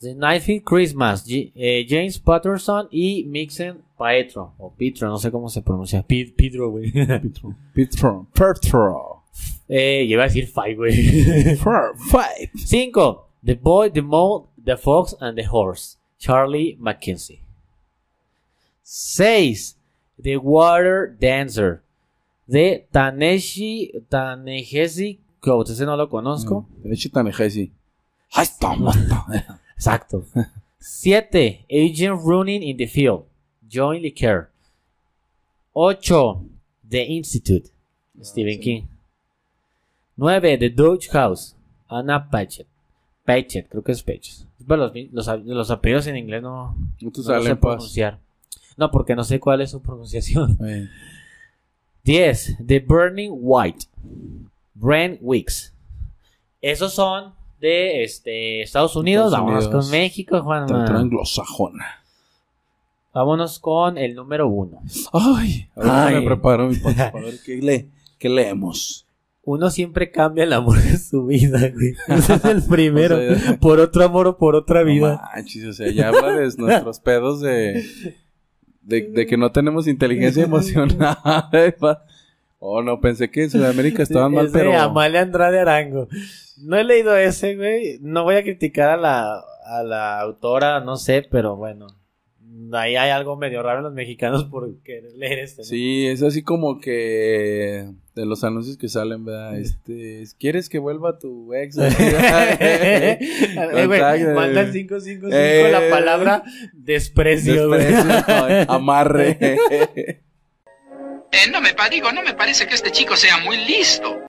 [0.00, 1.26] The Knifey Christmas.
[1.26, 4.52] G- eh, James Patterson y Mixen Paetro.
[4.58, 6.02] O Petro, no sé cómo se pronuncia.
[6.02, 6.90] Pe- Pedro, güey.
[6.92, 7.54] Petro.
[7.74, 8.26] Petro.
[8.32, 9.22] Petro.
[9.68, 11.56] eh, iba a decir Five, güey.
[11.56, 12.50] Five.
[12.66, 13.20] 5.
[13.44, 15.96] The Boy, the Mole, the Fox and the Horse.
[16.18, 17.40] Charlie McKenzie.
[18.82, 19.76] 6.
[20.22, 21.82] The Water Dancer.
[22.46, 25.72] De Taneshi Tanehesi Coates.
[25.74, 26.68] Ese no lo conozco.
[27.12, 27.72] Tanehesi.
[28.32, 28.92] ¡Ay, toma!
[29.76, 30.24] Exacto.
[30.78, 31.66] 7.
[31.70, 33.24] Agent Running in the Field.
[33.70, 34.48] John Le Carre.
[35.72, 36.40] 8.
[36.88, 37.70] The Institute.
[38.22, 38.82] Stephen King.
[40.16, 40.58] 9.
[40.58, 41.56] The Dodge House.
[41.88, 42.66] Anna Patchett.
[43.24, 44.46] Patchett, creo que es Patchett.
[44.66, 47.58] Pero los, los, los apellidos en inglés no, No no sé pues.
[47.58, 48.18] pronunciar.
[48.76, 50.58] No, porque no sé cuál es su pronunciación.
[50.66, 50.88] Eh,
[52.04, 52.58] 10.
[52.66, 53.86] The Burning White.
[54.74, 55.72] Brent Weeks.
[56.60, 59.26] Esos son de este, Estados Unidos.
[59.26, 59.84] Estados Vámonos Unidos.
[59.86, 60.68] con México, Juan.
[60.68, 61.86] Cultura anglosajona.
[63.14, 64.82] Vámonos con el número 1.
[65.12, 66.14] Ay, ahora Ay.
[66.16, 69.06] me preparo mi para ver qué, le, qué leemos.
[69.44, 71.94] Uno siempre cambia el amor de su vida, güey.
[72.08, 73.16] Ese es el primero.
[73.16, 75.12] O sea, por otro amor o por otra vida.
[75.12, 77.84] No manches, o sea, ya habla de nuestros pedos de,
[78.84, 81.16] de, de que no tenemos inteligencia emocional.
[82.58, 84.78] oh, no, pensé que en Sudamérica estaban mal, pero...
[84.78, 86.08] Amalia Andrade Arango.
[86.58, 87.98] No he leído ese, güey.
[88.00, 91.88] No voy a criticar a la, a la autora, no sé, pero bueno.
[92.72, 95.62] Ahí hay algo medio raro en los mexicanos por querer leer este.
[95.62, 95.64] ¿no?
[95.64, 99.58] Sí, es así como que de los anuncios que salen, ¿verdad?
[99.58, 101.76] Este, ¿quieres que vuelva tu ex?
[101.78, 103.18] Eh,
[103.86, 104.00] güey,
[104.34, 104.72] manda el eh.
[104.72, 105.68] 555 Eh.
[105.72, 107.86] la palabra desprecio, güey.
[108.68, 109.36] Amarre.
[109.40, 110.20] Eh,
[111.50, 114.20] no me pa- digo, no me parece que este chico sea muy listo.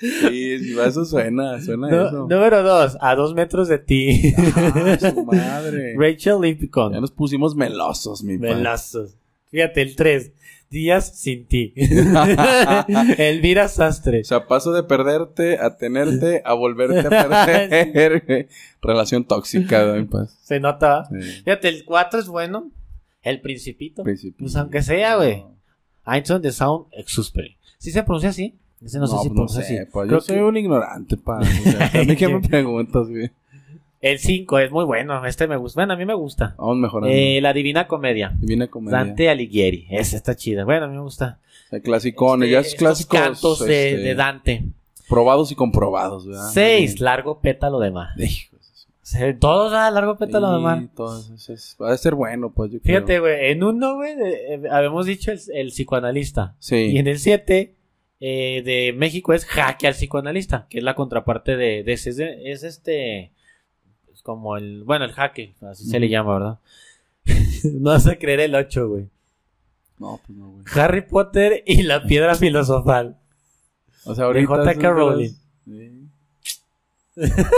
[0.00, 2.26] Sí, eso suena, suena No- eso.
[2.28, 4.32] número 2, a dos metros de ti.
[4.36, 5.94] Ah, su madre.
[5.98, 6.92] Rachel Lipicon.
[6.92, 8.46] Ya nos pusimos melosos, mi pa.
[8.46, 9.16] Velazos.
[9.50, 10.32] Fíjate, el 3.
[10.70, 11.72] Días sin ti.
[13.18, 14.20] Elvira Sastre.
[14.20, 17.10] O sea, paso de perderte a tenerte a volverte a
[17.46, 18.48] perder.
[18.82, 20.06] Relación tóxica, ¿no?
[20.08, 21.06] Pues, Se nota.
[21.10, 22.70] sí, Fíjate, el 4 es bueno.
[23.22, 24.04] El Principito.
[24.04, 24.36] principio.
[24.44, 25.44] Pues aunque sea, güey.
[26.06, 27.56] Einstein the Sound Exusperi.
[27.78, 28.54] ¿Sí se pronuncia así?
[28.84, 29.76] Ese no, sé si pues sé, así.
[29.92, 31.38] pa, Creo Yo soy que un ignorante, pa.
[31.38, 33.30] O sea, a mí que me preguntas, güey.
[34.00, 35.24] El 5 es muy bueno.
[35.26, 35.80] Este me gusta.
[35.80, 36.54] Bueno, a mí me gusta.
[36.56, 37.12] Vamos mejorando.
[37.12, 38.32] Eh, la Divina Comedia.
[38.38, 38.98] Divina comedia.
[38.98, 39.86] Dante Alighieri.
[39.90, 40.64] Esa está chida.
[40.64, 41.38] Bueno, a mí me gusta.
[41.66, 43.20] O sea, clasicones, ya Este, esos clásicos.
[43.20, 44.64] cantos de, este, de Dante.
[45.08, 46.48] Probados y comprobados, ¿verdad?
[46.52, 47.00] 6.
[47.00, 48.10] Largo pétalo de mar.
[49.40, 50.80] Todos a largo pétalo de mar.
[50.80, 52.96] Sí, todos esos- Va a ser bueno, pues yo creo.
[52.98, 56.54] Fíjate, güey, en uno, güey, eh, habíamos dicho el, el psicoanalista.
[56.58, 56.76] Sí.
[56.76, 57.72] Y en el 7
[58.20, 62.10] de México es jaque al psicoanalista, que es la contraparte de, de ese.
[62.50, 63.32] Es, este.
[64.12, 64.84] Es como el.
[64.84, 66.58] Bueno, el jaque, así se le llama, ¿verdad?
[67.64, 69.08] no vas a creer el 8, güey.
[69.98, 70.64] No, pues no, güey.
[70.74, 73.18] Harry Potter y la piedra filosofal.
[74.04, 74.46] O sea, ahorita.
[74.48, 74.80] J.K.
[74.80, 75.32] de Rowling.
[75.64, 75.94] Sí.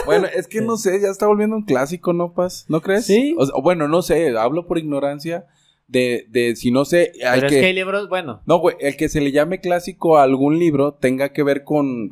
[0.07, 2.65] bueno, es que no sé, ya está volviendo un clásico, ¿no, Paz?
[2.69, 3.05] ¿No crees?
[3.05, 3.35] Sí.
[3.39, 5.47] O sea, bueno, no sé, hablo por ignorancia
[5.91, 7.55] de, de si no sé, hay Pero que...
[7.57, 8.41] es que hay libros, bueno.
[8.47, 12.11] No, güey, el que se le llame clásico a algún libro tenga que ver con...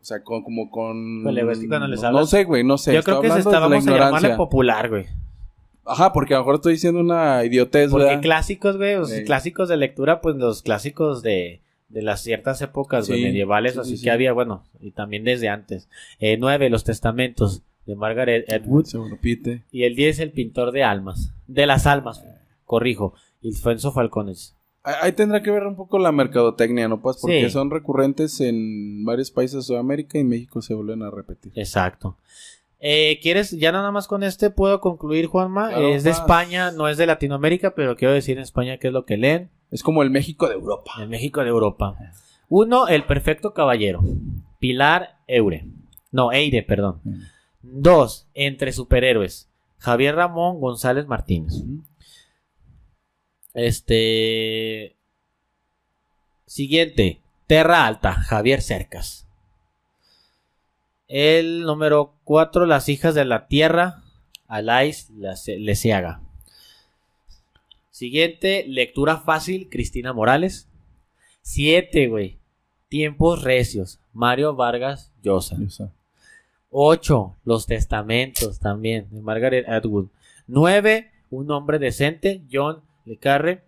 [0.00, 1.22] O sea, con, como con...
[1.22, 2.92] Cuando les no, no sé, güey, no sé.
[2.94, 5.06] yo creo que se está, vamos a llamarle popular, güey.
[5.84, 8.22] Ajá, porque a lo mejor estoy diciendo una idiotez, Porque ¿verdad?
[8.22, 9.24] clásicos, güey, los Sí.
[9.24, 13.96] clásicos de lectura, pues los clásicos de, de las ciertas épocas Sí, medievales, sí, así
[13.96, 15.88] sí, que había, bueno, y también desde antes.
[16.18, 18.84] Eh, nueve, Los Testamentos, de Margaret Atwood.
[18.86, 19.62] Se repite.
[19.72, 21.32] Y el 10, El Pintor de Almas.
[21.48, 22.24] De las Almas,
[22.72, 23.12] corrijo.
[23.42, 24.56] Ilfonso Falcones.
[24.82, 27.02] Ahí tendrá que ver un poco la mercadotecnia, ¿no?
[27.02, 27.50] Pues porque Sí.
[27.50, 31.52] son recurrentes en varios países de Sudamérica y México se vuelven a repetir.
[31.54, 32.16] Exacto.
[32.80, 33.50] Eh, ¿Quieres?
[33.52, 35.68] Ya nada más con este puedo concluir, Juanma.
[35.68, 36.10] Claro, es de.
[36.10, 39.50] España, no es de Latinoamérica, pero quiero decir en España qué es lo que leen.
[39.70, 40.92] Es como el México de Europa.
[40.98, 41.94] En México de Europa.
[42.48, 44.00] Uno, El Perfecto Caballero.
[44.58, 45.66] Pilar Eure.
[46.10, 47.00] No, Eire, perdón.
[47.04, 47.20] Mm.
[47.62, 49.48] Dos, Entre Superhéroes.
[49.78, 51.54] Javier Ramón González Martínez.
[51.54, 51.82] Ujú.
[53.54, 54.96] Este.
[56.46, 57.20] Siguiente.
[57.46, 58.14] Terra Alta.
[58.14, 59.26] Javier Cercas.
[61.08, 64.02] El número cuatro, Las hijas de la tierra.
[64.48, 66.20] Alais Lesiaga.
[67.90, 70.68] Siguiente, lectura fácil, Cristina Morales.
[71.42, 72.38] Siete, güey.
[72.88, 74.00] Tiempos recios.
[74.12, 75.56] Mario Vargas Llosa.
[75.64, 75.88] O sea,
[76.70, 77.36] 8.
[77.44, 80.06] Los testamentos también, de Margaret Atwood.
[80.46, 81.10] 9.
[81.30, 83.64] Un hombre decente, John Le Carre.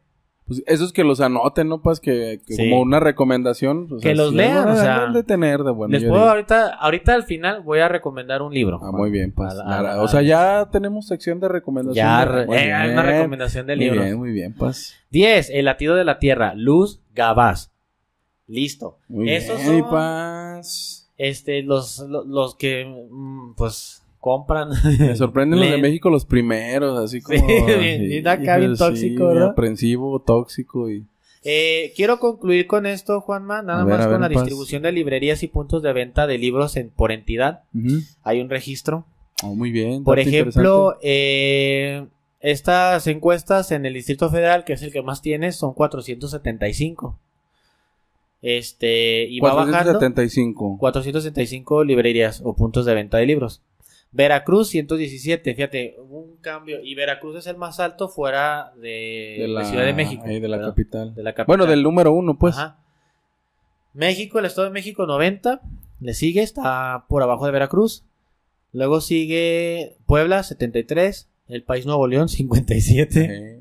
[0.47, 1.81] Pues esos que los anoten, ¿no?
[1.81, 2.69] Pues que, que Sí.
[2.69, 3.89] como una recomendación.
[3.89, 5.93] pues, Que los lean, o sea, de tener de bueno.
[5.93, 6.32] Les yo puedo digo.
[6.32, 8.78] ahorita, ahorita al final voy a recomendar un libro.
[8.82, 9.55] Ah, muy bien, pues.
[9.55, 11.94] A- a- nada, a- o sea, ya tenemos sección de recomendación.
[12.06, 14.05] Ya, de- muy eh, hay una recomendación de Muy libros.
[14.05, 14.94] bien, muy bien, pues.
[15.11, 15.48] 10.
[15.48, 17.73] El latido de la tierra, Luz Gabás.
[18.47, 18.98] Listo.
[19.09, 21.11] Muy Esos bien, son paz.
[21.16, 24.70] Este, los, lo- los, que, mm, pues, compran.
[24.98, 25.76] Me sorprenden los de.
[25.82, 27.38] México los primeros, así como...
[27.38, 27.44] Sí,
[27.78, 29.48] bien- bien acá, bien sí, tóxico, ¿verdad?
[29.51, 31.05] aprensivo, tóxico y...
[31.42, 35.42] Eh, quiero concluir con esto, Juanma, nada ver, más con ver, la distribución de librerías
[35.42, 37.64] y puntos de venta de libros en, por entidad.
[38.22, 39.05] Hay un registro.
[39.42, 40.05] Oh, muy bien.
[40.05, 42.06] Por ejemplo, eh,
[42.40, 47.18] estas encuestas en el Distrito Federal, que es el que más tiene, son 475.
[48.40, 50.78] Este, y va bajando 475.
[50.78, 53.60] 475 librerías o puntos de venta de libros.
[54.15, 59.65] Veracruz 117, fíjate, hubo un cambio y Veracruz es el más alto fuera de, la,
[59.65, 60.23] Ciudad de México.
[60.24, 61.15] ahí de la capital.
[61.16, 61.47] De la capital.
[61.49, 62.57] Bueno, del número uno, pues.
[62.57, 62.78] Ajá.
[63.93, 65.61] México, el Estado de México 90,
[66.01, 68.05] le sigue, está por abajo de Veracruz.
[68.73, 73.61] Luego sigue Puebla 73, el País Nuevo León 57, Eh,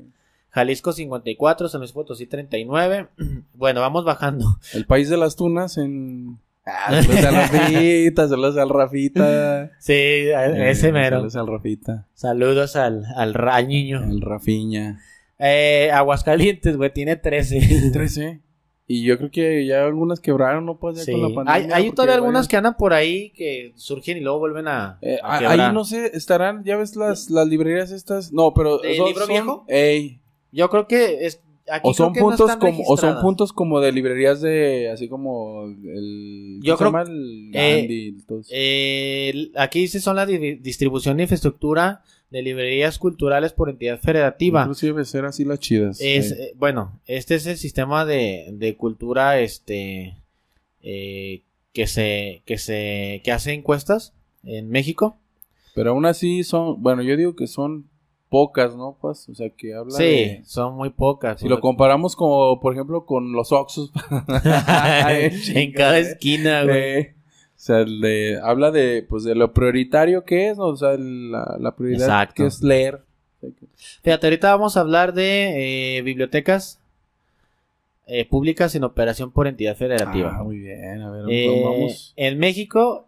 [0.50, 3.08] Jalisco 54, San Luis Potosí 39.
[3.54, 4.58] Bueno, vamos bajando.
[4.72, 6.38] el país de las tunas en...
[6.66, 9.70] Ah, saludos al Rafita, saludos al Rafita.
[9.78, 11.16] Sí, Eh, ese mero.
[11.16, 12.06] Saludos al Rafita.
[12.14, 14.02] Saludos al, al, ra- al niño.
[14.04, 15.00] El Rafiña.
[15.38, 17.90] Eh, Aguascalientes, güey, tiene 13.
[17.92, 18.40] 13.
[18.86, 20.78] Y yo creo que ya algunas quebraron, ¿no?
[20.78, 21.12] Pues ya Sí.
[21.12, 21.76] con la Hay, pandemia.
[21.76, 24.98] hay porque todavía algunas vayan- que andan por ahí que surgen y luego vuelven a,
[25.00, 28.30] Eh, a ahí no sé, estarán, ya ves las, las librerías estas.
[28.30, 28.76] No, pero.
[28.76, 29.64] ¿De son- libro son- viejo?
[29.68, 30.20] Ey.
[30.52, 33.92] Yo creo que es, aquí O son no puntos como, o son puntos como de
[33.92, 38.16] librerías de, así como el, Yo ¿cómo se creo- el eh, Gandhi.
[38.50, 44.62] Eh, aquí dice son la di- distribución de infraestructura de librerías culturales por entidad federativa.
[44.62, 46.00] Inclusive ser así las chidas.
[46.00, 50.16] Es, eh, bueno, este es el sistema de, de cultura, este,
[50.82, 54.12] que se, que se, que hace encuestas
[54.44, 55.16] en México.
[55.74, 57.88] Pero aún así son, bueno, yo digo que son
[58.34, 58.96] pocas, ¿no?
[59.00, 61.38] Pues, o sea, que habla Sí, de- son muy pocas.
[61.40, 63.92] Si lo comparamos como, por ejemplo, con los Oxus.
[65.54, 66.76] en cada esquina, güey.
[66.76, 70.64] Eh, o sea, le, habla de, pues, de lo prioritario que es, ¿no?
[70.64, 72.34] O sea, la, la prioridad Exacto.
[72.42, 73.02] que es leer.
[74.02, 76.80] Fíjate, ahorita vamos a hablar de eh, bibliotecas
[78.08, 80.38] eh, públicas en operación por entidad federativa.
[80.40, 82.12] Ah, muy bien, a ver, Eh, vamos.
[82.16, 83.06] En México,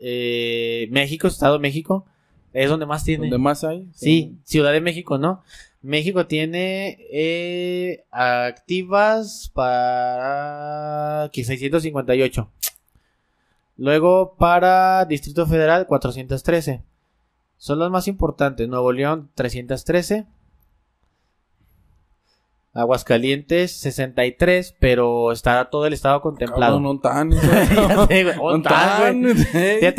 [0.00, 2.06] eh, México, Estado de México,
[2.54, 3.24] es donde más tiene.
[3.24, 3.88] ¿Dónde más hay?
[3.92, 5.42] Sí, Ciudad de México, ¿no?
[5.82, 12.50] México tiene eh, activas para aquí, 658.
[13.76, 16.82] Luego para Distrito Federal 413.
[17.58, 18.68] Son los más importantes.
[18.68, 20.26] Nuevo León 313.
[22.74, 26.80] Aguascalientes 63, pero está todo el estado contemplado.
[26.80, 27.32] No tan.
[27.32, 28.18] Fíjate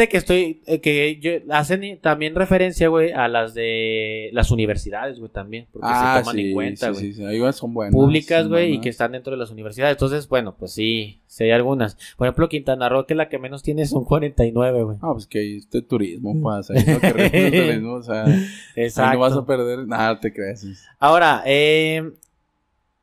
[0.09, 5.31] que estoy, eh, que yo, hacen también referencia, güey, a las de las universidades, güey,
[5.31, 7.01] también, porque Ah, se toman sí, en cuenta, güey.
[7.01, 7.93] sí, sí, ahí son buenas.
[7.93, 9.93] Públicas, güey, y que están dentro de las universidades.
[9.93, 11.97] Entonces, bueno, pues sí, sí hay algunas.
[12.17, 14.97] Por ejemplo, Quintana Roo, que es la que menos tiene, son 49, güey.
[15.01, 16.73] Ah, pues que ahí este turismo pasa.
[16.73, 18.45] Ahí lo que turismo, o sea, ahí
[18.75, 19.13] Exacto.
[19.13, 20.65] no vas a perder nada, te crees.
[20.99, 22.11] Ahora, eh,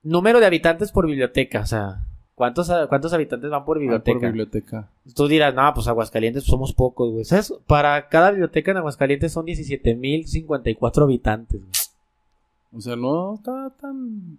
[0.03, 2.05] número de habitantes por biblioteca, o sea,
[2.35, 4.17] ¿cuántos, cuántos habitantes van por biblioteca?
[4.17, 4.89] Ah, Por biblioteca.
[5.15, 7.25] Tú dirás, no, pues Aguascalientes somos pocos, güey.
[7.25, 7.55] ¿Sabes?
[7.67, 11.73] Para cada biblioteca en Aguascalientes son 17.054 habitantes, güey.
[12.75, 14.39] O sea, no está tan,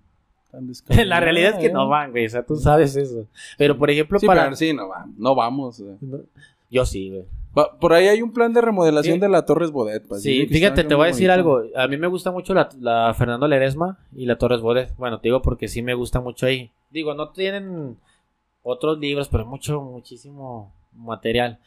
[1.06, 1.73] La realidad es que ¿eh?
[1.73, 2.26] no van, güey.
[2.26, 3.27] O sea, tú sabes eso.
[3.57, 4.44] Pero, por ejemplo, Sí, para...
[4.45, 5.80] pero sí, no, va- no vamos.
[5.80, 5.95] eh.
[6.69, 7.26] Yo sí, güey.
[7.58, 9.20] Va- por ahí hay un plan de remodelación Sí.
[9.22, 10.08] de la Torres Bodet.
[10.08, 11.58] pues, Sí, fíjate, te voy a decir bonito.
[11.58, 11.64] algo.
[11.76, 14.96] A mí me gusta mucho la, la Fernando Ledesma y la Torres Bodet.
[14.98, 16.72] Bueno, te digo porque sí me gusta mucho ahí.
[16.90, 17.98] Digo, no tienen
[18.64, 21.60] otros libros, pero mucho, muchísimo material.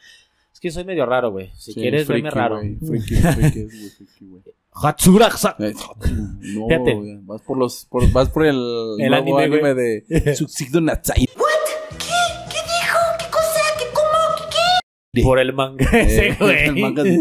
[0.53, 1.51] Es que soy medio raro, güey.
[1.55, 2.59] Si Sí, quieres verme raro.
[2.59, 3.67] Friki, friki.
[4.73, 5.73] Hatsura, Eh,
[6.53, 6.93] No, Fíjate.
[6.95, 8.55] güey, vas por los, por- vas por el,
[8.99, 9.73] El nuevo anime, güey.
[9.75, 11.27] de Suicide Natsai.
[15.23, 16.55] Por el manga ese, güey.
[16.55, 17.19] Eh, el manga de.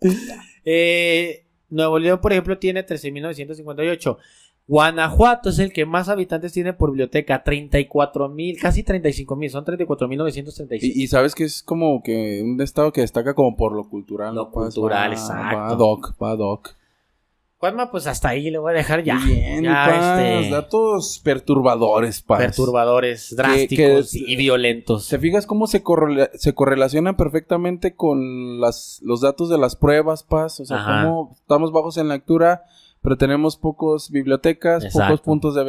[0.64, 4.16] Eh, Nuevo León, por ejemplo, tiene 13.958.
[4.68, 10.78] Guanajuato es el que más habitantes tiene por biblioteca, 34.000, casi 35.000, son 34.935.
[10.82, 14.34] Y, y sabes que es como que un estado que destaca como por lo cultural.
[14.34, 14.50] Lo ¿no?
[14.50, 15.56] Pues, cultural, va- exacto.
[15.56, 16.75] Va doc, va doc.
[17.66, 19.18] Juanma, pues hasta ahí le voy a dejar ya.
[19.24, 22.38] Bien, ya, este, datos perturbadores, paz.
[22.38, 25.08] perturbadores, drásticos que- y violentos.
[25.08, 30.22] ¿Te fijas cómo se, correla- se correlacionan perfectamente con las, los datos de las pruebas,
[30.22, 30.60] Paz?
[30.60, 31.02] O sea, Ajá.
[31.04, 32.62] cómo estamos bajos en lectura,
[33.06, 35.12] pero tenemos pocos bibliotecas, Exacto.
[35.12, 35.62] pocos puntos de,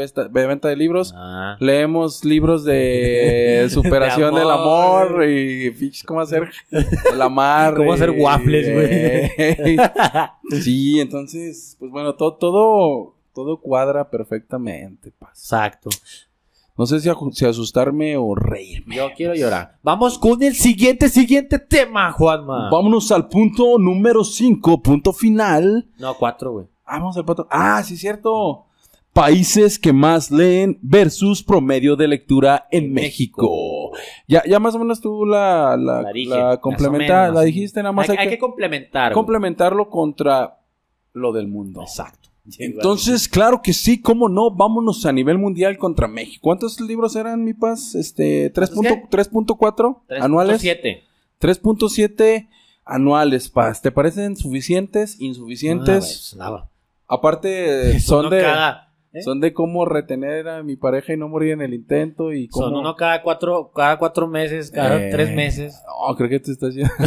[0.47, 1.13] venta de libros.
[1.15, 1.55] Ah.
[1.59, 5.23] Leemos libros de superación De del amor.
[5.23, 5.71] y
[6.07, 7.77] cómo hacer el amarre.
[7.77, 9.77] Cómo hacer waffles, güey.
[10.63, 15.37] sí, entonces, pues bueno, todo, todo, todo cuadra perfectamente, Paz.
[15.37, 15.91] Exacto.
[16.75, 18.95] No sé si, asustarme o reírme.
[18.95, 19.77] Yo quiero llorar.
[19.83, 22.71] Vamos con el siguiente, siguiente tema, Juanma.
[22.71, 25.87] Vámonos al punto número 5, punto final.
[25.99, 26.76] No, cuatro, güey.
[26.87, 27.47] Ah, vamos al punto.
[27.51, 28.63] Ah, sí, cierto.
[29.13, 33.91] Países que más leen versus promedio de lectura en México.
[34.27, 37.93] Ya, ya más o menos tú la, la, La dije, la complementa- la dijiste, nada
[37.93, 39.11] más Hay, hay, hay que, que complementar.
[39.11, 39.15] güey.
[39.15, 40.59] complementarlo contra
[41.13, 41.81] lo del mundo.
[41.81, 42.29] Exacto.
[42.59, 46.39] Entonces, claro que sí, cómo no, vámonos a nivel mundial contra México.
[46.43, 47.93] ¿Cuántos libros eran, mi paz?
[47.95, 50.61] Este, 3.4 3.4 anuales.
[50.61, 51.03] 7.
[51.41, 52.47] 3.7
[52.85, 53.81] anuales, paz.
[53.81, 56.35] ¿Te parecen suficientes, insuficientes?
[56.37, 56.69] nada.
[57.07, 59.21] Aparte, son Uno de cada- ¿eh?
[59.21, 62.65] son de cómo retener a mi pareja y no morir en el intento y cómo...
[62.67, 65.81] Son uno cada cuatro, cada cuatro meses, cada Eh, tres meses.
[65.87, 66.91] No, creo que te estás yendo,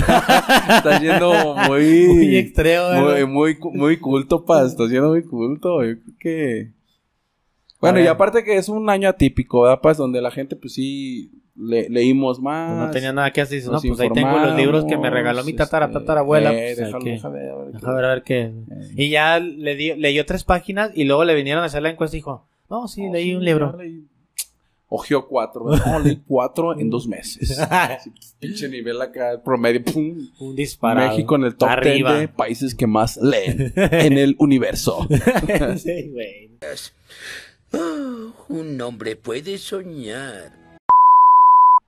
[0.68, 2.06] estás yendo muy...
[2.08, 4.72] Muy extremo, muy, muy, cu- muy culto, paz.
[4.72, 5.84] Estás yendo muy culto.
[5.84, 6.72] Yo creo que...
[7.80, 9.96] Bueno, y aparte que es un año atípico, ¿verdad, paz?
[9.96, 11.30] Donde la gente, pues sí,
[11.60, 12.70] le- leímos más.
[12.76, 13.58] Pues no tenía nada que hacer.
[13.58, 16.52] Dice, no, pues ahí tengo los libros que me regaló mi tatara, este, tatarabuela.
[16.52, 17.52] eh, pues, hay déjalo, que- déjame ver,
[17.84, 18.52] a ver a ver qué.
[18.96, 22.16] Y ya le di- leyó tres páginas y luego le vinieron a hacer la encuesta
[22.16, 23.76] y dijo, no, sí, leí sí, un libro.
[23.76, 24.04] leí.
[24.92, 25.66] Ojeó cuatro.
[25.66, 27.56] No, leí cuatro en dos meses.
[28.40, 29.84] Pinche nivel acá, promedio.
[29.84, 30.18] Pum.
[30.40, 31.10] Un disparado.
[31.10, 32.10] México en el top Arriba.
[32.14, 35.06] 10 de países que más leen en el universo.
[35.76, 36.50] sí, güey.
[38.48, 40.58] un hombre puede soñar.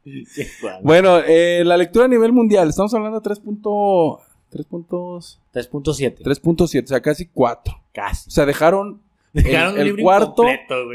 [0.83, 2.69] bueno, eh, la lectura a nivel mundial.
[2.69, 3.39] Estamos hablando de 3.
[3.41, 4.20] punto-
[4.51, 5.41] 3 puntos.
[5.55, 6.23] 3.7.
[6.23, 7.74] 3.7, o sea, casi 4.
[7.93, 8.29] Casi.
[8.29, 9.01] O sea, dejaron,
[9.35, 10.45] el- Dejaron cuarto,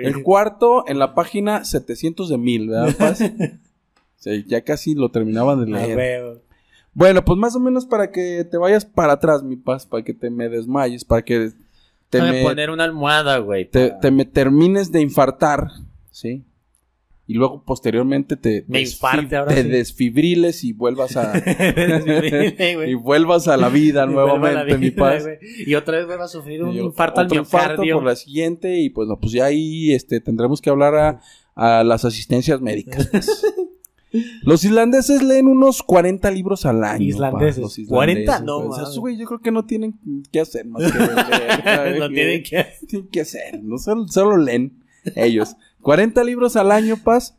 [0.02, 3.20] el cuarto en la página 700 de mil, ¿verdad, Paz?
[4.48, 6.42] Ya casi lo terminaban de leer.
[6.94, 10.14] Bueno, pues más o menos para que te vayas para atrás, mi paz, para que
[10.14, 11.52] te me desmayes, para que
[12.10, 13.70] te, Déjame me, poner una almohada, güey.
[13.70, 15.68] te, para- te me termines de infartar,
[16.12, 16.44] ¿sí?
[17.30, 19.68] Y luego posteriormente te, Me infarte ahora te sí.
[19.70, 21.34] desfibriles y vuelvas a
[22.88, 25.26] y vuelvas a la vida vuelva a la nuevamente, mi vida, paz.
[25.66, 27.96] Y otra vez vuelva a sufrir un infarto al otro infarto miocardio.
[27.96, 31.20] por la siguiente y pues no, pues ya ahí este tendremos que hablar a,
[31.56, 33.08] a las asistencias médicas.
[33.12, 33.44] pues.
[34.44, 37.00] Los islandeses leen unos 40 libros al año.
[37.00, 37.58] pa, Islandeses.
[37.62, 38.70] los 40, no, pues.
[38.70, 38.84] mames.
[38.88, 39.96] Esos, güey, yo creo que no tienen
[40.32, 42.00] que hacer más que leer.
[42.00, 43.62] No tienen que- Tienen que hacer.
[43.62, 44.82] No solo, solo leen
[45.16, 45.56] ellos.
[45.88, 47.38] 40 libros al año, Paz.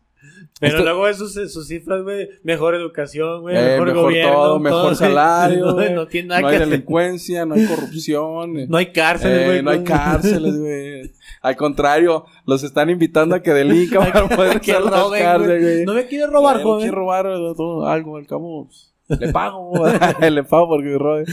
[0.58, 4.32] Pero Esto- luego esos, sus cifras, güey, mejor educación, güey, Eh, mejor, mejor gobierno.
[4.32, 5.66] todo, mejor salario.
[5.66, 5.92] No, güey.
[5.92, 6.70] no tiene nada No que hay hacer.
[6.70, 8.54] delincuencia, no hay corrupción.
[8.70, 9.62] No hay cárceles, Eh, güey.
[9.62, 11.12] no hay cárceles, güey.
[11.42, 15.84] Al contrario, los están invitando a que delincan para poder que roben, cárceles.
[15.84, 16.80] No me quieres robar, Eh, no joven.
[16.80, 18.64] quiere robar eh, todo, algo, al cabo.
[18.66, 19.72] pues, Le pago,
[20.18, 21.24] le pago porque robe.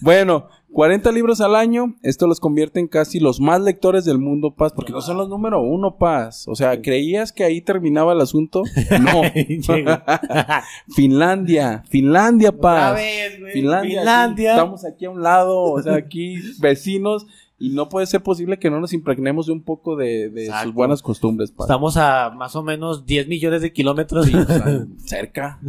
[0.00, 1.94] Bueno, 40 libros al año.
[2.02, 4.72] Esto los convierte en casi los más lectores del mundo, Paz.
[4.74, 6.46] Porque no son los número uno, Paz.
[6.48, 8.62] O sea, ¿creías que ahí terminaba el asunto?
[9.00, 9.22] No.
[10.94, 11.84] Finlandia.
[11.88, 12.94] Finlandia, Paz.
[12.96, 13.52] Vez, güey.
[13.52, 14.00] Finlandia.
[14.00, 14.50] Finlandia.
[14.52, 17.26] aquí, estamos aquí a un lado, o sea, aquí vecinos.
[17.56, 21.02] Y no puede ser posible que no nos impregnemos de un poco de, sus buenas
[21.02, 21.66] costumbres, Paz.
[21.66, 24.26] Estamos a más o menos 10 millones de kilómetros.
[24.26, 25.60] O sea, cerca.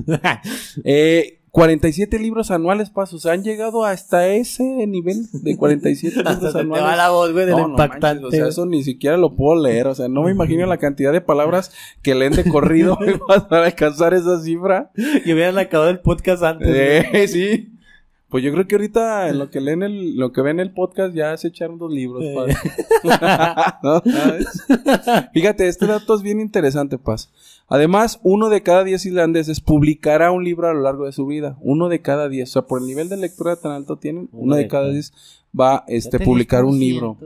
[0.83, 3.13] Eh, 47 libros anuales, Paz.
[3.13, 6.85] O sea, han llegado hasta ese nivel de 47 Hasta libros se te anuales.
[6.85, 8.23] va la voz, güey, de lo No, no impactante.
[8.23, 9.87] manches, o sea, eso ni siquiera lo puedo leer.
[9.87, 11.71] O sea, no me imagino la cantidad de palabras
[12.01, 12.97] que leen de corrido
[13.49, 14.91] para alcanzar esa cifra.
[14.97, 16.67] Y hubieran acabado el podcast antes.
[16.69, 17.71] Eh, sí.
[18.27, 21.15] Pues yo creo que ahorita en lo que leen el, lo que ven el podcast
[21.15, 23.79] ya se echaron dos libros, Paz.
[23.81, 24.01] ¿No?
[24.11, 24.47] ¿Sabes?
[25.31, 27.31] Fíjate, este dato es bien interesante, Paz.
[27.67, 31.57] Además, uno de cada diez islandeses publicará un libro a lo largo de su vida.
[31.61, 32.49] Uno de cada diez.
[32.49, 35.13] O sea, por el nivel de lectura tan alto tienen, uno, de cada diez
[35.57, 37.17] va a este, publicar un libro.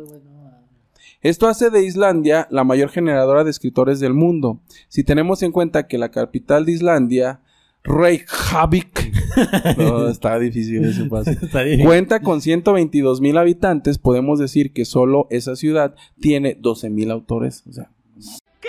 [1.22, 4.62] Esto hace de Islandia la mayor generadora de escritores del mundo.
[4.88, 7.42] Si tenemos en cuenta que la capital de Islandia,
[7.84, 9.12] Reykjavik,
[9.78, 11.32] no, está difícil ese paso.
[11.84, 17.64] Cuenta con 122 mil habitantes, podemos decir que solo esa ciudad tiene 12 mil autores.
[17.68, 17.92] O sea,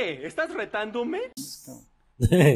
[0.01, 0.27] ¿Qué?
[0.27, 1.19] ¿Estás retándome?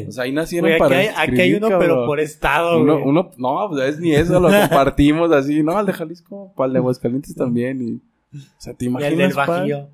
[0.07, 1.87] o sea, ahí nacieron para hay, aquí hay escribir, uno, cabrón.
[1.89, 3.05] pero por estado, Uno, güey.
[3.07, 5.63] uno- no, pues es ni eso, lo compartimos así.
[5.63, 7.81] No, al de Jalisco, para el de Aguascalientes también.
[7.81, 9.11] Y, o sea, ¿te Y imaginas?
[9.13, 9.33] el del?
[9.33, 9.89] Bajío.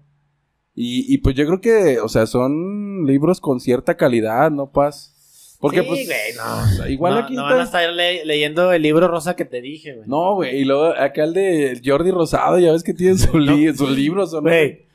[0.75, 5.57] Y, y pues yo creo que, o sea, son libros con cierta calidad, ¿no, Paz?
[5.59, 6.63] Porque Sí, pues, güey, no.
[6.63, 9.35] o sea, igual no, aquí no está- van a estar le- leyendo el libro rosa
[9.35, 10.07] que te dije, güey.
[10.09, 13.73] No, güey, y luego acá el de Jordi Rosado, ya ves que tiene su li-
[13.75, 14.49] sus libros, ¿o no?
[14.49, 14.85] Güey.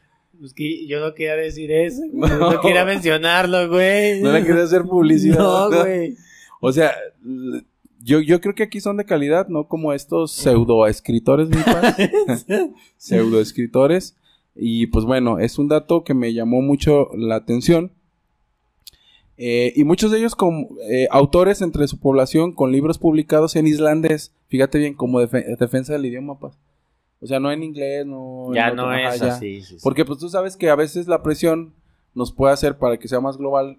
[0.45, 2.03] Es que yo no quería decir eso.
[2.13, 2.27] No.
[2.39, 4.21] No, no quería mencionarlo, güey.
[4.23, 5.39] No le quería hacer publicidad.
[5.39, 6.17] No, güey.
[6.61, 6.93] O sea,
[8.03, 11.97] yo, yo creo que aquí son de calidad, no como estos pseudo escritores, mi Paz.
[12.97, 14.17] pseudo escritores.
[14.55, 17.93] Y pues bueno, es un dato que me llamó mucho la atención.
[19.39, 23.67] Eh, y muchos de ellos con eh, autores entre su población con libros publicados en
[23.67, 26.55] islandés, fíjate bien, como defe- defensa del idioma, pues.
[27.21, 28.49] O sea, no en inglés, no...
[28.55, 29.63] Ya en no es así.
[29.63, 29.83] sí, sí.
[29.83, 31.75] Porque pues tú sabes que a veces la presión
[32.15, 33.79] nos puede hacer para que sea más global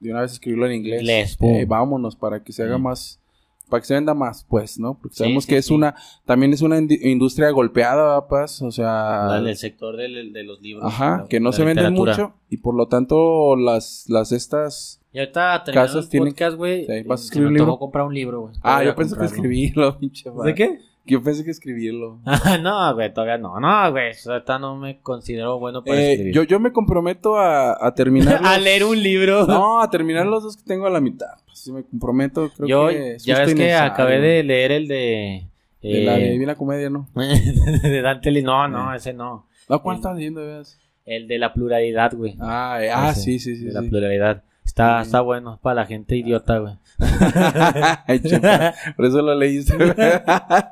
[0.00, 1.00] de una vez escribirlo en inglés.
[1.00, 1.36] Inglés.
[1.40, 2.82] Eh, vámonos, para que se haga Mm.
[2.82, 3.20] más,
[3.68, 4.96] para que se venda más, pues, ¿no?
[4.98, 5.94] Porque sabemos sí, que es una,
[6.24, 9.26] también es una industria golpeada, paz, o sea...
[9.28, 10.84] La del sector del- de los libros.
[10.86, 15.00] Ajá, la- que no se venden mucho y por lo tanto las, las estas...
[15.12, 16.86] Y ahorita terminando Casas el tienen- podcast, güey.
[16.86, 17.78] Sí, ¿vas a se escribir me un libro?
[17.78, 18.54] comprar un libro, güey.
[18.62, 19.36] Ah, yo pensé que comprarlo.
[19.36, 20.78] escribirlo, pinche ¿De qué?
[21.08, 22.20] Yo pensé que escribirlo.
[22.62, 23.58] No, güey, todavía no.
[23.60, 26.34] No, güey, ahorita no me considero bueno para Eh, escribir.
[26.34, 29.46] yo, yo me comprometo a, a terminar a los- leer un libro.
[29.46, 31.34] No, a terminar los dos que tengo a la mitad.
[31.46, 34.88] Pues sí me comprometo, creo yo, que es ya ves que acabé de leer el
[34.88, 35.44] de...
[35.80, 37.08] De la eh, Divina Comedia, ¿no?
[37.14, 39.46] de Dante Li- No, no, ese no.
[39.68, 40.78] No, ¿cuál estás leyendo, veas?
[41.06, 42.34] El de la pluralidad, güey.
[42.40, 43.64] Ah, eh, ah, sí, sí, sí.
[43.66, 43.88] De la sí.
[43.88, 44.42] pluralidad.
[44.68, 46.74] Está, está bueno, es para la gente idiota, güey.
[48.06, 49.74] Ay, chepa, Por eso lo leíste.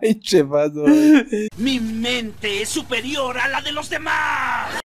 [0.02, 0.85] Ay, chepazo.
[1.56, 4.81] Mi mente es superior a la de los demás.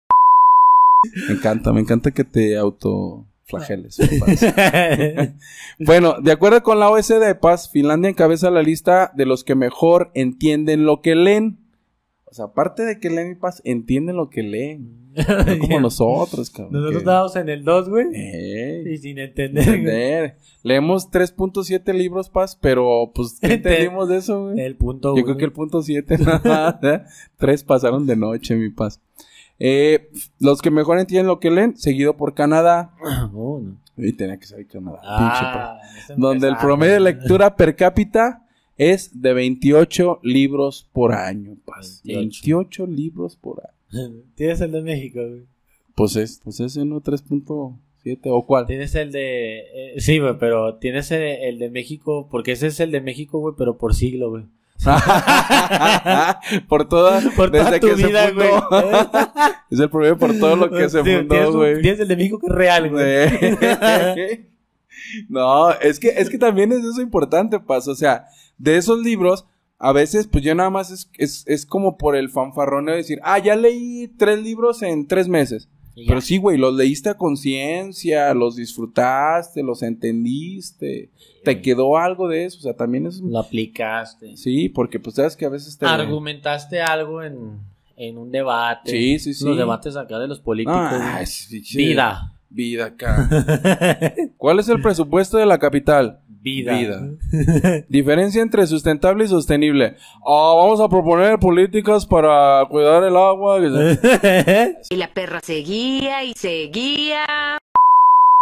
[1.27, 3.97] Me encanta, me encanta que te autoflageles.
[4.19, 4.45] Paz.
[5.79, 10.11] bueno, de acuerdo con la OSD Paz, Finlandia encabeza la lista de los que mejor
[10.13, 11.57] entienden lo que leen.
[12.31, 14.97] O sea, aparte de que leen mi paz, entienden lo que leen.
[15.19, 16.73] No como nosotros, cabrón.
[16.73, 18.05] Nosotros que- estábamos en el 2, güey.
[18.13, 19.67] Ey, Y sin entender.
[19.67, 20.37] entender.
[20.63, 24.59] Leemos 3.7 libros, Paz, pero pues, ¿qué entendimos de eso, güey?
[24.59, 26.17] El punto Yo creo que el punto 7,
[27.37, 29.01] tres pasaron de noche, mi paz.
[29.57, 32.93] Eh, los que mejor entienden lo que leen, seguido por Canadá.
[33.33, 33.77] Oh, no.
[33.97, 34.99] Y tenía que saber Canadá.
[35.01, 35.09] pinche.
[35.43, 38.45] Ah, ese Donde el promedio de lectura per cápita
[38.79, 42.01] es de 28 libros por año, paz.
[42.03, 42.19] 28.
[42.19, 44.23] 28 libros por año.
[44.35, 45.43] Tienes el de México, güey.
[45.95, 48.65] Pues es, pues ese no 3.7 o cuál.
[48.65, 49.59] Tienes el de.
[49.59, 52.27] eh, sí, güey, pero tienes el, el de México.
[52.31, 54.45] Porque ese es el de México, güey, pero por siglo, güey.
[56.69, 58.67] por toda, Por toda desde tu que se vida, fundó.
[59.69, 61.81] es el promedio por todo lo que se fundó, tienes, un- güey.
[61.81, 64.45] tienes el de México que es real, güey.
[65.27, 67.87] No, es que, es que también es eso importante, Paz.
[67.87, 68.25] O sea,
[68.59, 69.45] de esos libros,
[69.79, 73.19] a veces, pues yo nada más es, es, es como por el fanfarroneo de decir,
[73.23, 75.69] ah, ya leí tres libros en tres meses.
[76.07, 81.09] Pero sí, güey, los leíste a conciencia, los disfrutaste, los entendiste,
[81.43, 82.59] te quedó algo de eso.
[82.59, 83.19] O sea, también es.
[83.19, 84.37] Lo aplicaste.
[84.37, 85.85] Sí, porque pues sabes que a veces te.
[85.85, 87.59] Argumentaste algo en,
[87.97, 88.91] en un debate.
[88.91, 89.45] Sí, sí, sí.
[89.45, 90.79] Los debates acá de los políticos.
[90.79, 91.61] Ah, sí.
[91.75, 92.33] Vida.
[92.49, 93.29] Vida acá.
[94.37, 96.21] ¿Cuál es el presupuesto de la capital?
[96.41, 96.77] Vida.
[96.77, 97.85] Vida.
[97.89, 99.95] Diferencia entre sustentable y sostenible.
[100.25, 103.59] Ah, vamos a proponer políticas para cuidar el agua.
[104.89, 107.23] Y la perra seguía y seguía.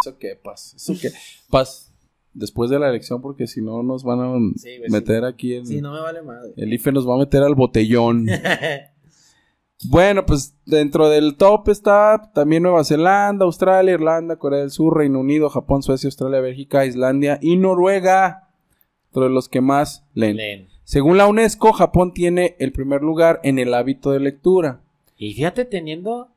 [0.04, 0.76] ¿Eso qué, Paz?
[0.76, 1.10] ¿Eso qué?
[1.50, 1.92] Paz,
[2.34, 5.66] después de la elección, porque si no nos van a Sí, meter aquí en...
[5.66, 6.54] Sí, no me vale madre.
[6.56, 8.28] El IFE nos va a meter al botellón.
[9.86, 15.20] bueno, pues dentro del top está también Nueva Zelanda, Australia, Irlanda, Corea del Sur, Reino
[15.20, 18.44] Unido, Japón, Suecia, Australia, Bélgica, Islandia y Noruega.
[19.14, 20.38] Entre los que más leen.
[20.38, 20.68] Leen.
[20.84, 24.82] Según la UNESCO, Japón tiene el primer lugar en el hábito de lectura.
[25.18, 26.28] Y fíjate, teniendo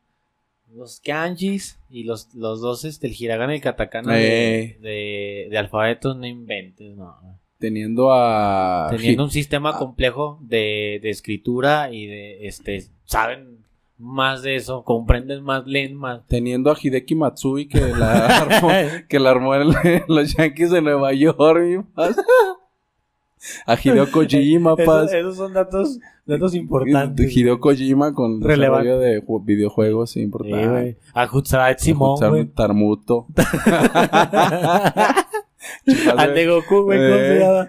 [0.72, 4.78] los kanjis y los, los dos, este, el hiragana y el katakana de, Eh.
[4.80, 7.16] de, de alfabetos, no inventes, no.
[7.60, 8.88] Teniendo a...
[8.90, 13.58] Teniendo un sistema complejo de, de escritura y de, este, saben
[13.98, 16.26] más de eso, comprenden más, leen más.
[16.26, 18.68] Teniendo a Hideki Matsui que la armó,
[19.08, 19.68] que la armó en
[20.08, 22.16] los Yankees de Nueva York, mi paz.
[23.66, 25.12] A Hideo Kojima, paz.
[25.12, 27.36] Esos, esos son datos, datos importantes.
[27.36, 28.88] Hideo Kojima con Relevante.
[28.88, 30.66] desarrollo de ju- videojuegos Sí, importante.
[30.68, 30.96] güey.
[31.12, 32.18] A Hutsarat Simón.
[32.54, 33.26] Tarmuto.
[36.16, 37.40] Al de Goku, güey, ¿cómo se Eh.
[37.40, 37.68] llama?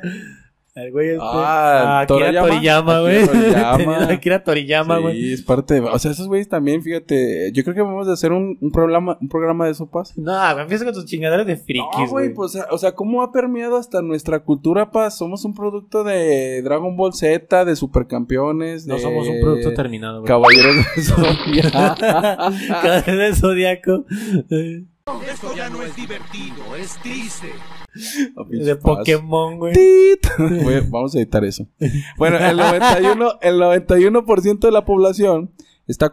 [0.73, 1.19] El güey este.
[1.21, 2.47] Ah, Ah, Toriyama.
[2.47, 3.23] Toriyama, güey.
[4.15, 4.99] Akira Toriyama.
[4.99, 5.21] Güey.
[5.21, 5.81] Sí, es parte de...
[5.81, 7.51] O sea, esos güeyes también, fíjate...
[7.51, 10.17] Yo creo que vamos a hacer un, un programa, un programa de sopas.
[10.17, 13.33] No, güey, empieza con tus chingaderas de frikis, No, güey, pues, o sea, ¿cómo ha
[13.33, 15.17] permeado hasta nuestra cultura, paz?
[15.17, 19.01] Somos un producto de Dragon Ball Z, de Supercampeones, No de...
[19.01, 20.27] somos un producto terminado, güey.
[20.29, 21.95] Caballeros de Zodiaco.
[22.81, 23.23] Cadena
[24.47, 27.51] del Esto ya no es divertido, es triste.
[28.49, 29.73] De Pokémon, güey.
[30.89, 31.67] Vamos a editar eso.
[32.17, 35.51] Bueno, el 91%, el 91% de la población
[35.87, 36.11] está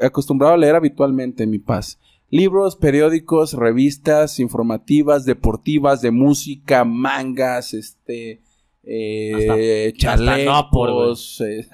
[0.00, 2.00] acostumbrado a leer habitualmente en mi paz.
[2.28, 8.42] Libros, periódicos, revistas informativas, deportivas, de música, mangas, este,
[8.88, 11.66] eh, hasta no chalecos, eh,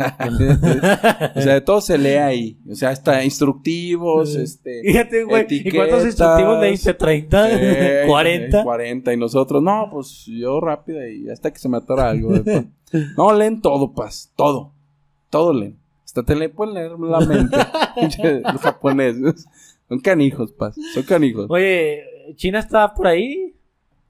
[1.37, 2.59] o sea, todo se lee ahí.
[2.71, 4.81] O sea, hasta instructivos, este.
[4.83, 5.47] Fíjate, güey.
[5.51, 6.97] ¿Y cuántos instructivos leíste?
[6.97, 7.49] ¿30?
[7.53, 8.61] Eh, ¿40?
[8.61, 9.13] eh, 40.
[9.13, 12.33] Y nosotros, no, pues yo rápido y hasta que se me atora algo.
[13.17, 14.33] no, leen todo, paz.
[14.35, 14.73] Todo.
[15.29, 15.77] Todo leen.
[16.05, 17.57] Hasta te le pueden leer la mente.
[18.43, 19.47] Los japoneses.
[19.89, 20.77] Son canijos, paz.
[20.95, 21.47] Son canijos.
[21.51, 22.03] Oye,
[22.37, 23.52] ¿China está por ahí?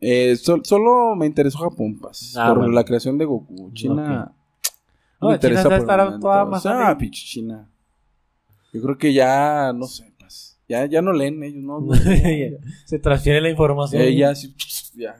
[0.04, 2.34] Eh, sol- solo me interesó Japón, paz.
[2.36, 2.72] Ah, por bueno.
[2.72, 3.70] la creación de Goku.
[3.72, 4.34] China.
[5.20, 6.20] No, me China interesa está- por momento.
[6.20, 7.70] toda más Ah, pinche China.
[8.72, 10.58] Yo creo que ya, no sé, paz.
[10.68, 11.86] Ya, ya no leen ellos, ¿no?
[12.86, 14.02] Se transfiere la información.
[14.02, 14.52] Eh, ya, sí,
[14.96, 15.14] ya,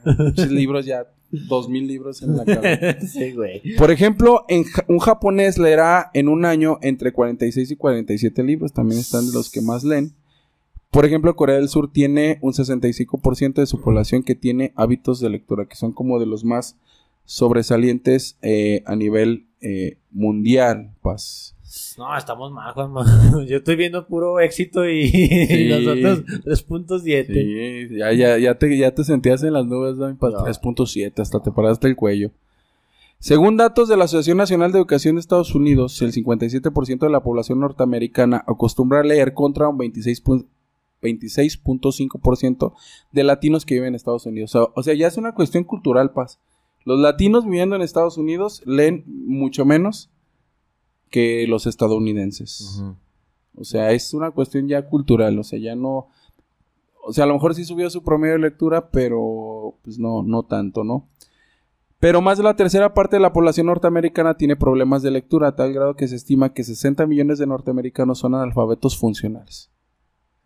[0.49, 2.99] libros, ya, dos mil libros en la cabeza.
[3.07, 3.61] sí, güey.
[3.77, 8.99] Por ejemplo, en un japonés leerá en un año entre 46 y 47 libros, también
[8.99, 10.13] están de los que más leen.
[10.93, 15.29] Por ejemplo, Corea del Sur tiene un 65% de su población que tiene hábitos de
[15.29, 16.77] lectura, que son como de los más
[17.25, 21.55] sobresalientes eh, a nivel eh, mundial, paz.
[21.97, 23.03] No, estamos mal, Juanma.
[23.47, 25.09] Yo estoy viendo puro éxito y
[25.69, 27.87] nosotros 3.7.
[27.89, 30.15] Sí, ya, ya, ya, te, ya te sentías en las nubes, ¿no?
[30.17, 32.31] Pa- 3.7, hasta te paraste el cuello.
[33.19, 37.23] Según datos de la Asociación Nacional de Educación de Estados Unidos, el 57% de la
[37.23, 40.45] población norteamericana acostumbra a leer contra un 26 pu-
[41.03, 42.73] 26.5%
[43.11, 44.55] de latinos que viven en Estados Unidos.
[44.55, 46.39] O sea, o sea, ya es una cuestión cultural, Paz.
[46.85, 50.09] Los latinos viviendo en Estados Unidos leen mucho menos
[51.09, 52.83] que los estadounidenses.
[53.55, 56.07] O sea, es una cuestión ya cultural, o sea, ya no...
[57.05, 60.43] O sea, a lo mejor sí subió su promedio de lectura, pero pues no, no
[60.43, 61.09] tanto, ¿no?
[61.99, 65.55] Pero más de la tercera parte de la población norteamericana tiene problemas de lectura, a
[65.55, 69.71] tal grado que se estima que 60 millones de norteamericanos son analfabetos funcionales.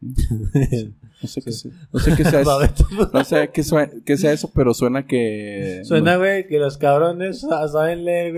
[1.19, 2.59] No sé qué, sea- no sé qué sea eso.
[3.11, 3.49] No sé
[4.05, 5.81] qué, sea eso, pero suena que...
[5.83, 8.33] Suena, güey, que los cabrones sa- saben leer,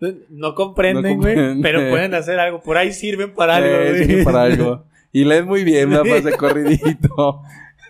[0.00, 0.14] güey.
[0.28, 2.60] No comprenden, güey, pero pueden hacer algo.
[2.60, 4.04] Por ahí sirven para algo, Eh, güey.
[4.04, 4.84] sirve para algo.
[5.12, 7.40] Y lees muy bien, nada más de corridito.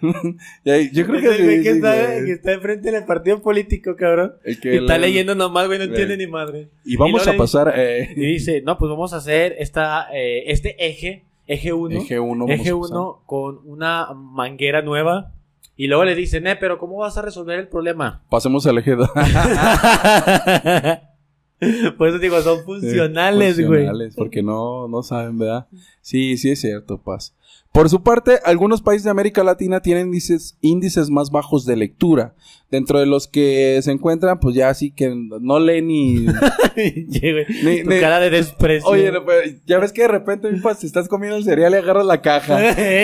[0.01, 4.35] Yo creo que güey sí, que, sí, está, que está enfrente del partido político, cabrón.
[4.62, 6.69] Que Y está leyendo nomás, güey, no entiende ni madre.
[6.85, 7.66] Y vamos a pasar...
[7.74, 11.97] dice- eh, Y dice, no, pues vamos a hacer esta, eh, este eje, eje 1.
[11.97, 15.33] Eje uno vamos Eje a 1 con una manguera nueva.
[15.77, 18.23] Y luego le dicen, eh, pero ¿cómo vas a resolver el problema?
[18.31, 19.11] Pasemos al eje 2.
[21.99, 23.87] Por eso digo, son funcionales, güey.
[23.87, 25.66] Funcionales, porque no, no saben, ¿verdad?
[26.01, 27.35] Sí, sí es cierto, Paz.
[27.78, 32.34] Por su parte, algunos países de América Latina tienen índices, índices más bajos de lectura.
[32.72, 36.26] Dentro de los que se encuentran, pues ya así que no leen ni...
[36.74, 38.90] Tu ni- cara de desprecio.
[38.90, 39.20] Oye, no,
[39.64, 42.59] ya ves que de repente, mi Paz, estás comiendo el cereal y agarras la caja.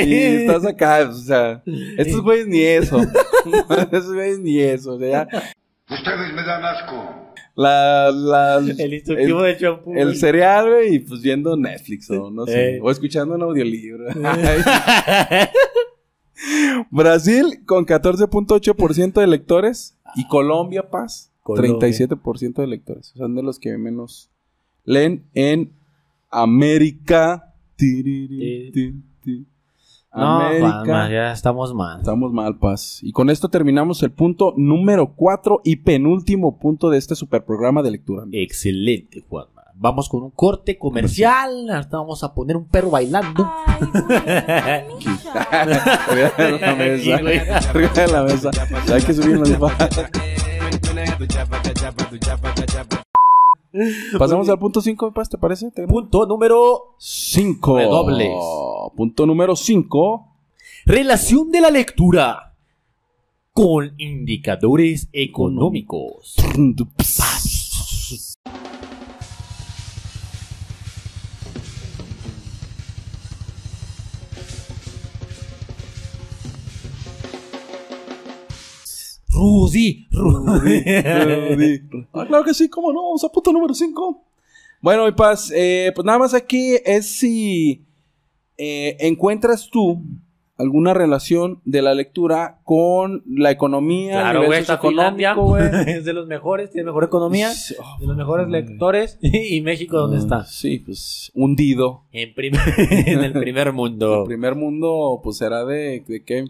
[0.04, 1.62] y estás acá, o sea...
[1.96, 3.00] Estos güeyes ni eso.
[3.92, 5.54] estos güeyes ni eso, o sea, ya...
[5.88, 7.23] Ustedes me dan asco.
[7.56, 9.94] La, la, El instructivo de champú.
[9.94, 12.76] El cereal, güey, y pues viendo Netflix o no sé.
[12.76, 12.80] Eh.
[12.82, 14.06] O escuchando un audiolibro.
[16.90, 19.96] Brasil con 14.8% de lectores.
[20.16, 21.88] Y Colombia, Paz, Colombia.
[21.88, 23.12] 37% de lectores.
[23.16, 24.30] Son de los que menos
[24.84, 25.72] leen en
[26.30, 27.54] América.
[27.76, 29.46] Tiriri, ti, ti.
[30.14, 30.70] No, América.
[30.84, 31.98] Juanma, ya estamos mal.
[31.98, 33.00] Estamos mal, Paz.
[33.02, 37.82] Y con esto terminamos el punto número 4 y penúltimo punto de este super programa
[37.82, 38.24] de lectura.
[38.30, 39.62] Excelente, Juanma.
[39.76, 41.68] Vamos con un corte comercial.
[41.68, 43.44] Hasta vamos a poner un perro bailando.
[45.50, 47.14] Arriba de la mesa.
[47.16, 47.38] Aquí, güey.
[47.38, 48.50] Arriba de la mesa.
[48.92, 49.50] Hay que subirnos.
[54.18, 55.70] Pasamos al punto 5, Paz, ¿te parece?
[55.70, 57.76] ¿Te- Punto número 5.
[57.78, 58.32] Redobles.
[58.96, 60.28] Punto número 5.
[60.86, 62.54] Relación de la lectura
[63.52, 66.34] con indicadores económicos.
[79.34, 81.82] Rudy, Rudy.
[82.12, 84.22] Ah, claro que sí, cómo no, vamos a punto número 5.
[84.80, 87.84] Bueno, y Paz, eh, pues nada más aquí es si
[88.58, 90.02] eh, encuentras tú
[90.56, 95.34] alguna relación de la lectura con la economía, Claro, güey, está Finlandia.
[95.88, 99.18] Es de los mejores, tiene mejor economía, Sí, oh, de los mejores lectores.
[99.22, 100.44] ¿Y México dónde está?
[100.44, 102.04] Sí, pues hundido.
[102.12, 102.54] En, prim-
[102.90, 104.20] en el primer mundo.
[104.20, 106.44] El primer mundo, pues será de, de qué,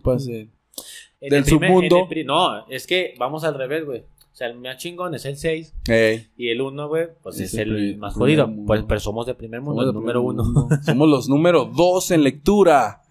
[1.24, 1.96] En del el primer- submundo.
[1.96, 4.00] en el pri- no, es que vamos al revés, güey.
[4.00, 7.54] O sea, el más chingón es el 6 Ey, y el 1, güey, pues Es
[7.54, 8.50] es, el más jodido.
[8.66, 10.44] Pues, pero somos de primer mundo, somos el número primer 1.
[10.44, 10.76] mundo.
[10.84, 13.02] Somos los número dos en lectura.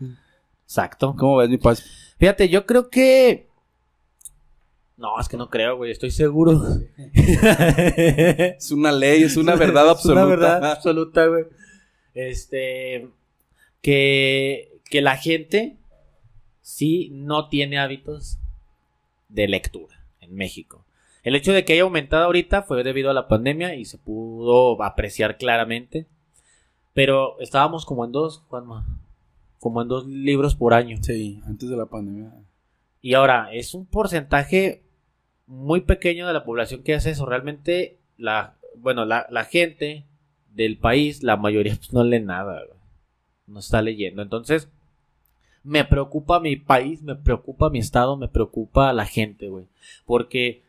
[0.65, 1.15] Exacto.
[1.18, 1.81] ¿Cómo ves, mi paz?
[2.19, 3.48] Fíjate, yo creo que.
[4.98, 6.61] No, es que no creo, güey, estoy seguro.
[7.14, 10.26] Es una ley, es una verdad Es una absoluta.
[10.26, 11.45] verdad absoluta, güey.
[12.14, 13.07] Este.
[13.81, 15.77] Que, que la gente
[16.64, 18.40] sí no tiene hábitos
[19.30, 20.85] de lectura en México.
[21.22, 24.81] El hecho de que haya aumentado ahorita fue debido a la pandemia y se pudo
[24.81, 26.07] apreciar claramente.
[26.94, 28.85] Pero estábamos como en dos, Juanma.
[29.60, 30.98] Como en dos libros por año.
[31.02, 32.34] Sí, antes de la pandemia.
[33.02, 34.84] Y ahora, es un porcentaje
[35.45, 37.26] muy pequeño de la población que hace eso.
[37.26, 40.06] Realmente, la, bueno, la, la gente
[40.49, 42.61] del país, la mayoría pues, no lee nada,
[43.48, 44.22] no está leyendo.
[44.22, 44.69] Entonces,
[45.64, 49.65] me preocupa mi país, me preocupa mi estado, me preocupa la gente, güey.
[50.06, 50.61] Porque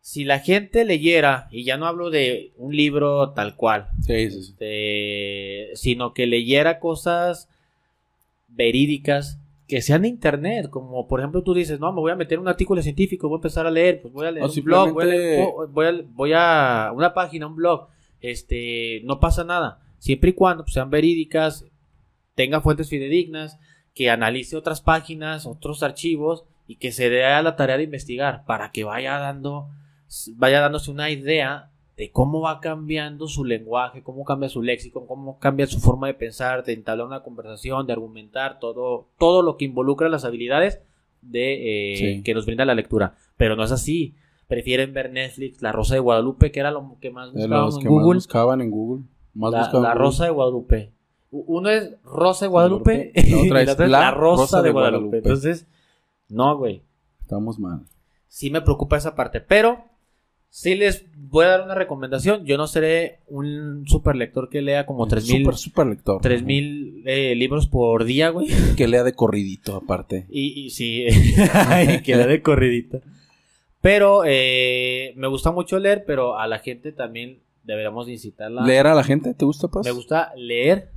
[0.00, 4.42] si la gente leyera, y ya no hablo de un libro tal cual, Sí, sí,
[4.42, 4.50] sí.
[4.52, 7.48] este, sino que leyera cosas
[8.48, 9.38] verídicas
[9.68, 12.48] que sean de internet, como por ejemplo tú dices, no, me voy a meter un
[12.48, 15.04] artículo científico, voy a empezar a leer, pues voy a leer O un blog, voy
[15.04, 17.88] a, leer- voy, a, voy a una página, un blog,
[18.20, 21.64] este, no pasa nada, siempre y cuando pues, sean verídicas,
[22.34, 23.58] tenga fuentes fidedignas,
[23.94, 28.44] que analice otras páginas, otros archivos y que se dé a la tarea de investigar
[28.46, 29.68] para que vaya dando,
[30.36, 35.38] vaya dándose una idea de cómo va cambiando su lenguaje, cómo cambia su léxico, cómo
[35.38, 39.66] cambia su forma de pensar, de entablar una conversación, de argumentar, todo, todo lo que
[39.66, 40.80] involucra las habilidades
[41.20, 42.22] de eh, Sí.
[42.22, 43.14] que nos brinda la lectura.
[43.36, 44.14] Pero no es así.
[44.48, 47.34] Prefieren ver Netflix, La Rosa de Guadalupe, que era lo que más en
[47.82, 49.04] que buscaban en Google.
[49.34, 49.96] Más La, buscaban.
[49.96, 50.92] Rosa de Guadalupe.
[51.32, 55.06] Uno es Rosa de Guadalupe La otra y es La Rosa, Rosa de, de Guadalupe.
[55.06, 55.16] Guadalupe.
[55.16, 55.66] Entonces,
[56.28, 56.82] no, güey.
[57.22, 57.80] Estamos mal.
[58.28, 59.40] Sí me preocupa esa parte.
[59.40, 59.84] Pero
[60.50, 62.44] sí les voy a dar una recomendación.
[62.44, 66.20] Yo no seré un super lector que lea como 3000 Súper, súper lector.
[66.20, 68.48] 3000 eh, libros por día, güey.
[68.76, 70.26] Que lea de corridito, aparte.
[70.28, 73.00] Y, y sí, y que lea de corridita.
[73.80, 78.64] Pero eh, me gusta mucho leer, pero a la gente también deberíamos de incitarla.
[78.64, 79.32] ¿Leer a la gente?
[79.34, 79.84] ¿Te gusta, Paz?
[79.84, 80.90] Me gusta leer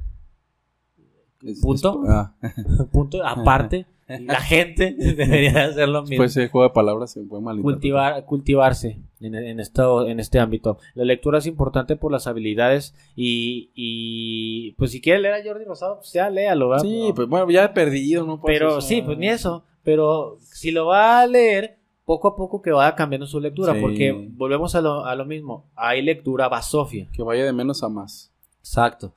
[1.45, 2.01] Es- punto.
[2.03, 2.34] es- ah.
[2.91, 7.22] punto aparte la gente debería de hacer lo mismo Pues ese juego de palabras se
[7.23, 7.59] mal.
[7.61, 12.93] cultivar cultivarse en, en esto en este ámbito la lectura es importante por las habilidades
[13.15, 16.84] y, y pues si quiere leer a Jordi Rosado pues ya léalo ¿verdad?
[16.84, 18.39] Sí, pues bueno, ya he perdido, ¿no?
[18.39, 22.61] Pues, pero sí pues ni eso pero si lo va a leer poco a poco
[22.61, 23.80] que vaya cambiando su lectura Sí.
[23.81, 27.89] porque volvemos a lo, a lo mismo hay lectura basofia Que vaya de menos a
[27.89, 28.31] más.
[28.59, 29.13] Exacto.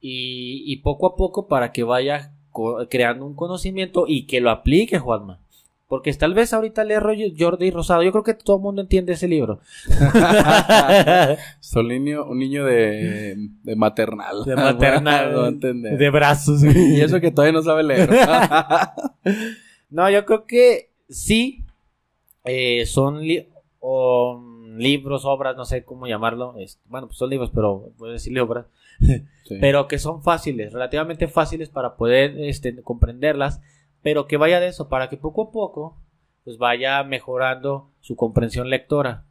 [0.00, 2.32] Y, y poco a poco para que vaya
[2.88, 5.38] creando un conocimiento y que lo aplique, Juanma.
[5.88, 8.02] Porque tal vez ahorita Roy- Jordi Rosado.
[8.04, 9.58] Yo creo que todo el mundo entiende ese libro.
[11.60, 14.44] Son niño, un niño de, de maternal.
[14.44, 15.32] De maternal.
[15.34, 15.98] No entender.
[15.98, 16.62] de brazos.
[16.64, 18.08] Y eso que todavía no sabe leer.
[19.90, 21.64] No, yo creo que sí.
[22.44, 23.48] eh, son li-
[23.80, 26.54] o, mm, libros, obras, no sé cómo llamarlo.
[26.58, 28.66] es- bueno, pues son libros, pero voy a decirle obras.
[29.00, 29.56] Sí.
[29.60, 33.60] pero que son fáciles, relativamente fáciles para poder este, comprenderlas,
[34.02, 35.96] pero que vaya de eso, para que poco a poco
[36.44, 39.24] pues vaya mejorando su comprensión lectora.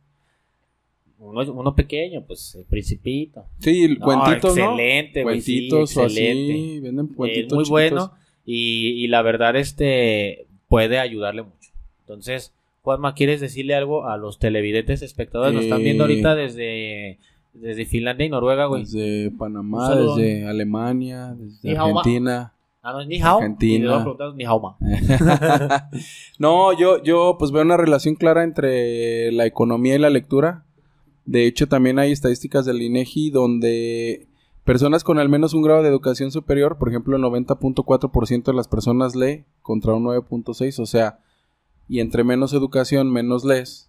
[1.19, 3.45] Uno, uno pequeño, pues el principito.
[3.59, 4.63] Sí, No, cuentitos, ¿no?
[4.71, 6.53] excelente, güey, sí, Cuentitos excelente.
[6.53, 6.79] así.
[6.79, 7.69] Venden Es cuentitos muy chiquitos.
[7.69, 8.13] bueno
[8.45, 11.71] y, y la verdad este puede ayudarle mucho.
[12.01, 15.53] Entonces, Juanma, ¿quieres decirle algo a los televidentes espectadores?
[15.53, 17.19] Nos están viendo Eh, ahorita desde,
[17.53, 18.84] desde Finlandia y Noruega, güey.
[18.84, 21.77] Desde Panamá, desde Alemania, desde.
[21.77, 22.53] Argentina.
[22.81, 23.38] Ah, no, ni hao.
[23.38, 24.05] Argentina.
[24.35, 24.77] Ni hao
[26.39, 30.65] no, yo, yo pues veo una relación clara entre la economía y la lectura.
[31.26, 34.27] De hecho, también hay estadísticas del INEGI donde
[34.63, 38.67] personas con al menos un grado de educación superior, por ejemplo, el 90.4% de las
[38.67, 41.19] personas lee contra un 9.6, o sea,
[41.88, 43.88] y entre menos educación, menos lees.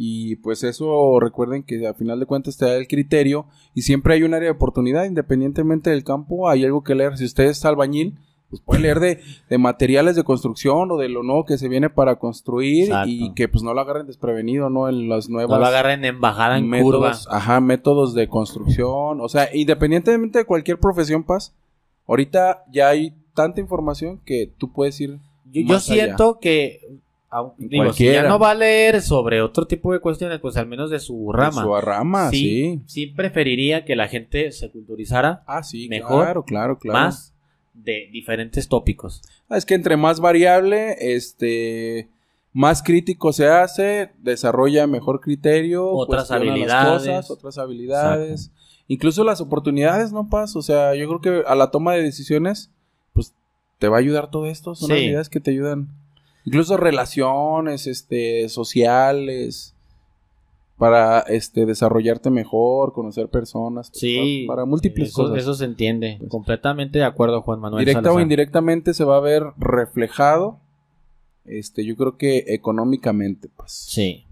[0.00, 4.14] Y pues eso recuerden que a final de cuentas te da el criterio y siempre
[4.14, 7.18] hay un área de oportunidad, independientemente del campo, hay algo que leer.
[7.18, 8.16] Si usted es albañil,
[8.48, 9.20] pues puede leer de,
[9.50, 13.10] de materiales de construcción o de lo nuevo que se viene para construir Exacto.
[13.10, 14.88] y que pues no lo agarren desprevenido, ¿no?
[14.88, 17.08] En las nuevas No lo agarren en bajada en curva.
[17.08, 21.54] métodos, ajá, métodos de construcción, o sea, independientemente de cualquier profesión, Paz,
[22.06, 26.04] ahorita ya hay tanta información que tú puedes ir Yo, yo más allá.
[26.04, 26.80] siento que,
[27.58, 30.90] digo, si ya no va a leer sobre otro tipo de cuestiones, pues al menos
[30.90, 31.62] de su rama.
[31.62, 32.82] Su rama, sí, sí.
[32.86, 36.98] sí preferiría que la gente se culturizara Ah, sí, mejor, claro, claro, claro.
[36.98, 37.34] más
[37.74, 39.22] de diferentes tópicos.
[39.48, 42.08] Ah, Es que entre más variable, este,
[42.52, 46.92] más crítico se hace, desarrolla mejor criterio, Otras habilidades.
[47.00, 48.50] cosas, otras habilidades,
[48.88, 50.56] incluso las oportunidades, ¿no, Paz?
[50.56, 52.70] O sea, yo creo que a la toma de decisiones,
[53.12, 53.34] pues,
[53.78, 54.94] te va a ayudar todo esto, son Sí.
[54.94, 55.88] habilidades que te ayudan.
[56.48, 59.74] Incluso relaciones, este, sociales,
[60.78, 63.90] para, este, desarrollarte mejor, conocer personas.
[63.92, 64.44] Sí.
[64.46, 65.38] Para múltiples eso, cosas.
[65.38, 66.18] Eso se entiende.
[66.28, 67.84] Completamente de acuerdo, Juan Manuel.
[67.84, 70.60] Directa o indirectamente se va a ver reflejado,
[71.44, 73.72] este, yo creo que económicamente, pues.
[73.72, 74.24] Sí.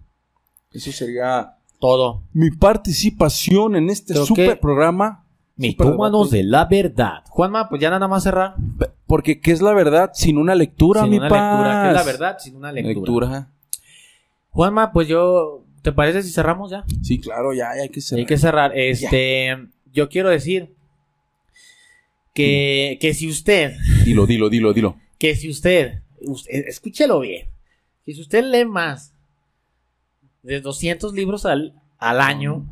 [0.72, 2.22] Eso sería Todo.
[2.32, 5.25] mi participación en este Creo super que- programa.
[5.56, 7.22] Mitómanos de la verdad.
[7.28, 8.54] Juanma, pues ya nada más cerrar.
[9.06, 11.58] Porque, ¿qué es la verdad sin una lectura, sin mi una paz?
[11.58, 11.82] lectura.
[11.82, 12.36] ¿Qué es la verdad?
[12.38, 12.94] Sin una lectura.
[12.94, 13.48] Lectura.
[14.50, 15.62] Juanma, pues yo.
[15.82, 16.84] ¿Te parece si cerramos ya?
[17.02, 18.18] Sí, claro, ya, ya hay que cerrar.
[18.20, 18.72] Hay que cerrar.
[18.76, 19.56] Este.
[19.92, 20.74] Yo quiero decir.
[22.34, 23.72] Que, que si usted.
[24.04, 24.96] Dilo, dilo, dilo, dilo.
[25.18, 26.02] Que si usted.
[26.20, 27.48] usted- escúchelo bien.
[28.04, 29.12] Que si usted lee más.
[30.42, 32.66] De 200 libros al, al año.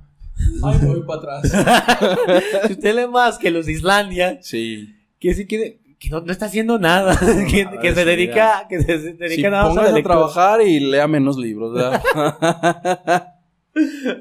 [0.62, 1.52] Ay, voy para atrás.
[2.66, 4.38] si usted lee más que los de Islandia.
[4.42, 4.94] Sí.
[5.20, 5.78] Que si quiere.
[5.98, 7.18] Que no, no está haciendo nada.
[7.50, 8.66] que, que se sí, dedica.
[8.68, 12.02] Que se, dedica Si nada más a la a trabajar y lea menos libros, ¿verdad?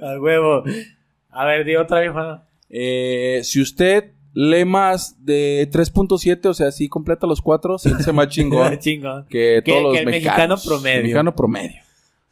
[0.01, 0.63] Al huevo.
[1.29, 2.43] A ver, di otra vez, Juan.
[2.69, 8.29] Eh, si usted lee más de 3.7, o sea, si completa los cuatro, siéntese más
[8.29, 9.25] chingón Chingón.
[9.29, 10.65] que Que- todos los que el mexicano mexicanos.
[10.65, 10.95] promedio.
[10.97, 11.81] El mexicano promedio.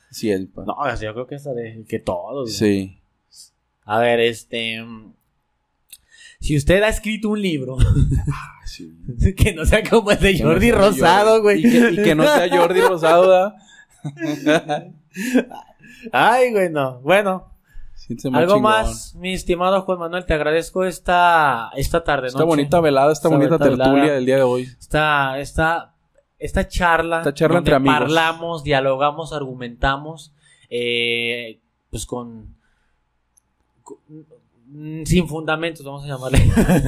[0.09, 2.53] Sí, el No, o sea, yo creo que esa de que todos.
[2.55, 2.97] Sí.
[3.91, 4.81] A ver, este.
[6.39, 7.75] Si usted ha escrito un libro
[8.65, 8.95] sí.
[9.37, 11.59] que no sea como el de no Jordi Rosado, güey.
[11.59, 13.55] Y que, y que no sea Jordi Rosado, ¿verdad?
[16.13, 17.01] Ay, güey, no.
[17.01, 17.51] Bueno,
[18.31, 18.61] algo chingón.
[18.61, 22.47] más, mi estimado Juan Manuel, te agradezco esta, esta tarde, Esta noche.
[22.47, 24.13] bonita velada, esta, Esta bonita tertulia velada.
[24.13, 24.69] del día de hoy.
[24.79, 25.95] esta, esta,
[26.39, 27.99] esta charla, Esta charla donde entre amigos.
[27.99, 30.33] Parlamos, dialogamos, argumentamos,
[30.69, 31.59] eh,
[31.89, 32.55] pues con,
[35.05, 36.39] sin fundamentos, vamos a llamarle.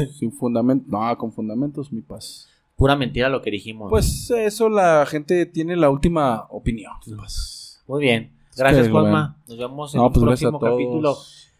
[0.13, 0.85] Sin fundamento.
[0.89, 2.47] No, con fundamentos, mi paz.
[2.75, 3.89] Pura mentira lo que dijimos.
[3.89, 6.93] Pues eso la gente tiene la última opinión.
[7.17, 7.83] pues.
[7.87, 8.31] Muy bien.
[8.55, 9.37] Gracias, Juanma.
[9.47, 11.15] Nos vemos en No, un pues próximo capítulo.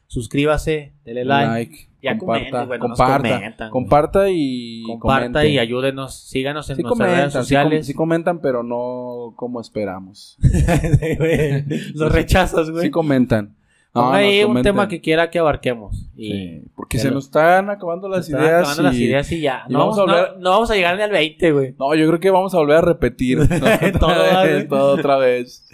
[0.07, 1.49] Suscríbase, dele like.
[1.51, 6.13] Like, Ya comparta, comenten, güey, no nos comparta, comparta y Comparta y ayúdenos.
[6.15, 7.87] Síganos en Sí nuestras redes comentan, sí, com- sociales.
[7.87, 10.37] sí comentan, pero no como esperamos.
[11.95, 12.83] Los rechazos, güey.
[12.85, 13.55] Sí comentan.
[13.93, 14.73] Ponga ahí un comenten.
[14.73, 16.09] tema que quiera que abarquemos.
[16.15, 18.59] Y Sí, porque que se lo- nos están acabando las Están ideas.
[18.61, 18.85] acabando y...
[18.85, 19.63] las ideas y ya.
[19.69, 21.75] y No, vamos a no- hablar- no vamos a llegar ni al 20, güey.
[21.77, 23.39] No, yo creo que vamos a volver a repetir.
[24.69, 25.65] Todo, otra vez.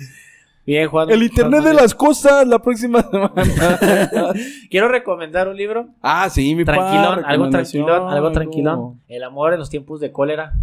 [0.66, 1.10] Bien, Juan.
[1.10, 3.32] El internet Juan de las cosas la próxima semana.
[4.70, 5.88] Quiero recomendar un libro.
[6.02, 9.02] ah, sí, mi pa, Tranquilón, algo tranquilón, algo algo- tranquilón.
[9.08, 10.54] El amor en los tiempos de cólera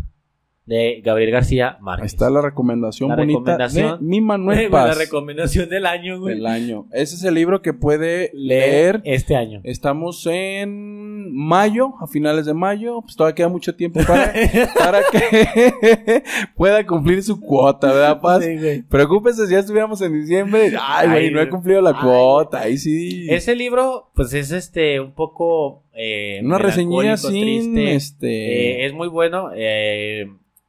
[0.66, 2.12] de Gabriel García Ahí Márquez.
[2.12, 3.98] está la recomendación La bonita recomendación.
[4.00, 6.34] de mi Manuel Güey, La Paz recomendación del año, güey.
[6.34, 6.86] del año.
[6.92, 9.02] Ese es el libro que puede Leer leer.
[9.04, 9.60] este año.
[9.64, 13.00] Estamos en mayo, a finales de mayo.
[13.02, 14.32] Pues todavía queda mucho tiempo para,
[14.78, 16.22] para que
[16.56, 18.44] pueda cumplir su cuota, ¿verdad, Paz?
[18.44, 18.82] Sí, güey.
[18.82, 20.72] Preocúpese si ya estuviéramos en diciembre.
[20.80, 22.60] Ay, güey, no he cumplido la Ay, cuota.
[22.62, 23.26] Ahí sí.
[23.30, 25.84] Ese libro, pues es este, un poco.
[25.94, 27.94] Eh, Una reseñilla sin triste.
[27.94, 28.82] este.
[28.82, 29.50] Eh, es muy bueno.
[29.54, 30.26] eh,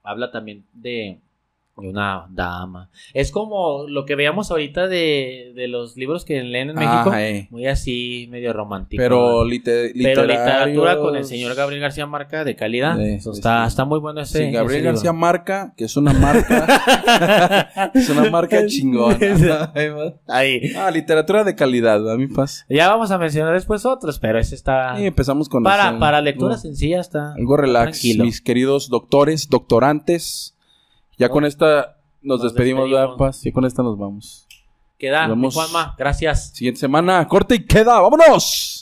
[0.08, 1.20] habla también de,
[1.82, 2.90] de una dama.
[3.14, 7.16] Es como lo que veíamos ahorita de, de los libros que leen en Ah, México.
[7.18, 7.48] eh.
[7.52, 9.02] Muy así, medio romántico.
[9.02, 9.44] Pero, ¿no?
[9.46, 13.00] lite- Pero literatura con el señor Gabriel García Marca de calidad.
[13.00, 13.68] Eso está, sí.
[13.70, 14.46] está muy bueno ese.
[14.48, 15.20] Sí, Gabriel ese García libro.
[15.20, 17.92] Marca, que es una marca.
[17.94, 19.18] es una marca chingona.
[20.28, 20.74] Ahí.
[20.78, 22.66] ah, literatura de calidad, a mi paz.
[22.70, 25.00] Ya vamos a mencionar después otros, pero ese está.
[25.00, 27.34] Y empezamos con para, ese- para lectura sencilla está.
[27.34, 28.26] Algo relax, tranquilo.
[28.26, 30.54] mis queridos doctores, doctorantes.
[31.18, 33.18] Ya con esta nos, Nos despedimos, ¿verdad, despedimos.
[33.18, 33.46] Paz?
[33.46, 34.48] Y con esta nos vamos.
[34.98, 35.54] Queda, Nos vemos.
[35.54, 36.50] Juanma, gracias.
[36.54, 38.77] Siguiente semana, corte y queda, ¡vámonos!